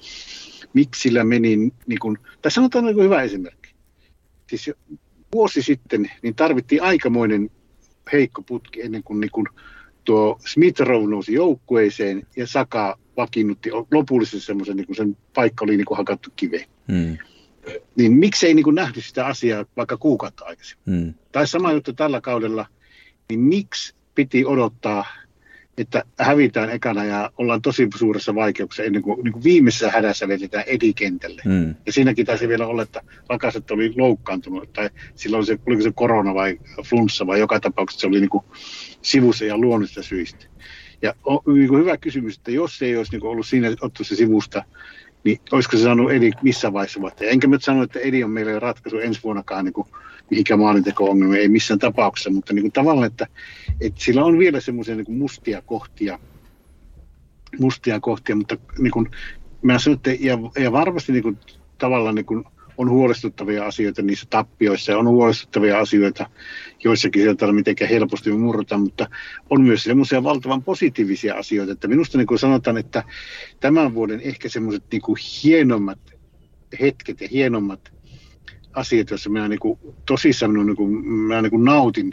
[0.74, 1.57] miksi sillä meni,
[1.87, 3.74] niin kun, tai sanotaan niin hyvä esimerkki.
[4.47, 4.70] Siis
[5.35, 7.51] vuosi sitten niin tarvittiin aikamoinen
[8.12, 9.49] heikko putki ennen kuin, niin kun
[10.05, 15.85] tuo Smith Rowe nousi joukkueeseen ja Saka vakiinnutti lopullisesti semmoisen, niin sen paikka oli niin
[15.85, 16.66] kuin hakattu kiveen.
[16.93, 17.16] Hmm
[17.97, 20.85] niin miksei niin kuin nähty sitä asiaa vaikka kuukautta aikaisemmin.
[20.87, 21.15] Mm.
[21.32, 22.66] Tai sama juttu tällä kaudella,
[23.31, 25.05] niin miksi piti odottaa,
[25.78, 30.65] että hävitään ekana ja ollaan tosi suuressa vaikeuksessa ennen kuin, niin kuin viimeisessä hädässä vedetään
[30.66, 31.43] edikentälle.
[31.44, 31.74] Mm.
[31.86, 36.35] Ja siinäkin taisi vielä olla, että Lakaset oli loukkaantunut, tai silloin se, oliko se korona
[36.35, 38.44] vai flunssa, vai joka tapauksessa se oli niin kuin
[39.02, 40.47] sivussa ja luonnollista syistä.
[41.02, 43.69] Ja on niin kuin hyvä kysymys, että jos se ei olisi niin kuin ollut siinä
[43.81, 44.65] ottu se sivusta,
[45.24, 47.24] niin olisiko se sanonut Edi missä vaiheessa vuotta.
[47.24, 49.86] Enkä mä sano, että Edi on meille ratkaisu ensi vuonnakaan niin
[50.31, 53.27] mihinkä maalinteko-ongelma, ei missään tapauksessa, mutta niin kuin tavallaan, että,
[53.81, 56.19] että sillä on vielä semmoisia niin mustia kohtia,
[57.59, 59.11] mustia kohtia, mutta niin kuin,
[59.62, 61.39] mä sanon, että ja, ja varmasti niin kuin,
[61.78, 62.44] tavallaan niin kuin,
[62.81, 66.31] on huolestuttavia asioita niissä tappioissa ja on huolestuttavia asioita
[66.85, 69.09] joissakin sieltä miten helposti murrutaan, mutta
[69.51, 73.05] on myös semmoisia valtavan positiivisia asioita, että minusta niin kuin sanotaan, että
[73.61, 75.02] tämän vuoden ehkä semmoiset niin
[75.44, 75.98] hienommat
[76.81, 77.93] hetket ja hienommat
[78.72, 82.12] asiat, joissa minä niin kuin, tosissaan niin kuin, minä niin kuin nautin,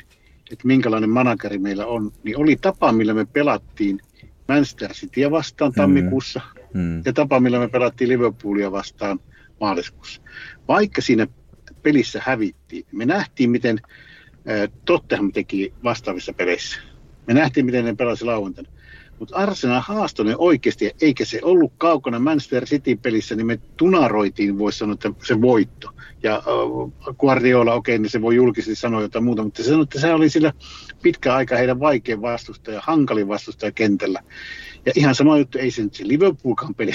[0.51, 3.99] että minkälainen manageri meillä on, niin oli tapa, millä me pelattiin
[4.47, 5.75] Manchester Cityä vastaan mm.
[5.75, 6.41] tammikuussa
[6.73, 6.81] mm.
[6.81, 7.01] Mm.
[7.05, 9.19] ja tapa, millä me pelattiin Liverpoolia vastaan
[9.59, 10.21] maaliskuussa
[10.67, 11.27] vaikka siinä
[11.83, 13.79] pelissä hävittiin, me nähtiin, miten
[14.85, 16.79] Tottenham teki vastaavissa peleissä.
[17.27, 18.69] Me nähtiin, miten ne pelasi lauantaina.
[19.19, 24.77] Mutta Arsenal haastoi ne oikeasti, eikä se ollut kaukana Manchester City-pelissä, niin me tunaroitiin, voisi
[24.77, 25.89] sanoa, että se voitto.
[26.23, 26.43] Ja
[27.19, 30.13] Guardiola, okei, okay, niin se voi julkisesti sanoa jotain muuta, mutta se sanoi, että se
[30.13, 30.53] oli sillä
[31.01, 34.23] pitkä aika heidän vaikein vastustaja, hankalin vastustaja kentällä.
[34.85, 36.91] Ja ihan sama juttu, ei se nyt se Liverpoolkaan peli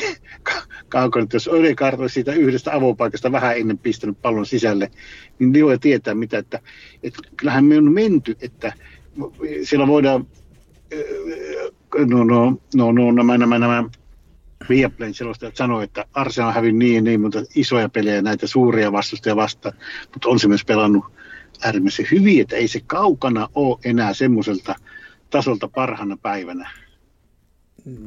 [0.89, 4.91] kaukana, että jos Ödegaard olisi siitä yhdestä avopaikasta vähän ennen pistänyt pallon sisälle,
[5.39, 6.61] niin Leo tietää mitä, että,
[7.03, 8.73] että kyllähän me on menty, että
[9.63, 10.27] siellä voidaan
[12.07, 13.85] no, no, no, no nämä, nämä, nämä
[14.69, 19.37] Viaplayn selostajat sanoi, että Arsenal on hävinnyt niin, niin mutta isoja pelejä näitä suuria vastustajia
[19.37, 19.75] vastaan,
[20.13, 21.05] mutta on se myös pelannut
[21.65, 24.75] äärimmäisen hyvin, että ei se kaukana ole enää semmoiselta
[25.31, 26.71] tasolta parhana päivänä.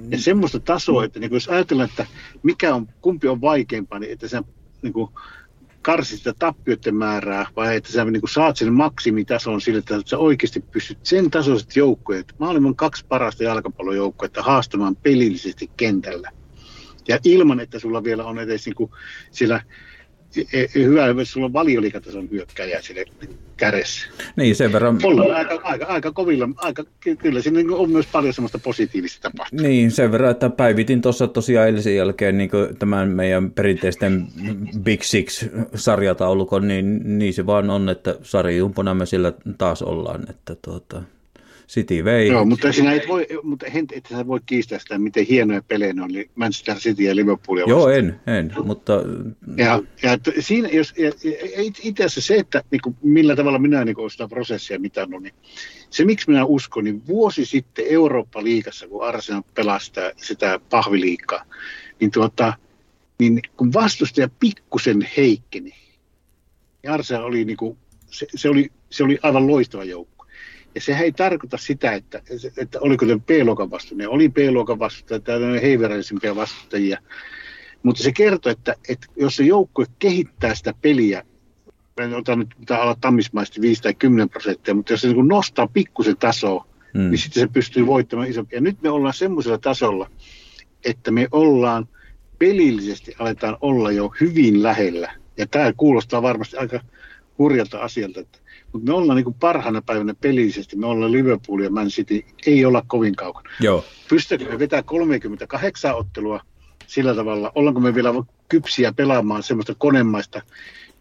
[0.10, 2.06] Ja semmoista tasoa, että niin jos ajatellaan, että
[2.44, 4.44] mikä on, kumpi on vaikeampaa, niin että sä
[4.82, 5.10] niin kuin,
[5.86, 10.18] karsit sitä tappioiden määrää, vai että sä niin kuin saat sen maksimitason sille, että sä
[10.18, 16.32] oikeasti pystyt sen tasoiset joukkueet, maailman kaksi parasta jalkapallojoukkuetta haastamaan pelillisesti kentällä.
[17.08, 18.92] Ja ilman, että sulla vielä on edes niin kuin
[19.32, 19.62] siellä
[20.76, 23.06] hyvä, jos sulla on valioliikatason hyökkäjä sille
[23.58, 24.08] kädessä.
[24.36, 25.00] Niin, sen verran...
[25.04, 26.84] Ollaan aika, aika, aika kovilla, aika,
[27.20, 29.68] kyllä siinä niin on myös paljon semmoista positiivista tapahtumaa.
[29.68, 32.50] Niin, sen verran, että päivitin tuossa tosiaan eilisen jälkeen niin
[32.80, 34.28] tämän meidän perinteisten
[34.84, 41.02] Big Six-sarjataulukon, niin, niin se vaan on, että sarjajumpona me sillä taas ollaan, että tuota,
[41.68, 42.28] City vei.
[42.28, 46.04] Joo, mutta sinä et voi, mutta et sä voi kiistää sitä, miten hienoja pelejä ne
[46.04, 47.58] oli Manchester City ja Liverpool.
[47.58, 48.94] Joo, en, en, mutta...
[49.58, 51.12] Ja, ja siinä, jos, ja,
[51.84, 55.34] itse asiassa se, että niin kuin, millä tavalla minä niin kuin, sitä prosessia mitannut, niin
[55.90, 61.46] se miksi minä uskon, niin vuosi sitten Eurooppa-liigassa, kun Arsenal pelastaa sitä pahviliikkaa,
[62.00, 62.54] niin, tuota,
[63.20, 65.74] niin kun vastustaja pikkusen heikkeni,
[66.84, 67.78] niin Arsenal oli, niin kuin,
[68.12, 70.15] se, se, oli, se oli aivan loistava joukko
[70.76, 72.22] ja sehän ei tarkoita sitä, että,
[72.58, 74.10] että oliko se B-luokan vastustajia.
[74.10, 77.00] Oli B-luokan vastustajia, tai heiveräisimpiä vastustajia.
[77.84, 81.24] Mutta se kertoo, että, että jos se joukkue kehittää sitä peliä,
[81.98, 86.18] en ota nyt olla tammismaisesti 5 tai 10 prosenttia, mutta jos se niin nostaa pikkusen
[86.18, 87.10] tasoa, hmm.
[87.10, 88.58] niin sitten se pystyy voittamaan isompia.
[88.58, 90.10] Ja nyt me ollaan semmoisella tasolla,
[90.86, 91.88] että me ollaan
[92.40, 95.16] pelillisesti aletaan olla jo hyvin lähellä.
[95.38, 96.80] Ja tämä kuulostaa varmasti aika
[97.38, 98.40] hurjalta asialta, että
[98.76, 102.84] mutta me ollaan niin parhaana päivänä pelillisesti, me ollaan Liverpool ja Man City, ei olla
[102.88, 103.50] kovin kaukana.
[103.60, 103.86] Joo.
[104.10, 106.40] Pystyykö me vetää 38 ottelua
[106.88, 108.14] sillä tavalla, ollaanko me vielä
[108.50, 110.42] kypsiä pelaamaan semmoista konemaista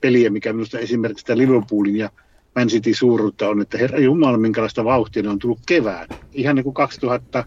[0.00, 2.10] peliä, mikä minusta esimerkiksi sitä Liverpoolin ja
[2.54, 6.08] Man City suuruutta on, että herra Jumala, minkälaista vauhtia ne on tullut kevään.
[6.32, 7.44] Ihan niin kuin 2000,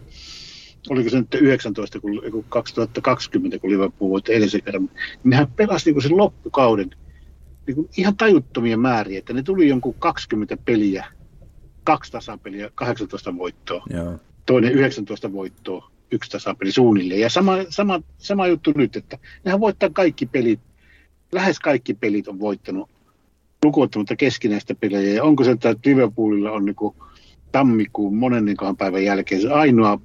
[0.90, 4.90] oliko se nyt 19, kun 2020, kun Liverpool voitti edellisen kerran.
[5.24, 6.90] Nehän pelasi niin sen loppukauden–
[7.68, 11.06] niin kuin ihan tajuttomia määriä, että ne tuli jonkun 20 peliä,
[11.84, 14.18] kaksi tasapeliä, 18 voittoa, Joo.
[14.46, 17.20] toinen 19 voittoa, yksi tasapeli suunnilleen.
[17.20, 20.60] Ja sama, sama, sama juttu nyt, että nehän voittaa kaikki pelit,
[21.32, 22.90] lähes kaikki pelit on voittanut
[23.64, 25.14] lukuottamatta keskinäistä pelejä.
[25.14, 26.96] Ja onko se, että Liverpoolilla on niin kuin
[27.52, 30.00] tammikuun monennenkohan päivän jälkeen se ainoa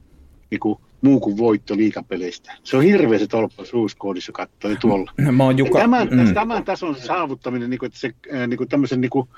[0.52, 2.54] niin kuin muu kuin voitto liikapeleistä.
[2.64, 5.12] Se on hirveä se tolppa ruuskoodissa katsoi tuolla.
[5.32, 5.80] Mä oon Juka...
[5.80, 6.34] tämän, mm.
[6.34, 8.14] tämän tason saavuttaminen, niin kuin, että, se,
[8.48, 9.30] niin kuin tämmöisen, niin kuin,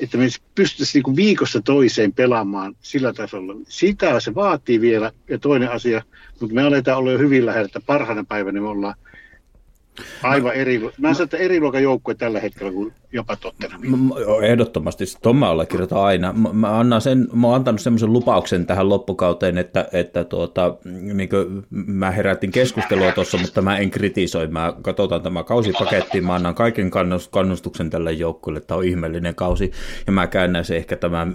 [0.00, 3.54] että me pystyisi niin viikossa toiseen pelaamaan sillä tasolla.
[3.68, 5.12] Sitä se vaatii vielä.
[5.28, 6.02] Ja toinen asia,
[6.40, 8.94] mutta me aletaan olla jo hyvin lähellä, että parhaana päivänä me ollaan
[10.22, 13.80] Aivan eri, mä sanon, että eri luokan joukkue tällä hetkellä kuin jopa Tottenham.
[14.42, 16.32] Ehdottomasti, Tomma allekirjoitan aina.
[16.52, 21.28] Mä, annan sen, mä oon antanut semmoisen lupauksen tähän loppukauteen, että, että tuota, niin
[21.70, 24.46] mä herätin keskustelua tuossa, mutta mä en kritisoi.
[24.46, 26.90] Mä katsotaan tämä kausipaketti, mä annan kaiken
[27.30, 29.70] kannustuksen tälle joukkueelle, että on ihmeellinen kausi.
[30.06, 31.26] Ja mä käännän se ehkä tämä,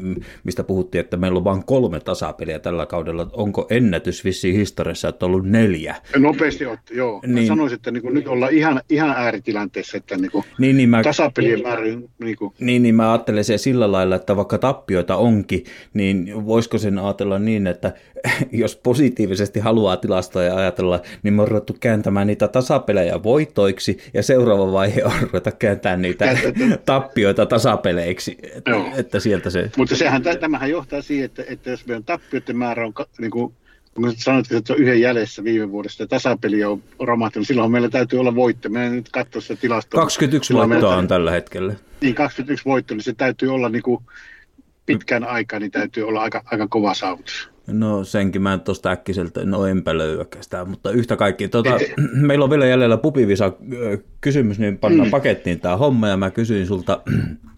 [0.44, 3.28] mistä puhuttiin, että meillä on vain kolme tasapeliä tällä kaudella.
[3.34, 5.96] Onko ennätys vissiin historiassa, että on ollut neljä?
[6.18, 7.22] Nopeasti otti, joo.
[7.26, 7.44] Niin.
[7.44, 11.04] Mä sanoisin, että niin nyt ollaan ihan, ihan ääritilanteessa, että niin kuin niin, niin mä,
[11.04, 11.84] tasapelien määrä...
[12.20, 12.54] Niin, kuin.
[12.60, 15.64] niin, niin mä ajattelen se sillä lailla, että vaikka tappioita onkin,
[15.94, 17.94] niin voisiko sen ajatella niin, että
[18.52, 24.24] jos positiivisesti haluaa tilastoja ja ajatella, niin me on ruvettu kääntämään niitä tasapelejä voittoiksi, ja
[24.24, 26.38] seuraava vaihe on ruveta kääntää niitä
[26.86, 29.72] tappioita tasapeleiksi, että, että sieltä se...
[29.78, 33.54] Mutta sehän, tämähän johtaa siihen, että, että jos meidän tappioiden määrä on niin kuin
[34.02, 37.90] kun sanoit, että se on yhden jäljessä viime vuodesta ja tasapeli on romahtanut, silloin meillä
[37.90, 38.70] täytyy olla voitto.
[38.70, 40.02] Meidän nyt katsoa sitä tilastoa.
[40.02, 41.76] 21 voittoa on tällä hetkellä.
[42.02, 44.04] Niin, 21 voittoa, niin se täytyy olla niin kuin
[44.86, 47.50] pitkän aikaa, niin täytyy olla aika, aika kova saavutus.
[47.68, 51.48] No senkin mä tuosta äkkiseltä, no enpä löyäkään, mutta yhtä kaikki.
[51.48, 51.78] Tota,
[52.28, 53.54] meillä on vielä jäljellä pupivisa
[54.22, 55.12] kysymys, niin pannaan mm.
[55.12, 57.02] pakettiin tämä homma ja mä kysyin sulta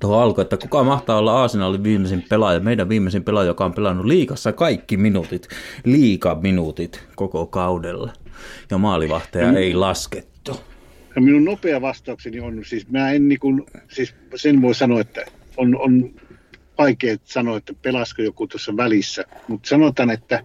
[0.00, 4.06] tuohon alkoi, että kuka mahtaa olla Arsenalin viimeisin pelaaja, meidän viimeisin pelaaja, joka on pelannut
[4.06, 5.48] liikassa kaikki minuutit,
[5.84, 8.12] liikaminuutit koko kaudella.
[8.70, 9.56] Ja maalivahteja mm.
[9.56, 10.60] ei laskettu.
[11.16, 15.24] Ja minun nopea vastaukseni on, siis mä en niin kuin, siis sen voi sanoa, että
[15.56, 16.10] on, on
[16.78, 20.44] vaikea sanoa, että pelasko joku tuossa välissä, mutta sanotaan, että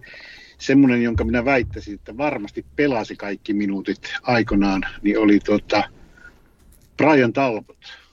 [0.58, 5.82] semmoinen, jonka minä väittäisin, että varmasti pelasi kaikki minuutit aikanaan, niin oli tuota
[6.96, 8.03] Brian Talbot.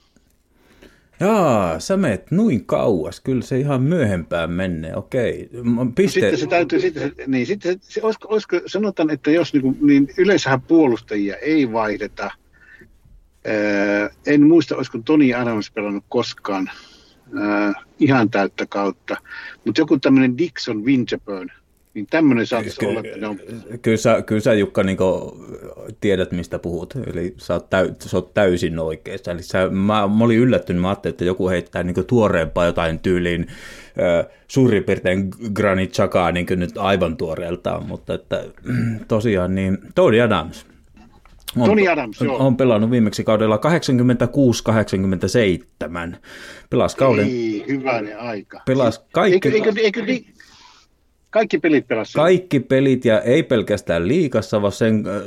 [1.22, 3.20] Jaa, sä menet noin kauas.
[3.20, 5.50] Kyllä se ihan myöhempään menee, okei.
[5.94, 6.20] Piste...
[6.20, 9.76] Sitten se täytyy, sitten se, niin, sitten se, se olisiko, olisiko, sanotaan, että jos niin,
[9.80, 12.22] niin yleensähän puolustajia ei vaihdeta.
[12.22, 16.70] Ää, en muista, olisiko Toni Adams pelannut koskaan
[17.40, 19.16] ää, ihan täyttä kautta,
[19.64, 21.48] mutta joku tämmöinen Dixon Winterburn,
[21.94, 23.38] niin tämmöinen saattaisi Ky- olla, että on...
[23.82, 24.98] Kyllä sä, kyllä sä Jukka niin
[26.00, 29.30] tiedät, mistä puhut, eli sä oot, täy, sä oot täysin oikeassa.
[29.30, 33.46] Eli sä, mä, mä olin yllättynyt, mä ajattelin, että joku heittää niin tuoreempaa jotain tyyliin
[33.48, 38.44] äh, suurin piirtein Granit Chakaa niin nyt aivan tuoreeltaan, mutta että,
[39.08, 40.66] tosiaan niin Tony Adams.
[41.56, 42.36] On, Tony Adams, joo.
[42.36, 43.60] On pelannut viimeksi kaudella
[46.12, 46.16] 86-87.
[46.70, 47.26] Pelas kauden...
[47.26, 48.60] Ei, hyvänen aika.
[48.66, 49.48] Pelas kaikki...
[49.48, 50.32] Eikö, eikö, eikö, eikö,
[51.32, 52.12] kaikki pelit pelasi.
[52.12, 55.22] Kaikki pelit ja ei pelkästään liikassa, vaan sen, äh,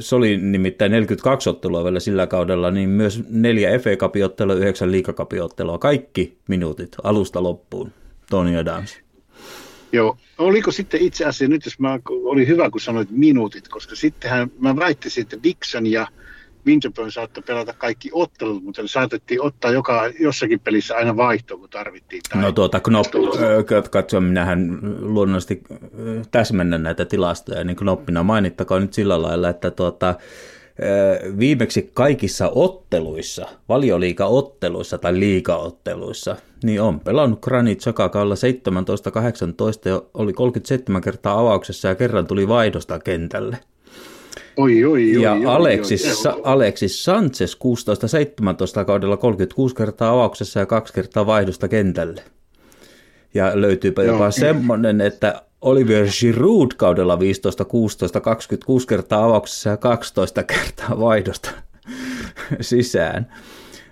[0.00, 5.78] se oli nimittäin 42 ottelua vielä sillä kaudella, niin myös neljä FA Cup-ottelua, yhdeksän liikakapiottelua,
[5.78, 7.92] kaikki minuutit alusta loppuun,
[8.30, 9.00] Tony Adams.
[9.92, 14.50] Joo, oliko sitten itse asiassa, nyt jos mä, oli hyvä kun sanoit minuutit, koska sittenhän
[14.58, 16.06] mä väittäisin, että Dixon ja
[16.66, 22.22] Winterburn saattoi pelata kaikki ottelut, mutta saatettiin ottaa joka, jossakin pelissä aina vaihtoa, kun tarvittiin.
[22.32, 23.14] Tai no tuota, Knopp,
[23.90, 25.62] katso, minähän luonnollisesti
[26.30, 30.14] täsmennän näitä tilastoja, niin Knoppina mainittakoon nyt sillä lailla, että tuota,
[31.38, 41.02] viimeksi kaikissa otteluissa, valioliikaotteluissa tai liikaotteluissa, niin on pelannut Granit Sakakalla 17-18 ja oli 37
[41.02, 43.58] kertaa avauksessa ja kerran tuli vaihdosta kentälle.
[44.56, 46.40] Oi, oi, oi, ja oi, Alexis, oi, oi.
[46.44, 47.54] Alexis Sanchez
[48.82, 52.22] 16-17 kaudella 36 kertaa avauksessa ja kaksi kertaa vaihdosta kentälle.
[53.34, 60.42] Ja löytyypä jopa semmoinen, että Oliver Giroud kaudella 15, 16, 26 kertaa avauksessa ja 12
[60.42, 61.50] kertaa vaihdosta
[62.60, 63.32] sisään.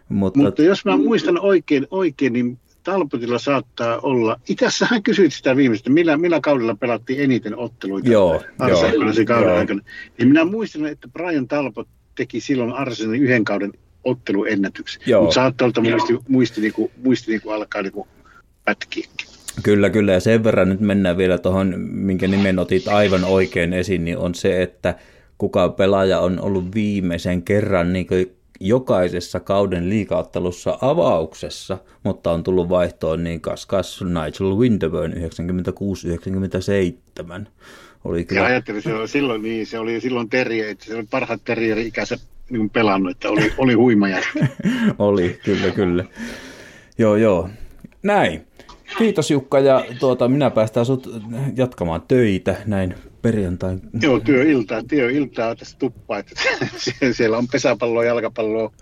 [0.08, 5.56] Mutta, Mutta jos mä muistan oikein, oikein niin Talpotilla saattaa olla, itse hän kysyit sitä
[5.56, 9.58] viimeistä, millä, millä kaudella pelattiin eniten otteluita joo, Arsenalin kauden joo.
[9.58, 9.80] aikana.
[10.18, 13.72] Ja minä muistan, että Brian Talbot teki silloin Arsenalin yhden kauden
[14.04, 15.02] otteluennätyksen.
[15.20, 18.08] Mutta saattaa olla, muisti, muisti, niinku, muisti niinku alkaa niinku
[18.64, 19.28] pätkiäkin.
[19.62, 20.12] Kyllä, kyllä.
[20.12, 24.34] Ja sen verran nyt mennään vielä tuohon, minkä nimen otit aivan oikein esiin, niin on
[24.34, 24.94] se, että
[25.38, 28.06] kuka pelaaja on ollut viimeisen kerran niin
[28.60, 35.16] jokaisessa kauden liikaottelussa avauksessa, mutta on tullut vaihtoon niin kaskas Nigel Winterburn 96-97.
[38.04, 38.40] Oli kyllä...
[38.40, 42.16] Ja ajattelin, se oli silloin, niin, se oli silloin terrier, että se oli parhaat terrieri-ikänsä
[42.50, 44.06] niin pelannut, että oli, oli huima
[44.98, 46.04] oli, kyllä, kyllä.
[46.98, 47.48] Joo, joo.
[48.02, 48.46] Näin.
[48.98, 51.08] Kiitos Jukka ja tuota, minä päästään sut
[51.56, 53.80] jatkamaan töitä näin perjantain.
[54.02, 56.18] Joo, työiltaa, työiltaa tässä tuppaa.
[56.18, 56.34] Että
[57.16, 58.72] siellä on pesäpalloa, jalkapalloa,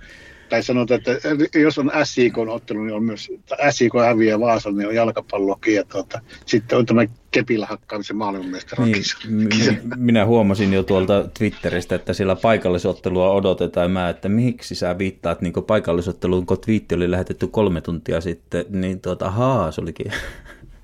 [0.49, 3.33] tai sanotaan, että jos on SIK on ottelu, niin on myös,
[3.71, 9.19] SIK häviää Vaasa, niin on jalkapallokin, ja tuota, sitten on tämä kepillä hakkaamisen maailmanmestarakisa.
[9.29, 15.41] Niin, minä huomasin jo tuolta Twitteristä, että siellä paikallisottelua odotetaan, mä, että miksi sä viittaat
[15.41, 20.13] niin paikallisotteluun, kun twiitti oli lähetetty kolme tuntia sitten, niin tuota, haa, se olikin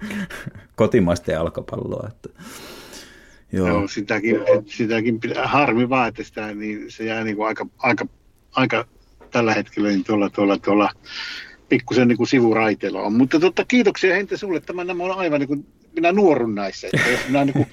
[0.76, 2.08] kotimaista jalkapalloa.
[2.08, 2.42] Että.
[3.52, 3.68] Joo.
[3.68, 8.06] Joo, sitäkin, sitäkin pitää, harmi vaan, että sitä, niin se jää niin kuin aika, aika,
[8.52, 8.86] aika
[9.30, 10.90] tällä hetkellä niin tuolla, tuolla, tuolla
[11.68, 13.12] pikkusen niin kuin sivuraiteilla on.
[13.12, 14.60] Mutta totta, kiitoksia Hente sulle.
[14.60, 16.88] Tämä nämä on aivan niin kuin, minä nuorun näissä.
[16.92, 17.66] Että jos minä niin kuin,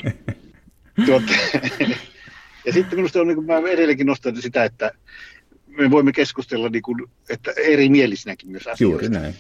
[1.06, 1.34] tuota,
[2.65, 4.91] ja sitten minusta on, niin kuin, mä edelleenkin nostan sitä, että
[5.68, 9.06] me voimme keskustella niin kuin, että eri mielisinäkin myös asioista.
[9.06, 9.35] Juuri näin.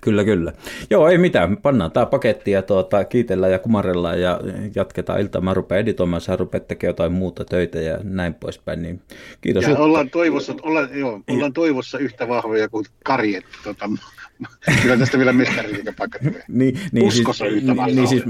[0.00, 0.52] Kyllä, kyllä.
[0.90, 1.56] Joo, ei mitään.
[1.56, 4.40] Pannaan tämä paketti ja tuota, kiitellään ja kumarellaan ja
[4.74, 5.40] jatketaan iltaa.
[5.40, 8.82] Mä rupean editoimaan, sä rupeat tekemään jotain muuta töitä ja näin poispäin.
[8.82, 9.00] Niin
[9.40, 9.64] kiitos.
[9.64, 13.88] Ja ollaan toivossa, ollaan, joo, ollaan toivossa yhtä vahvoja kuin Kari, tota,
[14.82, 16.44] kyllä tästä vielä mestariliikapaikka tulee.
[16.48, 17.26] niin, niin, siis,
[17.94, 18.24] niin siis,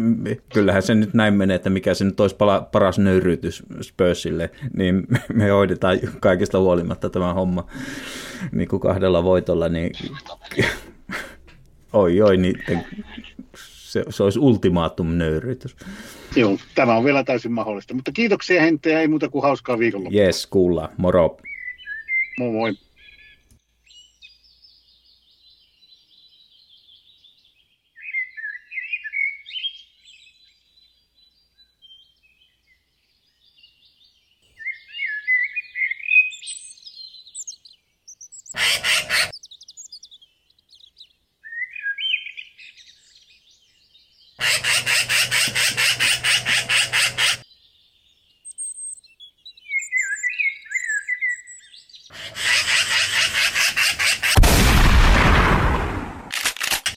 [0.54, 5.06] kyllähän se nyt näin menee, että mikä se nyt olisi pala, paras nöyryytys Spursille, niin
[5.34, 7.66] me hoidetaan kaikista huolimatta tämä homma
[8.52, 9.92] niin kuin kahdella voitolla, niin
[11.92, 12.84] Oi, oi, niiden,
[13.56, 15.76] se, se olisi ultimaatum nöyrytys.
[16.36, 17.94] Joo, tämä on vielä täysin mahdollista.
[17.94, 20.20] Mutta kiitoksia Hente ja ei muuta kuin hauskaa viikonloppua.
[20.20, 20.90] Yes, kuulla.
[20.96, 21.36] Moro.
[22.38, 22.87] Moi moi.